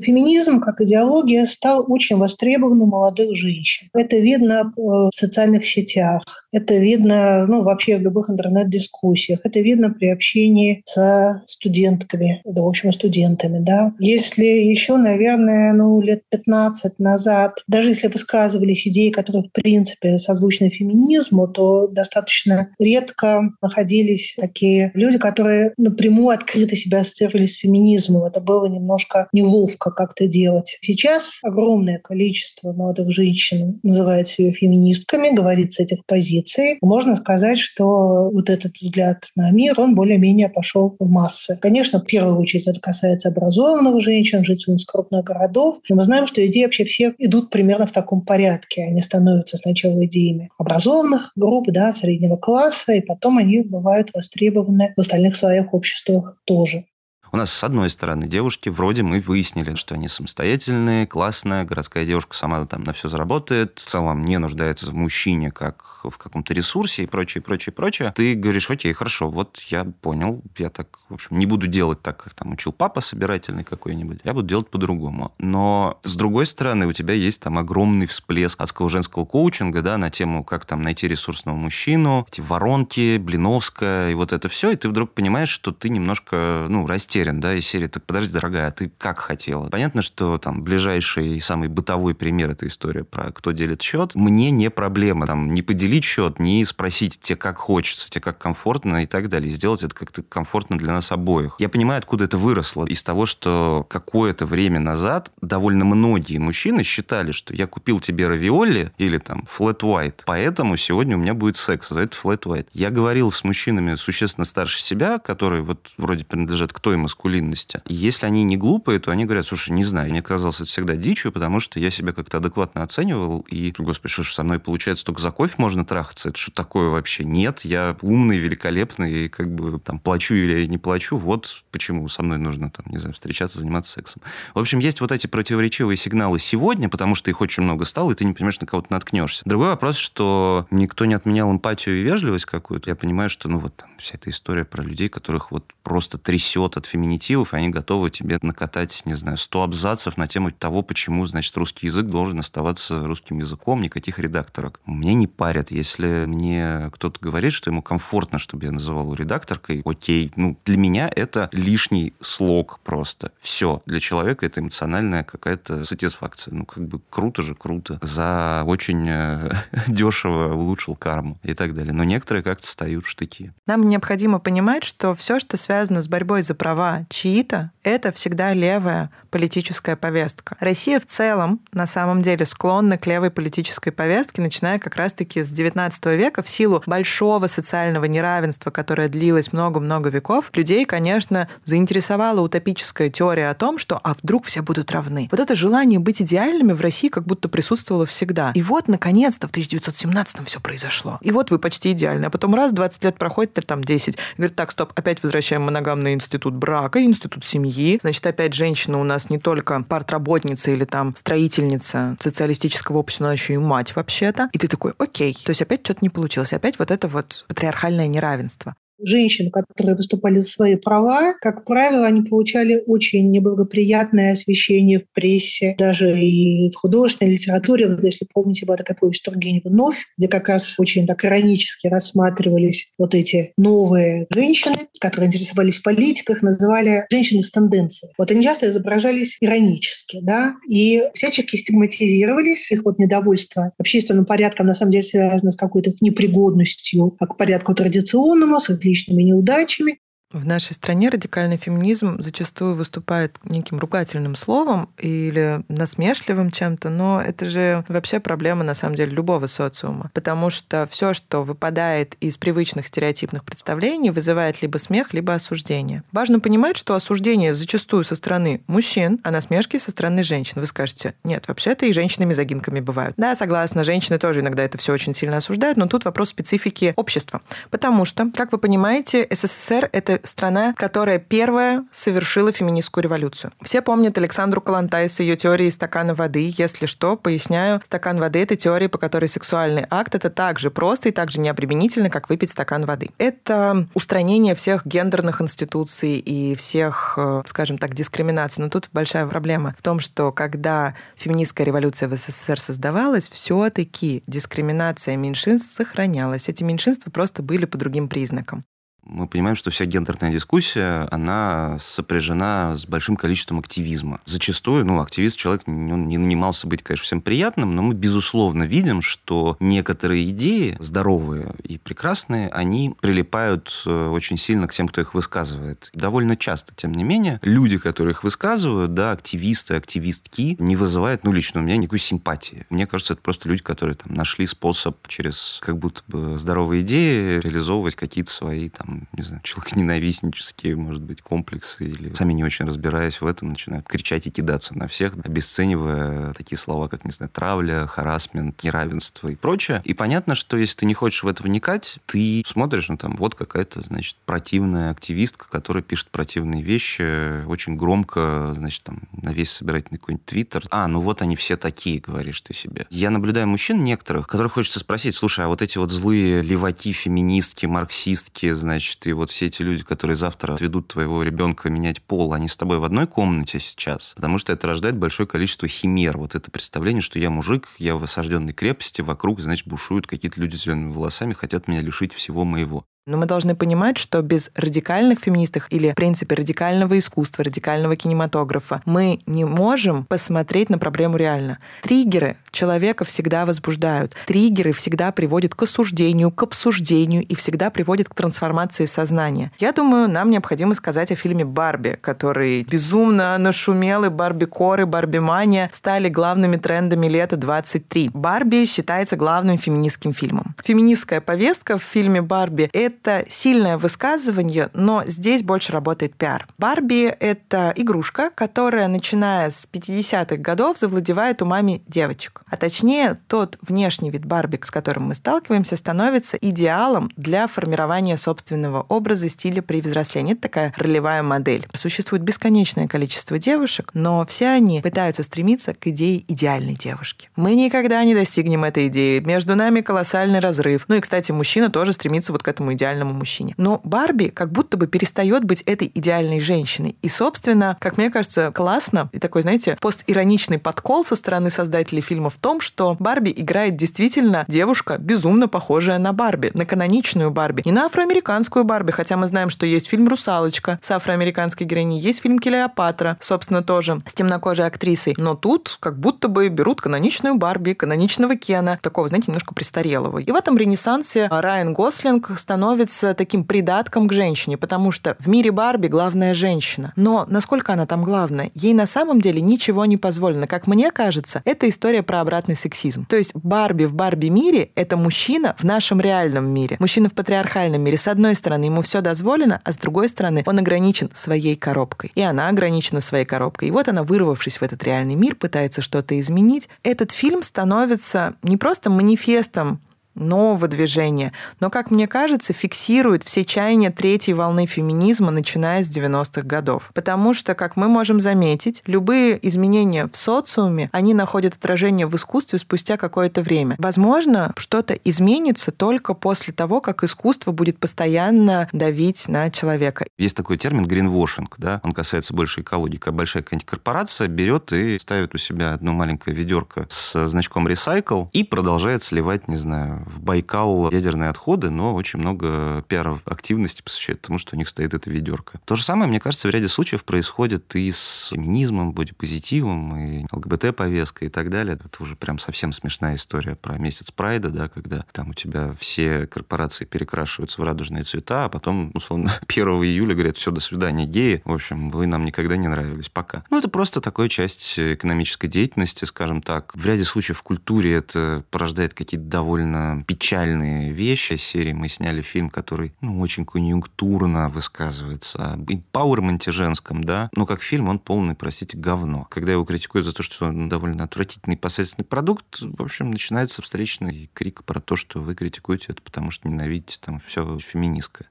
Феминизм 0.02 0.60
как 0.60 0.80
идеология 0.80 1.46
стал 1.46 1.84
очень 1.88 2.16
востребован 2.16 2.80
у 2.82 2.86
молодых 2.86 3.36
женщин. 3.36 3.88
Это 3.94 4.18
видно 4.18 4.72
в 4.76 5.10
социальных 5.12 5.66
сетях, 5.66 6.22
это 6.52 6.76
видно 6.76 7.46
ну, 7.46 7.62
вообще 7.62 7.96
в 7.96 8.00
любых 8.00 8.30
интернет-дискуссиях, 8.30 9.40
это 9.44 9.60
видно 9.60 9.90
при 9.90 10.08
общении 10.08 10.82
со 10.84 11.42
студентками, 11.46 12.42
да, 12.44 12.62
в 12.62 12.68
общем, 12.68 12.92
студентами. 12.92 13.58
Да. 13.60 13.92
Если 13.98 14.44
еще, 14.44 14.96
наверное, 14.96 15.72
ну, 15.72 16.00
лет 16.00 16.22
15 16.30 16.98
назад, 16.98 17.62
даже 17.68 17.90
если 17.90 18.08
высказывались 18.08 18.86
идеи, 18.86 19.10
которые 19.10 19.42
в 19.42 19.52
принципе 19.52 20.18
созвучны 20.18 20.70
феминизму, 20.70 21.46
то 21.48 21.86
достаточно 21.86 22.70
редко 22.78 23.50
находились 23.62 24.34
такие 24.36 24.90
люди, 24.94 25.18
которые 25.18 25.72
напрямую 25.76 26.30
открыто 26.30 26.76
себя 26.76 27.00
ассоциировали 27.00 27.46
с 27.46 27.56
феминизмом. 27.56 28.24
Это 28.24 28.40
было 28.40 28.66
немножко 28.66 29.28
неловко 29.32 29.89
как-то 29.90 30.26
делать. 30.26 30.78
Сейчас 30.82 31.38
огромное 31.42 31.98
количество 31.98 32.72
молодых 32.72 33.10
женщин 33.10 33.80
называют 33.82 34.28
себя 34.28 34.52
феминистками, 34.52 35.34
говорит 35.34 35.72
с 35.72 35.80
этих 35.80 36.04
позиций. 36.06 36.78
Можно 36.80 37.16
сказать, 37.16 37.58
что 37.58 38.30
вот 38.30 38.50
этот 38.50 38.76
взгляд 38.76 39.28
на 39.36 39.50
мир, 39.50 39.80
он 39.80 39.94
более-менее 39.94 40.48
пошел 40.48 40.96
в 40.98 41.08
массы. 41.08 41.58
Конечно, 41.60 42.00
в 42.00 42.06
первую 42.06 42.38
очередь 42.38 42.66
это 42.66 42.80
касается 42.80 43.28
образованных 43.28 44.00
женщин, 44.00 44.44
жительниц 44.44 44.84
крупных 44.84 45.24
городов. 45.24 45.78
Но 45.88 45.96
мы 45.96 46.04
знаем, 46.04 46.26
что 46.26 46.44
идеи 46.46 46.64
вообще 46.64 46.84
все 46.84 47.14
идут 47.18 47.50
примерно 47.50 47.86
в 47.86 47.92
таком 47.92 48.22
порядке. 48.22 48.84
Они 48.84 49.02
становятся 49.02 49.56
сначала 49.56 50.04
идеями 50.04 50.50
образованных 50.58 51.32
групп, 51.36 51.66
да, 51.68 51.92
среднего 51.92 52.36
класса, 52.36 52.92
и 52.92 53.00
потом 53.00 53.38
они 53.38 53.60
бывают 53.60 54.10
востребованы 54.14 54.92
в 54.96 55.00
остальных 55.00 55.36
своих 55.36 55.72
обществах 55.74 56.36
тоже. 56.44 56.84
У 57.32 57.36
нас, 57.36 57.52
с 57.52 57.62
одной 57.62 57.90
стороны, 57.90 58.26
девушки 58.26 58.68
вроде 58.68 59.02
мы 59.02 59.20
выяснили, 59.20 59.76
что 59.76 59.94
они 59.94 60.08
самостоятельные, 60.08 61.06
классная, 61.06 61.64
городская 61.64 62.04
девушка 62.04 62.36
сама 62.36 62.64
там 62.66 62.82
на 62.82 62.92
все 62.92 63.08
заработает, 63.08 63.78
в 63.78 63.84
целом 63.84 64.24
не 64.24 64.38
нуждается 64.38 64.86
в 64.86 64.94
мужчине 64.94 65.50
как 65.50 66.00
в 66.02 66.16
каком-то 66.16 66.54
ресурсе 66.54 67.04
и 67.04 67.06
прочее, 67.06 67.42
прочее, 67.42 67.72
прочее. 67.72 68.12
Ты 68.16 68.34
говоришь, 68.34 68.70
окей, 68.70 68.92
хорошо, 68.92 69.30
вот 69.30 69.60
я 69.68 69.84
понял, 69.84 70.42
я 70.58 70.70
так, 70.70 70.99
в 71.10 71.14
общем, 71.14 71.38
не 71.38 71.46
буду 71.46 71.66
делать 71.66 72.00
так, 72.02 72.22
как 72.22 72.34
там 72.34 72.52
учил 72.52 72.72
папа 72.72 73.00
собирательный 73.00 73.64
какой-нибудь, 73.64 74.20
я 74.24 74.32
буду 74.32 74.48
делать 74.48 74.68
по-другому. 74.68 75.32
Но, 75.38 75.98
с 76.02 76.16
другой 76.16 76.46
стороны, 76.46 76.86
у 76.86 76.92
тебя 76.92 77.14
есть 77.14 77.42
там 77.42 77.58
огромный 77.58 78.06
всплеск 78.06 78.60
адского 78.60 78.88
женского 78.88 79.24
коучинга, 79.24 79.82
да, 79.82 79.98
на 79.98 80.10
тему, 80.10 80.44
как 80.44 80.64
там 80.64 80.82
найти 80.82 81.08
ресурсного 81.08 81.56
мужчину, 81.56 82.26
эти 82.30 82.40
воронки, 82.40 83.18
Блиновская 83.18 84.10
и 84.10 84.14
вот 84.14 84.32
это 84.32 84.48
все, 84.48 84.70
и 84.70 84.76
ты 84.76 84.88
вдруг 84.88 85.12
понимаешь, 85.12 85.48
что 85.48 85.72
ты 85.72 85.88
немножко, 85.88 86.66
ну, 86.68 86.86
растерян 86.86 87.40
да, 87.40 87.54
из 87.54 87.66
серии, 87.66 87.86
так 87.86 88.04
подожди, 88.04 88.32
дорогая, 88.32 88.68
а 88.68 88.70
ты 88.70 88.90
как 88.98 89.18
хотела? 89.18 89.68
Понятно, 89.68 90.02
что 90.02 90.38
там 90.38 90.62
ближайший 90.62 91.36
и 91.36 91.40
самый 91.40 91.68
бытовой 91.68 92.14
пример 92.14 92.50
этой 92.50 92.68
истории 92.68 93.02
про 93.02 93.32
кто 93.32 93.52
делит 93.52 93.82
счет, 93.82 94.14
мне 94.14 94.50
не 94.50 94.70
проблема 94.70 95.26
там 95.26 95.52
не 95.52 95.62
поделить 95.62 96.04
счет, 96.04 96.38
не 96.38 96.64
спросить 96.64 97.20
тебе, 97.20 97.36
как 97.36 97.56
хочется, 97.56 98.10
тебе 98.10 98.20
как 98.20 98.38
комфортно 98.38 99.02
и 99.02 99.06
так 99.06 99.28
далее, 99.28 99.50
и 99.50 99.54
сделать 99.54 99.82
это 99.82 99.94
как-то 99.94 100.22
комфортно 100.22 100.78
для 100.78 100.92
нас 100.92 100.99
обоих. 101.12 101.56
Я 101.58 101.68
понимаю, 101.68 101.98
откуда 101.98 102.24
это 102.24 102.36
выросло. 102.36 102.84
Из 102.86 103.02
того, 103.02 103.26
что 103.26 103.86
какое-то 103.88 104.46
время 104.46 104.80
назад 104.80 105.30
довольно 105.40 105.84
многие 105.84 106.38
мужчины 106.38 106.82
считали, 106.82 107.32
что 107.32 107.54
я 107.54 107.66
купил 107.66 108.00
тебе 108.00 108.28
равиоли 108.28 108.92
или 108.98 109.18
там 109.18 109.46
flat 109.46 109.80
white, 109.80 110.22
поэтому 110.26 110.76
сегодня 110.76 111.16
у 111.16 111.20
меня 111.20 111.34
будет 111.34 111.56
секс, 111.56 111.88
за 111.88 112.02
это 112.02 112.16
flat 112.16 112.42
white. 112.42 112.66
Я 112.72 112.90
говорил 112.90 113.32
с 113.32 113.44
мужчинами 113.44 113.94
существенно 113.94 114.44
старше 114.44 114.80
себя, 114.80 115.18
которые 115.18 115.62
вот 115.62 115.90
вроде 115.96 116.24
принадлежат 116.24 116.72
к 116.72 116.80
той 116.80 116.96
маскулинности. 116.96 117.82
И 117.86 117.94
если 117.94 118.26
они 118.26 118.44
не 118.44 118.56
глупые, 118.56 118.98
то 119.00 119.10
они 119.10 119.24
говорят, 119.24 119.46
слушай, 119.46 119.70
не 119.70 119.84
знаю, 119.84 120.10
мне 120.10 120.22
казалось 120.22 120.60
это 120.60 120.68
всегда 120.68 120.96
дичью, 120.96 121.32
потому 121.32 121.60
что 121.60 121.80
я 121.80 121.90
себя 121.90 122.12
как-то 122.12 122.38
адекватно 122.38 122.82
оценивал, 122.82 123.46
и, 123.48 123.72
господи, 123.78 124.12
что 124.12 124.22
ж, 124.22 124.32
со 124.32 124.42
мной 124.42 124.58
получается 124.58 125.04
только 125.04 125.22
за 125.22 125.30
кофе 125.30 125.54
можно 125.58 125.84
трахаться? 125.84 126.30
Это 126.30 126.38
что 126.38 126.52
такое 126.52 126.88
вообще? 126.88 127.24
Нет, 127.24 127.60
я 127.64 127.96
умный, 128.02 128.38
великолепный, 128.38 129.24
и 129.24 129.28
как 129.28 129.52
бы 129.54 129.78
там 129.78 129.98
плачу 129.98 130.34
или 130.34 130.66
не 130.66 130.78
плачу, 130.78 130.89
вот 131.10 131.62
почему 131.70 132.08
со 132.08 132.22
мной 132.22 132.38
нужно 132.38 132.70
там, 132.70 132.86
не 132.90 132.98
знаю, 132.98 133.14
встречаться, 133.14 133.58
заниматься 133.58 133.92
сексом. 133.92 134.22
В 134.54 134.58
общем, 134.58 134.78
есть 134.78 135.00
вот 135.00 135.12
эти 135.12 135.26
противоречивые 135.26 135.96
сигналы 135.96 136.38
сегодня, 136.38 136.88
потому 136.88 137.14
что 137.14 137.30
их 137.30 137.40
очень 137.40 137.62
много 137.62 137.84
стало, 137.84 138.12
и 138.12 138.14
ты 138.14 138.24
не 138.24 138.32
понимаешь, 138.32 138.60
на 138.60 138.66
кого 138.66 138.82
ты 138.82 138.88
наткнешься. 138.90 139.42
Другой 139.44 139.68
вопрос, 139.68 139.96
что 139.96 140.66
никто 140.70 141.04
не 141.04 141.14
отменял 141.14 141.50
эмпатию 141.50 142.00
и 142.00 142.02
вежливость 142.02 142.46
какую-то. 142.46 142.90
Я 142.90 142.96
понимаю, 142.96 143.30
что, 143.30 143.48
ну 143.48 143.58
вот, 143.58 143.76
там, 143.76 143.90
вся 143.98 144.14
эта 144.14 144.30
история 144.30 144.64
про 144.64 144.82
людей, 144.82 145.08
которых 145.08 145.50
вот 145.50 145.64
просто 145.82 146.18
трясет 146.18 146.76
от 146.76 146.86
феминитивов, 146.86 147.54
и 147.54 147.56
они 147.56 147.68
готовы 147.70 148.10
тебе 148.10 148.38
накатать, 148.42 149.02
не 149.04 149.14
знаю, 149.14 149.36
100 149.36 149.62
абзацев 149.62 150.16
на 150.16 150.26
тему 150.26 150.50
того, 150.50 150.82
почему, 150.82 151.26
значит, 151.26 151.56
русский 151.56 151.86
язык 151.86 152.06
должен 152.06 152.40
оставаться 152.40 153.06
русским 153.06 153.38
языком, 153.38 153.80
никаких 153.80 154.18
редакторок. 154.18 154.80
Мне 154.84 155.14
не 155.14 155.26
парят, 155.26 155.70
если 155.70 156.24
мне 156.26 156.90
кто-то 156.92 157.18
говорит, 157.20 157.52
что 157.52 157.70
ему 157.70 157.82
комфортно, 157.82 158.38
чтобы 158.38 158.64
я 158.64 158.72
называл 158.72 159.04
его 159.04 159.14
редакторкой, 159.14 159.82
окей, 159.84 160.32
ну, 160.36 160.56
для 160.64 160.76
меня 160.80 161.10
это 161.14 161.48
лишний 161.52 162.14
слог 162.20 162.80
просто. 162.82 163.32
Все. 163.40 163.82
Для 163.86 164.00
человека 164.00 164.46
это 164.46 164.60
эмоциональная 164.60 165.22
какая-то 165.22 165.84
сатисфакция. 165.84 166.54
Ну, 166.54 166.64
как 166.64 166.86
бы 166.86 167.00
круто 167.10 167.42
же, 167.42 167.54
круто. 167.54 167.98
За 168.02 168.64
очень 168.66 169.06
э, 169.08 169.50
дешево 169.86 170.54
улучшил 170.54 170.96
карму 170.96 171.38
и 171.42 171.54
так 171.54 171.74
далее. 171.74 171.92
Но 171.92 172.04
некоторые 172.04 172.42
как-то 172.42 172.66
встают 172.66 173.04
в 173.04 173.08
штыки. 173.08 173.52
Нам 173.66 173.86
необходимо 173.86 174.38
понимать, 174.38 174.84
что 174.84 175.14
все, 175.14 175.38
что 175.38 175.56
связано 175.56 176.02
с 176.02 176.08
борьбой 176.08 176.42
за 176.42 176.54
права 176.54 177.04
чьи-то, 177.08 177.70
это 177.82 178.12
всегда 178.12 178.52
левая 178.52 179.10
политическая 179.30 179.96
повестка. 179.96 180.56
Россия 180.60 181.00
в 181.00 181.06
целом, 181.06 181.60
на 181.72 181.86
самом 181.86 182.22
деле, 182.22 182.44
склонна 182.44 182.98
к 182.98 183.06
левой 183.06 183.30
политической 183.30 183.90
повестке, 183.90 184.42
начиная 184.42 184.78
как 184.78 184.96
раз-таки 184.96 185.42
с 185.42 185.52
XIX 185.52 186.16
века, 186.16 186.42
в 186.42 186.48
силу 186.48 186.82
большого 186.86 187.46
социального 187.46 188.04
неравенства, 188.04 188.70
которое 188.70 189.08
длилось 189.08 189.52
много-много 189.52 190.10
веков, 190.10 190.50
людей, 190.54 190.84
конечно, 190.84 191.48
заинтересовала 191.64 192.40
утопическая 192.40 193.08
теория 193.08 193.50
о 193.50 193.54
том, 193.54 193.78
что 193.78 194.00
«а 194.02 194.14
вдруг 194.14 194.46
все 194.46 194.62
будут 194.62 194.90
равны?». 194.90 195.28
Вот 195.30 195.40
это 195.40 195.54
желание 195.54 196.00
быть 196.00 196.20
идеальными 196.20 196.72
в 196.72 196.80
России 196.80 197.08
как 197.08 197.24
будто 197.24 197.48
присутствовало 197.48 198.04
всегда. 198.04 198.52
И 198.54 198.62
вот, 198.62 198.88
наконец-то, 198.88 199.46
в 199.46 199.52
1917-м 199.52 200.44
все 200.44 200.60
произошло. 200.60 201.18
И 201.22 201.30
вот 201.30 201.50
вы 201.50 201.58
почти 201.58 201.92
идеальны. 201.92 202.26
А 202.26 202.30
потом 202.30 202.54
раз, 202.54 202.72
20 202.72 203.04
лет 203.04 203.16
проходит, 203.16 203.54
там 203.66 203.84
10. 203.84 204.18
Говорит, 204.36 204.56
так, 204.56 204.72
стоп, 204.72 204.92
опять 204.96 205.22
возвращаем 205.22 205.62
моногамный 205.62 206.14
институт 206.14 206.54
брака, 206.54 207.02
институт 207.02 207.44
семьи. 207.44 207.69
Значит, 208.02 208.26
опять 208.26 208.54
женщина 208.54 209.00
у 209.00 209.04
нас 209.04 209.30
не 209.30 209.38
только 209.38 209.82
партработница 209.82 210.70
или 210.70 210.84
там 210.84 211.14
строительница 211.16 212.16
социалистического 212.20 212.98
общества, 212.98 213.24
но 213.24 213.32
еще 213.32 213.54
и 213.54 213.58
мать 213.58 213.94
вообще-то. 213.96 214.48
И 214.52 214.58
ты 214.58 214.68
такой, 214.68 214.92
окей. 214.98 215.34
То 215.34 215.50
есть 215.50 215.62
опять 215.62 215.80
что-то 215.84 216.00
не 216.02 216.10
получилось. 216.10 216.52
Опять 216.52 216.78
вот 216.78 216.90
это 216.90 217.08
вот 217.08 217.44
патриархальное 217.48 218.06
неравенство 218.06 218.74
женщин, 219.02 219.50
которые 219.50 219.96
выступали 219.96 220.38
за 220.38 220.46
свои 220.46 220.76
права, 220.76 221.34
как 221.40 221.64
правило, 221.64 222.06
они 222.06 222.22
получали 222.22 222.82
очень 222.86 223.30
неблагоприятное 223.30 224.32
освещение 224.32 225.00
в 225.00 225.04
прессе, 225.12 225.74
даже 225.78 226.18
и 226.18 226.70
в 226.70 226.76
художественной 226.76 227.32
литературе. 227.32 227.88
Вот 227.88 228.04
если 228.04 228.26
помните, 228.32 228.66
была 228.66 228.76
такая 228.76 228.96
повесть 228.98 229.22
Тургенева 229.22 229.68
«Новь», 229.70 230.06
где 230.18 230.28
как 230.28 230.48
раз 230.48 230.74
очень 230.78 231.06
так 231.06 231.24
иронически 231.24 231.86
рассматривались 231.88 232.92
вот 232.98 233.14
эти 233.14 233.52
новые 233.56 234.26
женщины, 234.30 234.76
которые 235.00 235.28
интересовались 235.28 235.78
политикой, 235.78 236.36
их 236.36 236.42
называли 236.42 237.04
женщины 237.10 237.42
с 237.42 237.50
тенденцией. 237.50 238.12
Вот 238.18 238.30
они 238.30 238.42
часто 238.42 238.68
изображались 238.68 239.36
иронически, 239.40 240.18
да, 240.22 240.54
и 240.68 241.02
всячески 241.14 241.56
стигматизировались, 241.56 242.70
их 242.70 242.84
вот 242.84 242.98
недовольство 242.98 243.72
общественным 243.78 244.24
порядком 244.24 244.66
на 244.66 244.74
самом 244.74 244.92
деле 244.92 245.04
связано 245.04 245.50
с 245.50 245.56
какой-то 245.56 245.92
непригодностью 246.00 247.10
к 247.10 247.36
порядку 247.36 247.74
традиционному, 247.74 248.60
с 248.60 248.70
их 248.70 248.80
личными 248.90 249.22
неудачами. 249.22 250.00
В 250.32 250.46
нашей 250.46 250.74
стране 250.74 251.08
радикальный 251.08 251.56
феминизм 251.56 252.20
зачастую 252.20 252.76
выступает 252.76 253.36
неким 253.42 253.80
ругательным 253.80 254.36
словом 254.36 254.88
или 254.96 255.64
насмешливым 255.66 256.52
чем-то, 256.52 256.88
но 256.88 257.20
это 257.20 257.46
же 257.46 257.84
вообще 257.88 258.20
проблема, 258.20 258.62
на 258.62 258.74
самом 258.74 258.94
деле, 258.94 259.10
любого 259.10 259.48
социума. 259.48 260.08
Потому 260.14 260.50
что 260.50 260.86
все, 260.88 261.14
что 261.14 261.42
выпадает 261.42 262.14
из 262.20 262.36
привычных 262.36 262.86
стереотипных 262.86 263.44
представлений, 263.44 264.10
вызывает 264.10 264.62
либо 264.62 264.78
смех, 264.78 265.12
либо 265.14 265.34
осуждение. 265.34 266.04
Важно 266.12 266.38
понимать, 266.38 266.76
что 266.76 266.94
осуждение 266.94 267.52
зачастую 267.52 268.04
со 268.04 268.14
стороны 268.14 268.60
мужчин, 268.68 269.18
а 269.24 269.32
насмешки 269.32 269.78
со 269.78 269.90
стороны 269.90 270.22
женщин. 270.22 270.60
Вы 270.60 270.68
скажете, 270.68 271.14
нет, 271.24 271.48
вообще-то 271.48 271.86
и 271.86 271.92
женщины-мизогинками 271.92 272.78
бывают. 272.78 273.14
Да, 273.16 273.34
согласна, 273.34 273.82
женщины 273.82 274.16
тоже 274.20 274.40
иногда 274.40 274.62
это 274.62 274.78
все 274.78 274.92
очень 274.92 275.12
сильно 275.12 275.38
осуждают, 275.38 275.76
но 275.76 275.88
тут 275.88 276.04
вопрос 276.04 276.28
специфики 276.28 276.94
общества. 276.94 277.42
Потому 277.70 278.04
что, 278.04 278.30
как 278.30 278.52
вы 278.52 278.58
понимаете, 278.58 279.26
СССР— 279.28 279.90
это 279.92 280.19
страна, 280.24 280.74
которая 280.76 281.18
первая 281.18 281.84
совершила 281.92 282.52
феминистскую 282.52 283.04
революцию. 283.04 283.52
Все 283.62 283.82
помнят 283.82 284.16
Александру 284.18 284.60
Калантай 284.60 285.08
с 285.08 285.20
ее 285.20 285.36
теорией 285.36 285.70
стакана 285.70 286.14
воды. 286.14 286.52
Если 286.56 286.86
что, 286.86 287.16
поясняю, 287.16 287.80
стакан 287.84 288.18
воды— 288.18 288.38
это 288.42 288.56
теория, 288.56 288.88
по 288.88 288.98
которой 288.98 289.26
сексуальный 289.26 289.86
акт— 289.90 290.14
это 290.16 290.30
так 290.30 290.58
же 290.58 290.70
просто 290.70 291.08
и 291.08 291.12
так 291.12 291.30
же 291.30 291.40
необременительно, 291.40 292.10
как 292.10 292.28
выпить 292.28 292.50
стакан 292.50 292.86
воды. 292.86 293.10
Это 293.18 293.86
устранение 293.94 294.54
всех 294.54 294.86
гендерных 294.86 295.40
институций 295.40 296.18
и 296.18 296.54
всех, 296.54 297.14
э, 297.16 297.42
скажем 297.46 297.78
так, 297.78 297.94
дискриминаций. 297.94 298.62
Но 298.62 298.70
тут 298.70 298.88
большая 298.92 299.26
проблема 299.26 299.74
в 299.76 299.82
том, 299.82 300.00
что 300.00 300.32
когда 300.32 300.94
феминистская 301.16 301.66
революция 301.66 302.08
в 302.08 302.14
СССР 302.14 302.60
создавалась, 302.60 303.28
все-таки 303.28 304.22
дискриминация 304.26 305.16
меньшинств 305.16 305.76
сохранялась. 305.76 306.48
Эти 306.48 306.62
меньшинства 306.62 307.10
просто 307.10 307.42
были 307.42 307.64
по 307.64 307.78
другим 307.78 308.08
признакам 308.08 308.64
мы 309.04 309.26
понимаем, 309.26 309.56
что 309.56 309.70
вся 309.70 309.84
гендерная 309.84 310.32
дискуссия, 310.32 311.08
она 311.10 311.78
сопряжена 311.78 312.76
с 312.76 312.86
большим 312.86 313.16
количеством 313.16 313.58
активизма. 313.58 314.20
Зачастую, 314.24 314.84
ну, 314.84 315.00
активист, 315.00 315.36
человек 315.38 315.62
он 315.66 316.08
не 316.08 316.18
нанимался 316.18 316.66
быть, 316.66 316.82
конечно, 316.82 317.04
всем 317.04 317.20
приятным, 317.20 317.74
но 317.74 317.82
мы, 317.82 317.94
безусловно, 317.94 318.64
видим, 318.64 319.02
что 319.02 319.56
некоторые 319.60 320.30
идеи, 320.30 320.76
здоровые 320.80 321.54
и 321.64 321.78
прекрасные, 321.78 322.48
они 322.48 322.94
прилипают 323.00 323.82
э, 323.86 324.08
очень 324.08 324.38
сильно 324.38 324.68
к 324.68 324.72
тем, 324.72 324.88
кто 324.88 325.00
их 325.00 325.14
высказывает. 325.14 325.90
Довольно 325.94 326.36
часто, 326.36 326.74
тем 326.74 326.92
не 326.92 327.04
менее, 327.04 327.40
люди, 327.42 327.78
которые 327.78 328.12
их 328.12 328.24
высказывают, 328.24 328.94
да, 328.94 329.12
активисты, 329.12 329.74
активистки, 329.74 330.56
не 330.58 330.76
вызывают, 330.76 331.24
ну, 331.24 331.32
лично 331.32 331.60
у 331.60 331.64
меня 331.64 331.76
никакой 331.76 331.98
симпатии. 331.98 332.66
Мне 332.70 332.86
кажется, 332.86 333.14
это 333.14 333.22
просто 333.22 333.48
люди, 333.48 333.62
которые 333.62 333.96
там 333.96 334.14
нашли 334.14 334.46
способ 334.46 334.96
через 335.08 335.58
как 335.62 335.78
будто 335.78 336.02
бы 336.06 336.36
здоровые 336.36 336.82
идеи 336.82 337.40
реализовывать 337.40 337.94
какие-то 337.94 338.30
свои 338.30 338.68
там 338.68 338.89
не 339.12 339.22
знаю, 339.22 339.42
человек-ненавистнические, 339.42 340.76
может 340.76 341.02
быть, 341.02 341.22
комплексы, 341.22 341.86
или 341.86 342.12
сами 342.14 342.32
не 342.32 342.44
очень 342.44 342.64
разбираясь 342.64 343.20
в 343.20 343.26
этом, 343.26 343.50
начинают 343.50 343.86
кричать 343.86 344.26
и 344.26 344.30
кидаться 344.30 344.76
на 344.76 344.88
всех, 344.88 345.16
обесценивая 345.16 346.32
такие 346.34 346.58
слова, 346.58 346.88
как, 346.88 347.04
не 347.04 347.12
знаю, 347.12 347.30
травля, 347.30 347.86
харасмент, 347.86 348.62
неравенство 348.62 349.28
и 349.28 349.36
прочее. 349.36 349.82
И 349.84 349.94
понятно, 349.94 350.34
что 350.34 350.56
если 350.56 350.78
ты 350.78 350.86
не 350.86 350.94
хочешь 350.94 351.22
в 351.22 351.28
это 351.28 351.42
вникать, 351.42 351.98
ты 352.06 352.42
смотришь, 352.46 352.88
ну, 352.88 352.96
там, 352.96 353.16
вот 353.16 353.34
какая-то, 353.34 353.82
значит, 353.82 354.16
противная 354.26 354.90
активистка, 354.90 355.48
которая 355.48 355.82
пишет 355.82 356.08
противные 356.10 356.62
вещи, 356.62 357.44
очень 357.46 357.76
громко, 357.76 358.52
значит, 358.54 358.82
там, 358.82 359.02
на 359.12 359.30
весь 359.30 359.50
собирательный 359.50 359.98
какой-нибудь 359.98 360.26
твиттер. 360.26 360.64
А, 360.70 360.86
ну 360.86 361.00
вот 361.00 361.22
они 361.22 361.36
все 361.36 361.56
такие, 361.56 362.00
говоришь 362.00 362.40
ты 362.40 362.54
себе. 362.54 362.86
Я 362.90 363.10
наблюдаю 363.10 363.46
мужчин 363.46 363.84
некоторых, 363.84 364.26
которых 364.26 364.52
хочется 364.52 364.80
спросить, 364.80 365.14
слушай, 365.14 365.44
а 365.44 365.48
вот 365.48 365.62
эти 365.62 365.78
вот 365.78 365.90
злые 365.90 366.42
леваки, 366.42 366.92
феминистки, 366.92 367.66
марксистки, 367.66 368.52
значит, 368.52 368.79
значит, 368.80 369.06
и 369.06 369.12
вот 369.12 369.30
все 369.30 369.46
эти 369.46 369.60
люди, 369.60 369.84
которые 369.84 370.16
завтра 370.16 370.56
ведут 370.58 370.88
твоего 370.88 371.22
ребенка 371.22 371.68
менять 371.68 372.00
пол, 372.02 372.32
они 372.32 372.48
с 372.48 372.56
тобой 372.56 372.78
в 372.78 372.84
одной 372.84 373.06
комнате 373.06 373.60
сейчас, 373.60 374.12
потому 374.16 374.38
что 374.38 374.54
это 374.54 374.66
рождает 374.66 374.96
большое 374.96 375.26
количество 375.26 375.68
химер. 375.68 376.16
Вот 376.16 376.34
это 376.34 376.50
представление, 376.50 377.02
что 377.02 377.18
я 377.18 377.28
мужик, 377.28 377.68
я 377.78 377.94
в 377.96 378.02
осажденной 378.02 378.54
крепости, 378.54 379.02
вокруг, 379.02 379.40
значит, 379.40 379.66
бушуют 379.68 380.06
какие-то 380.06 380.40
люди 380.40 380.56
с 380.56 380.64
зелеными 380.64 380.92
волосами, 380.92 381.34
хотят 381.34 381.68
меня 381.68 381.82
лишить 381.82 382.14
всего 382.14 382.46
моего. 382.46 382.86
Но 383.10 383.16
мы 383.16 383.26
должны 383.26 383.56
понимать, 383.56 383.98
что 383.98 384.22
без 384.22 384.52
радикальных 384.54 385.18
феминисток 385.18 385.66
или, 385.70 385.90
в 385.90 385.94
принципе, 385.96 386.36
радикального 386.36 386.96
искусства, 386.96 387.42
радикального 387.42 387.96
кинематографа 387.96 388.82
мы 388.84 389.18
не 389.26 389.44
можем 389.44 390.04
посмотреть 390.04 390.70
на 390.70 390.78
проблему 390.78 391.16
реально. 391.16 391.58
Триггеры 391.82 392.36
человека 392.52 393.04
всегда 393.04 393.46
возбуждают. 393.46 394.14
Триггеры 394.26 394.70
всегда 394.70 395.10
приводят 395.10 395.56
к 395.56 395.62
осуждению, 395.64 396.30
к 396.30 396.44
обсуждению 396.44 397.24
и 397.24 397.34
всегда 397.34 397.70
приводят 397.70 398.08
к 398.08 398.14
трансформации 398.14 398.86
сознания. 398.86 399.50
Я 399.58 399.72
думаю, 399.72 400.08
нам 400.08 400.30
необходимо 400.30 400.74
сказать 400.74 401.10
о 401.10 401.16
фильме 401.16 401.44
«Барби», 401.44 401.98
который 402.00 402.62
безумно 402.62 403.36
нашумел, 403.38 404.04
и 404.04 404.08
«Барби-коры», 404.08 404.86
«Барби-мания» 404.86 405.68
стали 405.72 406.08
главными 406.08 406.58
трендами 406.58 407.08
лета 407.08 407.36
23. 407.36 408.12
«Барби» 408.14 408.66
считается 408.66 409.16
главным 409.16 409.58
феминистским 409.58 410.12
фильмом. 410.12 410.54
Феминистская 410.62 411.20
повестка 411.20 411.76
в 411.76 411.82
фильме 411.82 412.22
«Барби»— 412.22 412.70
это 412.72 412.99
сильное 413.28 413.78
высказывание, 413.78 414.70
но 414.74 415.02
здесь 415.06 415.42
больше 415.42 415.72
работает 415.72 416.14
пиар. 416.14 416.46
Барби— 416.58 417.04
это 417.20 417.72
игрушка, 417.76 418.30
которая, 418.34 418.88
начиная 418.88 419.50
с 419.50 419.66
50-х 419.72 420.36
годов, 420.36 420.78
завладевает 420.78 421.42
умами 421.42 421.82
девочек. 421.88 422.42
А 422.50 422.56
точнее, 422.56 423.16
тот 423.26 423.58
внешний 423.62 424.10
вид 424.10 424.24
Барби, 424.24 424.58
с 424.62 424.70
которым 424.70 425.04
мы 425.04 425.14
сталкиваемся, 425.14 425.76
становится 425.76 426.36
идеалом 426.36 427.10
для 427.16 427.46
формирования 427.46 428.16
собственного 428.16 428.82
образа 428.88 429.28
стиля 429.28 429.62
при 429.62 429.80
взрослении. 429.80 430.32
Это 430.32 430.42
такая 430.42 430.74
ролевая 430.76 431.22
модель. 431.22 431.66
Существует 431.72 432.22
бесконечное 432.22 432.86
количество 432.86 433.38
девушек, 433.38 433.90
но 433.94 434.24
все 434.26 434.48
они 434.48 434.82
пытаются 434.82 435.22
стремиться 435.22 435.74
к 435.74 435.86
идее 435.86 436.24
идеальной 436.28 436.74
девушки. 436.74 437.30
Мы 437.36 437.54
никогда 437.54 438.04
не 438.04 438.14
достигнем 438.14 438.64
этой 438.64 438.88
идеи. 438.88 439.20
Между 439.20 439.56
нами 439.56 439.80
колоссальный 439.80 440.40
разрыв. 440.40 440.84
Ну 440.88 440.96
и, 440.96 441.00
кстати, 441.00 441.32
мужчина 441.32 441.70
тоже 441.70 441.92
стремится 441.92 442.32
вот 442.32 442.42
к 442.42 442.48
этому 442.48 442.74
идеальному 442.74 442.89
идеальному 442.90 443.14
мужчине. 443.14 443.54
Но 443.56 443.80
Барби 443.84 444.28
как 444.28 444.50
будто 444.52 444.76
бы 444.76 444.86
перестает 444.86 445.44
быть 445.44 445.62
этой 445.62 445.90
идеальной 445.94 446.40
женщиной. 446.40 446.96
И, 447.02 447.08
собственно, 447.08 447.76
как 447.80 447.96
мне 447.96 448.10
кажется, 448.10 448.50
классно 448.52 449.08
и 449.12 449.18
такой, 449.18 449.42
знаете, 449.42 449.76
постироничный 449.80 450.58
подкол 450.58 451.04
со 451.04 451.16
стороны 451.16 451.50
создателей 451.50 452.02
фильма 452.02 452.30
в 452.30 452.36
том, 452.36 452.60
что 452.60 452.96
Барби 452.98 453.32
играет 453.36 453.76
действительно 453.76 454.44
девушка, 454.48 454.98
безумно 454.98 455.48
похожая 455.48 455.98
на 455.98 456.12
Барби, 456.12 456.50
на 456.54 456.66
каноничную 456.66 457.30
Барби. 457.30 457.62
Не 457.64 457.72
на 457.72 457.86
афроамериканскую 457.86 458.64
Барби, 458.64 458.90
хотя 458.90 459.16
мы 459.16 459.26
знаем, 459.26 459.50
что 459.50 459.66
есть 459.66 459.88
фильм 459.88 460.08
«Русалочка» 460.08 460.78
с 460.82 460.90
афроамериканской 460.90 461.66
героиней, 461.66 462.00
есть 462.00 462.22
фильм 462.22 462.38
«Келеопатра», 462.38 463.18
собственно, 463.20 463.62
тоже 463.62 464.02
с 464.06 464.12
темнокожей 464.12 464.66
актрисой. 464.66 465.14
Но 465.16 465.34
тут 465.34 465.76
как 465.80 465.98
будто 465.98 466.28
бы 466.28 466.48
берут 466.48 466.80
каноничную 466.80 467.36
Барби, 467.36 467.72
каноничного 467.72 468.36
Кена, 468.36 468.78
такого, 468.82 469.08
знаете, 469.08 469.26
немножко 469.28 469.54
престарелого. 469.54 470.18
И 470.18 470.30
в 470.30 470.34
этом 470.34 470.56
ренессансе 470.56 471.28
Райан 471.30 471.72
Гослинг 471.72 472.30
становится 472.36 472.69
таким 473.14 473.44
придатком 473.44 474.08
к 474.08 474.12
женщине, 474.12 474.56
потому 474.56 474.92
что 474.92 475.16
в 475.18 475.28
мире 475.28 475.50
Барби 475.50 475.88
главная 475.88 476.34
женщина. 476.34 476.92
Но 476.96 477.26
насколько 477.28 477.72
она 477.72 477.86
там 477.86 478.04
главная? 478.04 478.50
Ей 478.54 478.74
на 478.74 478.86
самом 478.86 479.20
деле 479.20 479.40
ничего 479.40 479.84
не 479.84 479.96
позволено. 479.96 480.46
Как 480.46 480.66
мне 480.66 480.90
кажется, 480.90 481.42
это 481.44 481.68
история 481.68 482.02
про 482.02 482.20
обратный 482.20 482.56
сексизм. 482.56 483.06
То 483.06 483.16
есть 483.16 483.32
Барби 483.34 483.84
в 483.84 483.94
Барби-мире— 483.94 484.70
это 484.74 484.96
мужчина 484.96 485.54
в 485.58 485.64
нашем 485.64 486.00
реальном 486.00 486.48
мире. 486.48 486.76
Мужчина 486.78 487.08
в 487.08 487.14
патриархальном 487.14 487.82
мире. 487.82 487.96
С 487.96 488.08
одной 488.08 488.34
стороны, 488.34 488.66
ему 488.66 488.82
все 488.82 489.00
дозволено, 489.00 489.60
а 489.64 489.72
с 489.72 489.76
другой 489.76 490.08
стороны, 490.08 490.42
он 490.46 490.58
ограничен 490.58 491.10
своей 491.14 491.56
коробкой. 491.56 492.12
И 492.14 492.22
она 492.22 492.48
ограничена 492.48 493.00
своей 493.00 493.24
коробкой. 493.24 493.68
И 493.68 493.70
вот 493.70 493.88
она, 493.88 494.02
вырвавшись 494.02 494.58
в 494.58 494.62
этот 494.62 494.82
реальный 494.84 495.14
мир, 495.14 495.34
пытается 495.34 495.82
что-то 495.82 496.18
изменить. 496.18 496.68
Этот 496.82 497.10
фильм 497.10 497.42
становится 497.42 498.34
не 498.42 498.56
просто 498.56 498.90
манифестом 498.90 499.80
нового 500.20 500.68
движения, 500.68 501.32
но, 501.58 501.70
как 501.70 501.90
мне 501.90 502.06
кажется, 502.06 502.52
фиксирует 502.52 503.24
все 503.24 503.44
чаяния 503.44 503.90
третьей 503.90 504.34
волны 504.34 504.66
феминизма, 504.66 505.30
начиная 505.30 505.82
с 505.82 505.88
90-х 505.88 506.42
годов. 506.42 506.90
Потому 506.94 507.34
что, 507.34 507.54
как 507.54 507.76
мы 507.76 507.88
можем 507.88 508.20
заметить, 508.20 508.82
любые 508.86 509.38
изменения 509.48 510.06
в 510.06 510.16
социуме, 510.16 510.88
они 510.92 511.14
находят 511.14 511.54
отражение 511.54 512.06
в 512.06 512.14
искусстве 512.14 512.58
спустя 512.58 512.96
какое-то 512.96 513.42
время. 513.42 513.76
Возможно, 513.78 514.52
что-то 514.56 514.94
изменится 514.94 515.72
только 515.72 516.14
после 516.14 516.52
того, 516.52 516.80
как 516.80 517.02
искусство 517.02 517.52
будет 517.52 517.78
постоянно 517.78 518.68
давить 518.72 519.28
на 519.28 519.50
человека. 519.50 520.06
Есть 520.18 520.36
такой 520.36 520.58
термин 520.58 520.84
гринвошинг, 520.86 521.56
да, 521.58 521.80
он 521.82 521.92
касается 521.92 522.34
больше 522.34 522.60
экологии. 522.60 522.98
Когда 522.98 523.16
большая 523.16 523.42
какая-нибудь 523.42 523.66
корпорация 523.66 524.28
берет 524.28 524.72
и 524.72 524.98
ставит 524.98 525.34
у 525.34 525.38
себя 525.38 525.72
одно 525.72 525.92
маленькое 525.92 526.36
ведерко 526.36 526.86
с 526.90 527.26
значком 527.26 527.66
recycle 527.66 528.28
и 528.32 528.44
продолжает 528.44 529.02
сливать, 529.02 529.48
не 529.48 529.56
знаю, 529.56 530.06
в 530.10 530.20
Байкал 530.20 530.90
ядерные 530.90 531.30
отходы, 531.30 531.70
но 531.70 531.94
очень 531.94 532.18
много 532.18 532.84
пиар-активности 532.88 533.82
посвящает 533.82 534.22
тому, 534.22 534.38
что 534.38 534.56
у 534.56 534.58
них 534.58 534.68
стоит 534.68 534.94
эта 534.94 535.10
ведерко. 535.10 535.60
То 535.64 535.76
же 535.76 535.84
самое, 535.84 536.08
мне 536.08 536.20
кажется, 536.20 536.48
в 536.48 536.50
ряде 536.50 536.68
случаев 536.68 537.04
происходит 537.04 537.74
и 537.76 537.90
с 537.90 538.28
феминизмом, 538.30 538.92
бодипозитивом, 538.92 539.96
и 539.96 540.26
ЛГБТ-повесткой 540.32 541.28
и 541.28 541.30
так 541.30 541.50
далее. 541.50 541.78
Это 541.82 542.02
уже 542.02 542.16
прям 542.16 542.38
совсем 542.38 542.72
смешная 542.72 543.16
история 543.16 543.56
про 543.56 543.78
месяц 543.78 544.10
Прайда, 544.10 544.50
да, 544.50 544.68
когда 544.68 545.04
там 545.12 545.30
у 545.30 545.34
тебя 545.34 545.74
все 545.78 546.26
корпорации 546.26 546.84
перекрашиваются 546.84 547.60
в 547.60 547.64
радужные 547.64 548.02
цвета, 548.02 548.44
а 548.46 548.48
потом, 548.48 548.90
условно, 548.94 549.32
1 549.48 549.66
июля 549.84 550.14
говорят, 550.14 550.36
все, 550.36 550.50
до 550.50 550.60
свидания, 550.60 551.06
геи. 551.06 551.40
В 551.44 551.52
общем, 551.52 551.90
вы 551.90 552.06
нам 552.06 552.24
никогда 552.24 552.56
не 552.56 552.68
нравились, 552.68 553.08
пока. 553.08 553.44
Ну, 553.50 553.58
это 553.58 553.68
просто 553.68 554.00
такая 554.00 554.28
часть 554.28 554.78
экономической 554.78 555.48
деятельности, 555.48 556.04
скажем 556.04 556.42
так. 556.42 556.74
В 556.74 556.84
ряде 556.84 557.04
случаев 557.04 557.38
в 557.38 557.42
культуре 557.42 557.94
это 557.94 558.44
порождает 558.50 558.94
какие-то 558.94 559.26
довольно 559.26 559.89
печальные 560.06 560.92
вещи 560.92 561.36
серии. 561.36 561.72
Мы 561.72 561.88
сняли 561.88 562.22
фильм, 562.22 562.50
который 562.50 562.92
ну, 563.00 563.20
очень 563.20 563.44
конъюнктурно 563.44 564.48
высказывается 564.48 565.54
об 565.54 565.70
эмпауэрменте 565.70 566.52
женском, 566.52 567.02
да, 567.04 567.30
но 567.34 567.46
как 567.46 567.62
фильм 567.62 567.88
он 567.88 567.98
полный, 567.98 568.34
простите, 568.34 568.76
говно. 568.76 569.26
Когда 569.30 569.52
его 569.52 569.64
критикуют 569.64 570.06
за 570.06 570.12
то, 570.12 570.22
что 570.22 570.46
он 570.46 570.68
довольно 570.68 571.04
отвратительный 571.04 571.56
посредственный 571.56 572.06
продукт, 572.06 572.60
в 572.60 572.82
общем, 572.82 573.10
начинается 573.10 573.62
встречный 573.62 574.30
крик 574.32 574.64
про 574.64 574.80
то, 574.80 574.96
что 574.96 575.20
вы 575.20 575.34
критикуете 575.34 575.86
это, 575.88 576.02
потому 576.02 576.30
что 576.30 576.48
ненавидите 576.48 576.98
там 577.00 577.20
все 577.26 577.58
феминистское. 577.58 578.28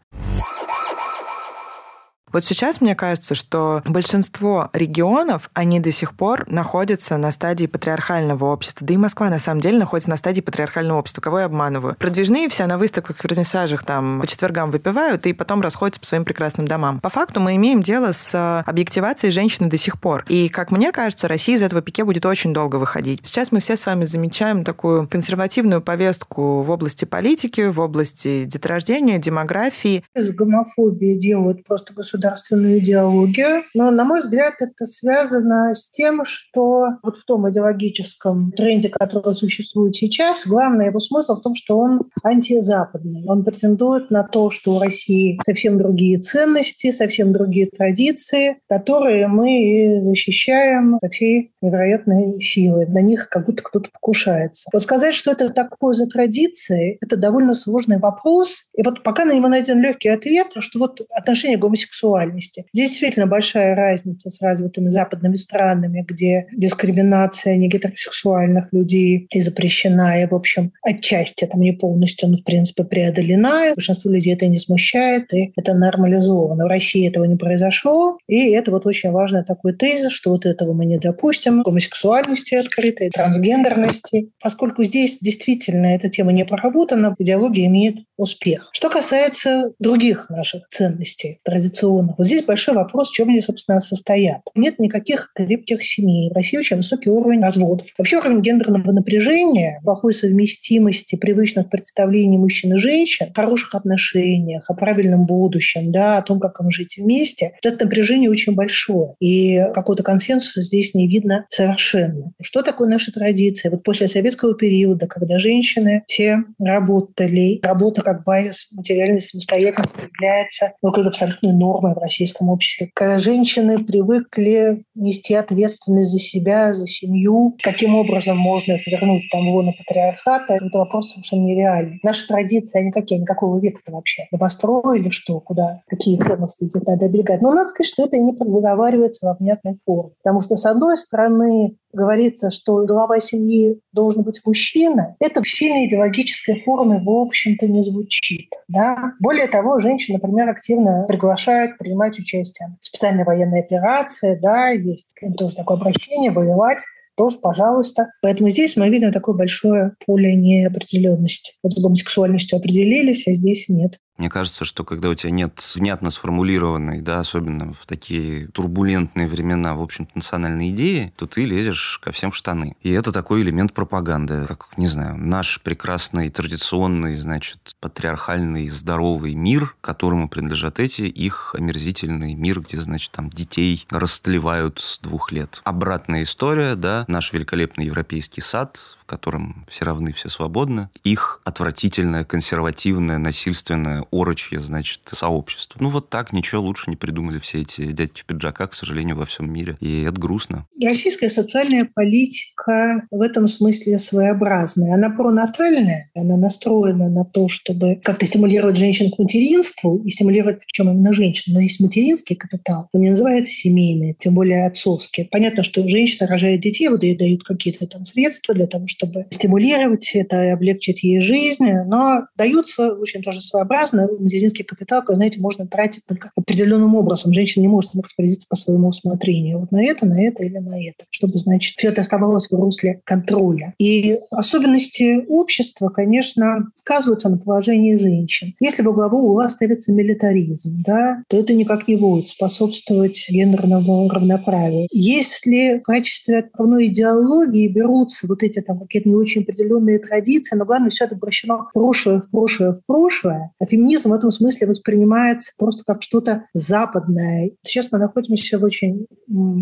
Вот 2.31 2.43
сейчас 2.43 2.79
мне 2.79 2.95
кажется, 2.95 3.33
что 3.33 3.81
большинство 3.85 4.69
регионов, 4.73 5.49
они 5.53 5.79
до 5.79 5.91
сих 5.91 6.13
пор 6.13 6.45
находятся 6.47 7.17
на 7.17 7.31
стадии 7.31 7.65
патриархального 7.65 8.45
общества. 8.45 8.85
Да 8.85 8.93
и 8.93 8.97
Москва, 8.97 9.29
на 9.29 9.39
самом 9.39 9.61
деле, 9.61 9.79
находится 9.79 10.11
на 10.11 10.17
стадии 10.17 10.41
патриархального 10.41 10.99
общества. 10.99 11.21
Кого 11.21 11.39
я 11.39 11.45
обманываю? 11.45 11.95
Продвижные 11.95 12.47
все 12.49 12.67
на 12.67 12.77
выставках 12.77 13.17
и 13.23 13.27
вернисажах 13.27 13.83
там 13.83 14.21
по 14.21 14.27
четвергам 14.27 14.69
выпивают 14.69 15.25
и 15.25 15.33
потом 15.33 15.61
расходятся 15.61 15.99
по 16.01 16.05
своим 16.05 16.23
прекрасным 16.23 16.67
домам. 16.67 16.99
По 16.99 17.09
факту 17.09 17.39
мы 17.39 17.55
имеем 17.55 17.81
дело 17.81 18.11
с 18.11 18.63
объективацией 18.65 19.31
женщины 19.31 19.67
до 19.67 19.77
сих 19.77 19.99
пор. 19.99 20.23
И, 20.27 20.49
как 20.49 20.71
мне 20.71 20.91
кажется, 20.91 21.27
Россия 21.27 21.55
из 21.55 21.63
этого 21.63 21.81
пике 21.81 22.03
будет 22.03 22.25
очень 22.27 22.53
долго 22.53 22.75
выходить. 22.75 23.25
Сейчас 23.25 23.51
мы 23.51 23.59
все 23.59 23.75
с 23.75 23.85
вами 23.87 24.05
замечаем 24.05 24.63
такую 24.63 25.07
консервативную 25.07 25.81
повестку 25.81 26.61
в 26.61 26.69
области 26.69 27.05
политики, 27.05 27.61
в 27.61 27.79
области 27.79 28.45
деторождения, 28.45 29.17
демографии. 29.17 30.03
Из 30.15 30.31
гомофобии 30.31 31.17
делают 31.17 31.65
просто 31.65 31.93
государство 31.93 32.18
государственную 32.19 32.79
идеологию. 32.79 33.63
Но, 33.73 33.91
на 33.91 34.03
мой 34.03 34.19
взгляд, 34.19 34.55
это 34.59 34.85
связано 34.85 35.73
с 35.73 35.89
тем, 35.89 36.25
что 36.25 36.87
вот 37.01 37.17
в 37.17 37.25
том 37.25 37.49
идеологическом 37.49 38.51
тренде, 38.51 38.89
который 38.89 39.35
существует 39.35 39.95
сейчас, 39.95 40.45
главный 40.45 40.87
его 40.87 40.99
смысл 40.99 41.37
в 41.37 41.41
том, 41.41 41.55
что 41.55 41.77
он 41.77 42.01
антизападный. 42.23 43.23
Он 43.27 43.43
претендует 43.43 44.11
на 44.11 44.23
то, 44.23 44.49
что 44.49 44.75
у 44.75 44.79
России 44.79 45.39
совсем 45.45 45.77
другие 45.77 46.19
ценности, 46.19 46.91
совсем 46.91 47.31
другие 47.31 47.67
традиции, 47.67 48.57
которые 48.67 49.27
мы 49.27 50.01
защищаем 50.03 50.99
со 51.01 51.09
всей 51.09 51.51
невероятной 51.61 52.41
силой. 52.41 52.87
На 52.87 53.01
них 53.01 53.29
как 53.29 53.45
будто 53.45 53.63
кто-то 53.63 53.89
покушается. 53.91 54.69
Вот 54.73 54.83
сказать, 54.83 55.15
что 55.15 55.31
это 55.31 55.49
такое 55.49 55.95
за 55.95 56.07
традиции, 56.07 56.97
это 57.01 57.15
довольно 57.15 57.55
сложный 57.55 57.97
вопрос. 57.97 58.65
И 58.75 58.83
вот 58.83 59.03
пока 59.03 59.25
на 59.25 59.33
него 59.33 59.47
найден 59.47 59.81
легкий 59.81 60.09
ответ, 60.09 60.47
что 60.59 60.79
вот 60.79 61.01
отношение 61.11 61.57
к 61.57 61.61
гомосексуализму 61.61 62.08
сексуальности. 62.09 62.65
Действительно 62.73 63.27
большая 63.27 63.75
разница 63.75 64.29
с 64.29 64.41
развитыми 64.41 64.89
западными 64.89 65.35
странами, 65.35 66.05
где 66.07 66.47
дискриминация 66.55 67.55
негетеросексуальных 67.55 68.69
людей 68.71 69.27
и 69.31 69.41
запрещена, 69.41 70.21
и, 70.21 70.27
в 70.27 70.33
общем, 70.33 70.71
отчасти, 70.83 71.45
там 71.45 71.61
не 71.61 71.71
полностью, 71.71 72.29
но, 72.29 72.37
в 72.37 72.43
принципе, 72.43 72.83
преодолена. 72.83 73.73
Большинство 73.75 74.11
людей 74.11 74.33
это 74.33 74.47
не 74.47 74.59
смущает, 74.59 75.33
и 75.33 75.53
это 75.55 75.73
нормализовано. 75.73 76.65
В 76.65 76.67
России 76.67 77.07
этого 77.07 77.25
не 77.25 77.35
произошло, 77.35 78.17
и 78.27 78.51
это 78.51 78.71
вот 78.71 78.85
очень 78.85 79.11
важный 79.11 79.43
такой 79.43 79.73
тезис, 79.73 80.11
что 80.11 80.31
вот 80.31 80.45
этого 80.45 80.73
мы 80.73 80.85
не 80.85 80.97
допустим. 80.97 81.61
Гомосексуальности 81.61 82.55
открытой, 82.55 83.09
трансгендерности. 83.09 84.31
Поскольку 84.41 84.83
здесь 84.83 85.19
действительно 85.21 85.87
эта 85.87 86.09
тема 86.09 86.31
не 86.31 86.45
проработана, 86.45 87.15
идеология 87.19 87.67
имеет 87.67 87.97
успех. 88.17 88.69
Что 88.73 88.89
касается 88.89 89.71
других 89.79 90.29
наших 90.29 90.67
ценностей 90.69 91.39
традиционных, 91.43 91.98
регионах. 91.99 92.15
Вот 92.17 92.27
здесь 92.27 92.45
большой 92.45 92.75
вопрос, 92.75 93.09
в 93.09 93.13
чем 93.13 93.29
они, 93.29 93.41
собственно, 93.41 93.81
состоят. 93.81 94.41
Нет 94.55 94.79
никаких 94.79 95.31
крепких 95.35 95.83
семей. 95.83 96.29
В 96.31 96.35
России 96.35 96.57
очень 96.57 96.77
высокий 96.77 97.09
уровень 97.09 97.41
разводов. 97.41 97.87
Вообще 97.97 98.17
уровень 98.17 98.41
гендерного 98.41 98.91
напряжения, 98.91 99.79
плохой 99.83 100.13
совместимости 100.13 101.15
привычных 101.15 101.69
представлений 101.69 102.37
мужчин 102.37 102.75
и 102.75 102.79
женщин, 102.79 103.31
хороших 103.33 103.75
отношениях, 103.75 104.69
о 104.69 104.73
правильном 104.73 105.25
будущем, 105.25 105.91
да, 105.91 106.17
о 106.17 106.21
том, 106.21 106.39
как 106.39 106.59
им 106.61 106.69
жить 106.69 106.97
вместе, 106.97 107.53
вот 107.63 107.73
это 107.73 107.85
напряжение 107.85 108.29
очень 108.29 108.55
большое. 108.55 109.15
И 109.19 109.59
какого-то 109.73 110.03
консенсуса 110.03 110.61
здесь 110.61 110.93
не 110.93 111.07
видно 111.07 111.45
совершенно. 111.49 112.31
Что 112.41 112.61
такое 112.61 112.89
наша 112.89 113.11
традиция? 113.11 113.71
Вот 113.71 113.83
после 113.83 114.07
советского 114.07 114.55
периода, 114.55 115.07
когда 115.07 115.39
женщины 115.39 116.03
все 116.07 116.43
работали, 116.59 117.59
работа 117.63 118.01
как 118.01 118.23
базис 118.23 118.67
материальной 118.71 119.21
самостоятельности 119.21 120.07
является 120.13 120.73
ну, 120.81 120.89
абсолютной 121.09 121.53
нормой 121.53 121.88
в 121.93 121.97
российском 121.97 122.49
обществе. 122.49 122.89
Когда 122.93 123.19
женщины 123.19 123.77
привыкли 123.77 124.83
нести 124.95 125.33
ответственность 125.33 126.11
за 126.11 126.19
себя, 126.19 126.73
за 126.73 126.87
семью, 126.87 127.57
каким 127.61 127.95
образом 127.95 128.37
можно 128.37 128.73
их 128.73 128.87
вернуть 128.87 129.23
там 129.31 129.45
на 129.45 129.71
патриархата, 129.71 130.53
это 130.55 130.77
вопрос 130.77 131.11
совершенно 131.11 131.45
нереальный. 131.45 131.99
Наши 132.03 132.27
традиции, 132.27 132.79
они 132.79 132.91
какие? 132.91 133.19
Они 133.19 133.25
какого 133.25 133.59
века-то 133.59 133.91
вообще? 133.91 134.27
Домострой 134.31 134.99
или 134.99 135.09
что? 135.09 135.39
Куда? 135.39 135.81
Какие 135.87 136.17
ценности 136.17 136.65
здесь 136.65 136.83
надо 136.83 137.05
оберегать? 137.05 137.41
Но 137.41 137.53
надо 137.53 137.69
сказать, 137.69 137.89
что 137.89 138.03
это 138.03 138.17
и 138.17 138.21
не 138.21 138.33
проговаривается 138.33 139.27
во 139.27 139.33
внятной 139.33 139.75
форме. 139.85 140.11
Потому 140.23 140.41
что, 140.41 140.55
с 140.55 140.65
одной 140.65 140.97
стороны, 140.97 141.75
говорится, 141.91 142.51
что 142.51 142.85
глава 142.85 143.19
семьи 143.19 143.79
должен 143.93 144.23
быть 144.23 144.41
мужчина, 144.45 145.15
это 145.19 145.41
в 145.41 145.49
сильной 145.49 145.87
идеологической 145.87 146.59
форме, 146.59 147.01
в 147.03 147.09
общем-то, 147.09 147.67
не 147.67 147.81
звучит. 147.81 148.49
Да? 148.67 149.13
Более 149.19 149.47
того, 149.47 149.79
женщины, 149.79 150.19
например, 150.21 150.49
активно 150.49 151.05
приглашают 151.07 151.77
принимать 151.79 152.19
участие 152.19 152.77
в 152.79 152.85
специальной 152.85 153.23
военной 153.23 153.61
операции, 153.61 154.37
да, 154.41 154.69
есть 154.69 155.15
тоже 155.37 155.55
такое 155.55 155.77
обращение, 155.77 156.31
воевать 156.31 156.83
тоже, 157.19 157.37
пожалуйста. 157.41 158.07
Поэтому 158.21 158.49
здесь 158.49 158.77
мы 158.77 158.89
видим 158.89 159.11
такое 159.11 159.35
большое 159.35 159.91
поле 160.05 160.35
неопределенности. 160.35 161.53
Вот 161.61 161.73
с 161.73 161.81
гомосексуальностью 161.81 162.57
определились, 162.57 163.27
а 163.27 163.33
здесь 163.33 163.67
нет. 163.67 163.99
Мне 164.19 164.29
кажется, 164.29 164.65
что 164.65 164.83
когда 164.83 165.07
у 165.07 165.15
тебя 165.15 165.31
нет 165.31 165.63
внятно 165.75 166.09
сформулированной, 166.09 166.99
да, 166.99 167.21
особенно 167.21 167.73
в 167.73 167.85
такие 167.85 168.47
турбулентные 168.49 169.29
времена, 169.29 169.75
в 169.75 169.81
общем-то, 169.81 170.11
национальной 170.13 170.71
идеи, 170.71 171.13
то 171.15 171.25
ты 171.25 171.45
лезешь 171.45 172.01
ко 172.03 172.11
всем 172.11 172.31
в 172.31 172.35
штаны. 172.35 172.75
И 172.81 172.91
это 172.91 173.13
такой 173.13 173.43
элемент 173.43 173.73
пропаганды, 173.73 174.45
как, 174.45 174.67
не 174.75 174.87
знаю, 174.87 175.15
наш 175.15 175.61
прекрасный, 175.61 176.29
традиционный, 176.29 177.15
значит, 177.15 177.77
патриархальный, 177.79 178.67
здоровый 178.67 179.35
мир, 179.35 179.77
которому 179.79 180.27
принадлежат 180.27 180.81
эти, 180.81 181.03
их 181.03 181.55
омерзительный 181.57 182.33
мир, 182.33 182.59
где, 182.59 182.81
значит, 182.81 183.13
там 183.13 183.29
детей 183.29 183.87
растлевают 183.89 184.81
с 184.81 184.99
двух 184.99 185.31
лет. 185.31 185.61
Обратная 185.63 186.23
история, 186.23 186.75
да, 186.75 187.05
наш 187.07 187.31
великолепный 187.31 187.85
европейский 187.85 188.41
сад, 188.41 188.97
в 189.01 189.05
котором 189.05 189.65
все 189.69 189.85
равны, 189.85 190.11
все 190.11 190.27
свободны, 190.27 190.89
их 191.05 191.39
отвратительное, 191.45 192.25
консервативное, 192.25 193.17
насильственное, 193.17 194.05
орочье, 194.11 194.59
значит, 194.59 195.01
сообщество. 195.11 195.79
Ну, 195.81 195.89
вот 195.89 196.09
так 196.09 196.33
ничего 196.33 196.61
лучше 196.61 196.89
не 196.89 196.95
придумали 196.95 197.39
все 197.39 197.61
эти 197.61 197.91
дядьки 197.91 198.21
в 198.21 198.25
пиджаках, 198.25 198.71
к 198.71 198.73
сожалению, 198.73 199.15
во 199.15 199.25
всем 199.25 199.51
мире. 199.51 199.77
И 199.79 200.03
это 200.03 200.19
грустно. 200.19 200.65
Российская 200.83 201.29
социальная 201.29 201.85
политика 201.85 203.03
в 203.11 203.21
этом 203.21 203.47
смысле 203.47 203.99
своеобразная. 203.99 204.95
Она 204.95 205.09
пронатальная, 205.09 206.09
она 206.15 206.37
настроена 206.37 207.09
на 207.09 207.25
то, 207.25 207.47
чтобы 207.47 207.95
как-то 207.95 208.25
стимулировать 208.25 208.77
женщин 208.77 209.11
к 209.11 209.19
материнству 209.19 210.01
и 210.03 210.09
стимулировать 210.09 210.59
причем 210.59 210.89
именно 210.89 211.13
женщин. 211.13 211.53
Но 211.53 211.59
есть 211.59 211.79
материнский 211.79 212.35
капитал, 212.35 212.87
он 212.93 213.01
не 213.01 213.09
называется 213.09 213.51
семейный, 213.51 214.15
тем 214.17 214.35
более 214.35 214.67
отцовский. 214.67 215.25
Понятно, 215.25 215.63
что 215.63 215.87
женщина 215.87 216.27
рожает 216.27 216.61
детей, 216.61 216.87
вот 216.89 217.03
ей 217.03 217.17
дают 217.17 217.43
какие-то 217.43 217.87
там 217.87 218.05
средства 218.05 218.53
для 218.53 218.67
того, 218.67 218.87
чтобы 218.87 219.27
стимулировать 219.31 220.11
это 220.13 220.43
и 220.45 220.49
облегчить 220.49 221.03
ей 221.03 221.19
жизнь, 221.19 221.71
но 221.87 222.23
даются 222.37 222.93
очень 222.93 223.21
тоже 223.21 223.41
своеобразно. 223.41 223.98
Материнский 224.19 224.63
капитал, 224.63 225.03
знаете, 225.07 225.39
можно 225.41 225.67
тратить 225.67 226.05
только 226.05 226.31
определенным 226.35 226.95
образом. 226.95 227.33
Женщина 227.33 227.61
не 227.63 227.67
может 227.67 227.91
распорядиться 227.95 228.47
по 228.49 228.55
своему 228.55 228.89
усмотрению. 228.89 229.59
Вот 229.59 229.71
на 229.71 229.83
это, 229.83 230.05
на 230.05 230.21
это 230.21 230.43
или 230.43 230.57
на 230.57 230.75
это. 230.81 231.05
Чтобы, 231.09 231.39
значит, 231.39 231.75
все 231.77 231.89
это 231.89 232.01
оставалось 232.01 232.47
в 232.49 232.53
русле 232.53 233.01
контроля. 233.03 233.73
И 233.77 234.19
особенности 234.31 235.25
общества, 235.27 235.89
конечно, 235.89 236.69
сказываются 236.73 237.29
на 237.29 237.37
положении 237.37 237.97
женщин. 237.97 238.53
Если 238.59 238.83
во 238.83 238.93
главу 238.93 239.19
угла 239.19 239.49
ставится 239.49 239.91
милитаризм, 239.91 240.83
да, 240.85 241.23
то 241.27 241.37
это 241.37 241.53
никак 241.53 241.87
не 241.87 241.95
будет 241.95 242.27
способствовать 242.27 243.25
гендерному 243.29 244.09
равноправию. 244.09 244.87
Если 244.91 245.79
в 245.79 245.83
качестве 245.83 246.39
отправной 246.39 246.87
идеологии 246.87 247.67
берутся 247.67 248.27
вот 248.27 248.43
эти 248.43 248.61
там 248.61 248.79
какие-то 248.79 249.09
не 249.09 249.15
очень 249.15 249.43
определенные 249.43 249.99
традиции, 249.99 250.55
но 250.55 250.65
главное, 250.65 250.89
все 250.89 251.05
это 251.05 251.15
обращено 251.15 251.67
в 251.69 251.73
прошлое, 251.73 252.19
в 252.19 252.31
прошлое, 252.31 252.73
в 252.73 252.85
прошлое, 252.85 253.51
а 253.59 253.65
феминизм 253.65 253.88
в 253.97 254.13
этом 254.13 254.31
смысле 254.31 254.67
воспринимается 254.67 255.53
просто 255.57 255.83
как 255.85 256.01
что-то 256.01 256.45
западное. 256.53 257.51
Сейчас 257.63 257.91
мы 257.91 257.97
находимся 257.97 258.59
в 258.59 258.63
очень 258.63 259.07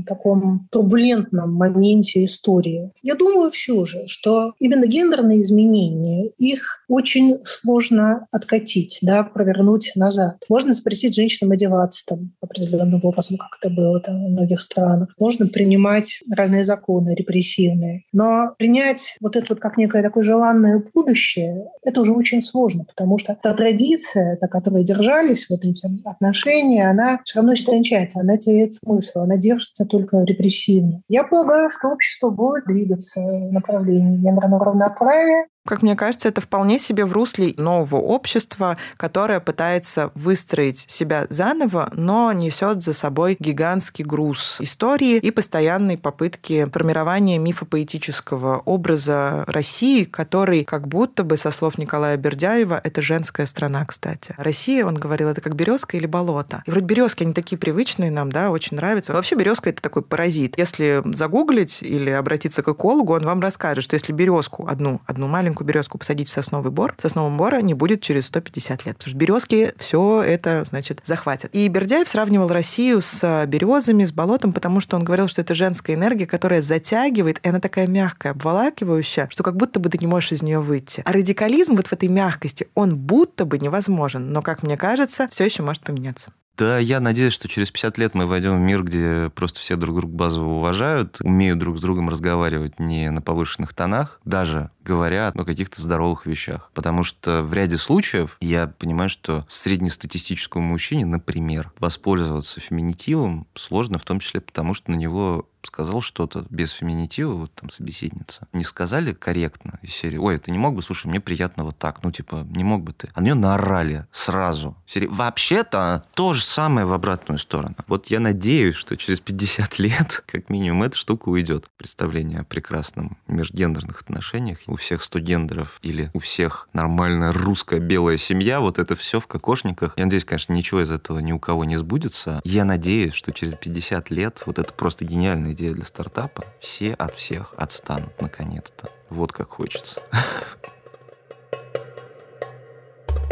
таком 0.06 0.68
турбулентном 0.72 1.54
моменте 1.54 2.24
истории. 2.24 2.92
Я 3.02 3.16
думаю 3.16 3.52
все 3.52 3.84
же, 3.86 4.04
что 4.08 4.54
именно 4.60 4.86
гендерные 4.86 5.42
изменения, 5.42 6.32
их 6.38 6.84
очень 6.88 7.40
сложно 7.44 8.28
откатить, 8.32 9.00
да, 9.02 9.24
провернуть 9.24 9.92
назад. 9.96 10.38
Можно 10.50 10.74
спросить 10.74 11.16
женщинам 11.16 11.52
одеваться 11.52 12.06
там 12.06 12.34
определенным 12.42 13.04
образом, 13.04 13.38
как 13.38 13.50
это 13.60 13.74
было 13.74 14.00
там 14.00 14.16
в 14.16 14.32
многих 14.32 14.62
странах. 14.62 15.10
Можно 15.20 15.48
принимать 15.48 16.20
разные 16.30 16.66
законы 16.66 17.16
репрессивные. 17.16 18.04
Но 18.12 18.56
принять 18.58 19.18
вот 19.22 19.36
это 19.36 19.48
вот 19.50 19.60
как 19.60 19.78
некое 19.78 20.04
такое 20.04 20.24
желанное 20.24 20.84
будущее, 20.94 21.66
это 21.84 22.02
уже 22.02 22.12
очень 22.12 22.42
сложно, 22.42 22.86
потому 22.86 23.18
что 23.18 23.38
та 23.42 23.54
традиция, 23.54 24.17
на 24.42 24.48
которой 24.48 24.84
держались 24.84 25.50
вот 25.50 25.66
эти 25.66 25.88
отношения, 26.06 26.90
она 26.90 27.20
все 27.24 27.40
равно 27.40 27.54
истончается, 27.54 28.22
она 28.22 28.38
теряет 28.38 28.74
смысл, 28.74 29.20
она 29.22 29.38
держится 29.38 29.86
только 29.86 30.24
репрессивно. 30.24 31.02
Я 31.08 31.24
полагаю, 31.24 31.70
что 31.70 31.90
общество 31.90 32.30
будет 32.30 32.66
двигаться 32.66 33.22
в 33.22 33.52
направлении 33.52 34.18
гендерного 34.18 34.66
равноправия, 34.66 35.48
как 35.68 35.84
мне 35.84 35.96
кажется, 35.96 36.30
это 36.30 36.42
вполне 36.42 36.80
себе 36.80 37.06
в 37.06 37.14
русле 37.14 37.54
нового 37.58 37.98
общества, 37.98 38.78
которое 38.98 39.40
пытается 39.40 40.12
выстроить 40.16 40.86
себя 40.90 41.28
заново, 41.30 41.90
но 41.94 42.32
несет 42.32 42.82
за 42.82 42.94
собой 42.94 43.38
гигантский 43.40 44.06
груз 44.06 44.58
истории 44.60 45.18
и 45.18 45.32
постоянные 45.32 45.98
попытки 45.98 46.68
формирования 46.72 47.38
мифопоэтического 47.38 48.60
образа 48.66 49.44
России, 49.48 50.04
который 50.04 50.64
как 50.64 50.88
будто 50.88 51.24
бы, 51.24 51.38
со 51.38 51.52
слов 51.52 51.78
Николая 51.78 52.18
Бердяева, 52.18 52.80
это 52.84 53.02
женская 53.02 53.46
страна, 53.46 53.86
кстати. 53.86 54.34
Россия, 54.38 54.86
он 54.86 54.96
говорил, 54.96 55.30
это 55.30 55.42
как 55.42 55.56
березка 55.56 55.98
или 55.98 56.06
болото. 56.06 56.64
И 56.66 56.72
вроде 56.72 56.86
березки, 56.86 57.24
они 57.24 57.34
такие 57.34 57.58
привычные 57.58 58.12
нам, 58.12 58.32
да, 58.32 58.50
очень 58.52 58.78
нравятся. 58.78 59.14
Вообще 59.14 59.36
березка 59.36 59.70
это 59.70 59.82
такой 59.82 60.02
паразит. 60.02 60.58
Если 60.58 61.02
загуглить 61.14 61.82
или 61.82 62.10
обратиться 62.10 62.64
к 62.64 62.70
экологу, 62.70 63.14
он 63.14 63.26
вам 63.26 63.42
расскажет, 63.42 63.84
что 63.84 63.96
если 63.96 64.14
березку 64.14 64.68
одну, 64.68 65.02
одну 65.06 65.28
маленькую 65.28 65.57
маленькую 65.58 65.68
березку 65.68 65.98
посадить 65.98 66.28
в 66.28 66.32
сосновый 66.32 66.72
бор, 66.72 66.96
соснового 67.00 67.36
бора 67.36 67.62
не 67.62 67.74
будет 67.74 68.02
через 68.02 68.28
150 68.28 68.86
лет, 68.86 68.98
потому 68.98 69.10
что 69.10 69.18
березки 69.18 69.74
все 69.78 70.22
это, 70.22 70.64
значит, 70.66 71.02
захватят. 71.06 71.50
И 71.54 71.68
Бердяев 71.68 72.08
сравнивал 72.08 72.48
Россию 72.48 73.02
с 73.02 73.46
березами, 73.48 74.06
с 74.06 74.12
болотом, 74.12 74.54
потому 74.54 74.80
что 74.80 74.98
он 74.98 75.04
говорил, 75.04 75.28
что 75.28 75.42
это 75.42 75.56
женская 75.56 75.96
энергия, 75.96 76.28
которая 76.28 76.62
затягивает, 76.62 77.40
и 77.44 77.50
она 77.50 77.60
такая 77.60 77.88
мягкая, 77.88 78.34
обволакивающая, 78.34 79.28
что 79.32 79.44
как 79.44 79.56
будто 79.56 79.80
бы 79.80 79.90
ты 79.90 79.98
не 79.98 80.08
можешь 80.08 80.34
из 80.34 80.44
нее 80.44 80.60
выйти. 80.60 81.02
А 81.06 81.12
радикализм 81.12 81.76
вот 81.76 81.88
в 81.88 81.94
этой 81.94 82.10
мягкости, 82.10 82.68
он 82.76 82.98
будто 82.98 83.46
бы 83.46 83.58
невозможен, 83.58 84.32
но, 84.32 84.42
как 84.42 84.64
мне 84.64 84.78
кажется, 84.78 85.28
все 85.32 85.46
еще 85.46 85.64
может 85.64 85.84
поменяться. 85.84 86.32
Да, 86.58 86.80
я 86.80 87.00
надеюсь, 87.00 87.34
что 87.34 87.48
через 87.48 87.70
50 87.70 88.00
лет 88.00 88.16
мы 88.16 88.26
войдем 88.26 88.60
в 88.60 88.64
мир, 88.64 88.84
где 88.84 89.30
просто 89.36 89.60
все 89.60 89.76
друг 89.76 89.96
друга 89.98 90.14
базово 90.16 90.56
уважают, 90.56 91.18
умеют 91.22 91.60
друг 91.60 91.78
с 91.78 91.82
другом 91.82 92.10
разговаривать 92.10 92.80
не 92.80 93.12
на 93.12 93.22
повышенных 93.22 93.76
тонах, 93.76 94.20
даже 94.26 94.72
говоря 94.84 95.28
о 95.28 95.46
каких-то 95.46 95.80
здоровых 95.80 96.26
вещах. 96.26 96.72
Потому 96.74 97.04
что 97.04 97.44
в 97.44 97.54
ряде 97.54 97.78
случаев 97.78 98.38
я 98.42 98.66
понимаю, 98.66 99.10
что 99.10 99.46
среднестатистическому 99.48 100.66
мужчине, 100.66 101.06
например, 101.06 101.72
воспользоваться 101.78 102.60
феминитивом 102.60 103.46
сложно, 103.54 104.00
в 104.00 104.04
том 104.04 104.20
числе 104.20 104.42
потому, 104.42 104.74
что 104.74 104.90
на 104.90 104.96
него 104.96 105.48
сказал 105.64 106.02
что-то 106.02 106.46
без 106.50 106.72
феминитива, 106.72 107.34
вот 107.34 107.54
там 107.54 107.70
собеседница, 107.70 108.48
не 108.54 108.64
сказали 108.64 109.14
корректно 109.14 109.80
из 109.82 109.94
серии, 109.94 110.18
ой, 110.18 110.38
ты 110.38 110.52
не 110.52 110.58
мог 110.58 110.76
бы, 110.76 110.82
слушай, 110.82 111.08
мне 111.08 111.20
приятно 111.20 111.64
вот 111.64 111.78
так, 111.78 112.04
ну 112.04 112.12
типа, 112.12 112.46
не 112.50 112.64
мог 112.64 112.84
бы 112.84 112.94
ты. 112.94 113.10
А 113.14 113.22
на 113.22 113.26
нее 113.26 113.34
наорали 113.34 114.06
сразу. 114.12 114.76
Серии, 114.86 115.08
вообще-то 115.08 116.04
то 116.16 116.34
же 116.34 116.42
самое 116.42 116.86
в 116.86 116.94
обратную 116.94 117.40
сторону. 117.40 117.76
Вот 117.88 118.08
я 118.08 118.20
надеюсь, 118.20 118.76
что 118.76 118.98
через 118.98 119.20
50 119.20 119.80
лет, 119.80 120.24
как 120.26 120.50
минимум, 120.50 120.84
эта 120.84 120.98
штука 120.98 121.30
уйдет. 121.30 121.70
Представление 121.78 122.42
о 122.42 122.44
прекрасном 122.44 123.18
межгендерных 123.28 124.02
отношениях 124.02 124.60
у 124.68 124.76
всех 124.76 125.04
студентов 125.04 125.80
или 125.82 126.12
у 126.14 126.20
всех 126.20 126.70
нормальная 126.74 127.32
русская 127.32 127.80
белая 127.80 128.18
семья, 128.18 128.60
вот 128.60 128.80
это 128.80 128.96
все 128.96 129.20
в 129.20 129.28
кокошниках. 129.28 129.94
Я 129.98 130.06
надеюсь, 130.06 130.26
конечно, 130.26 130.54
ничего 130.54 130.82
из 130.82 130.92
этого 130.92 131.20
ни 131.20 131.32
у 131.32 131.40
кого 131.40 131.66
не 131.66 131.78
сбудется. 131.78 132.42
Я 132.44 132.66
надеюсь, 132.66 133.14
что 133.14 133.32
через 133.32 133.54
50 133.54 134.10
лет 134.12 134.44
вот 134.46 134.60
это 134.60 134.74
просто 134.74 135.06
гениальная 135.48 135.54
идея 135.54 135.74
для 135.74 135.86
стартапа. 135.86 136.44
Все 136.60 136.94
от 136.94 137.16
всех 137.16 137.54
отстанут 137.58 138.22
наконец-то. 138.22 138.90
Вот 139.10 139.32
как 139.32 139.50
хочется. 139.50 140.02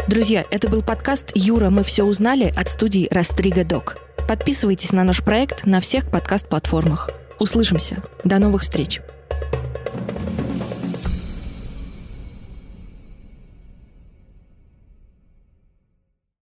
Друзья, 0.08 0.44
это 0.50 0.68
был 0.68 0.82
подкаст 0.82 1.32
«Юра, 1.34 1.68
мы 1.68 1.82
все 1.82 2.04
узнали» 2.04 2.52
от 2.56 2.68
студии 2.68 3.08
«Растрига 3.10 3.64
Док». 3.64 3.98
Подписывайтесь 4.28 4.92
на 4.92 5.04
наш 5.04 5.22
проект 5.22 5.66
на 5.66 5.80
всех 5.80 6.10
подкаст-платформах. 6.10 7.10
Услышимся. 7.38 8.02
До 8.24 8.38
новых 8.38 8.62
встреч. 8.62 9.00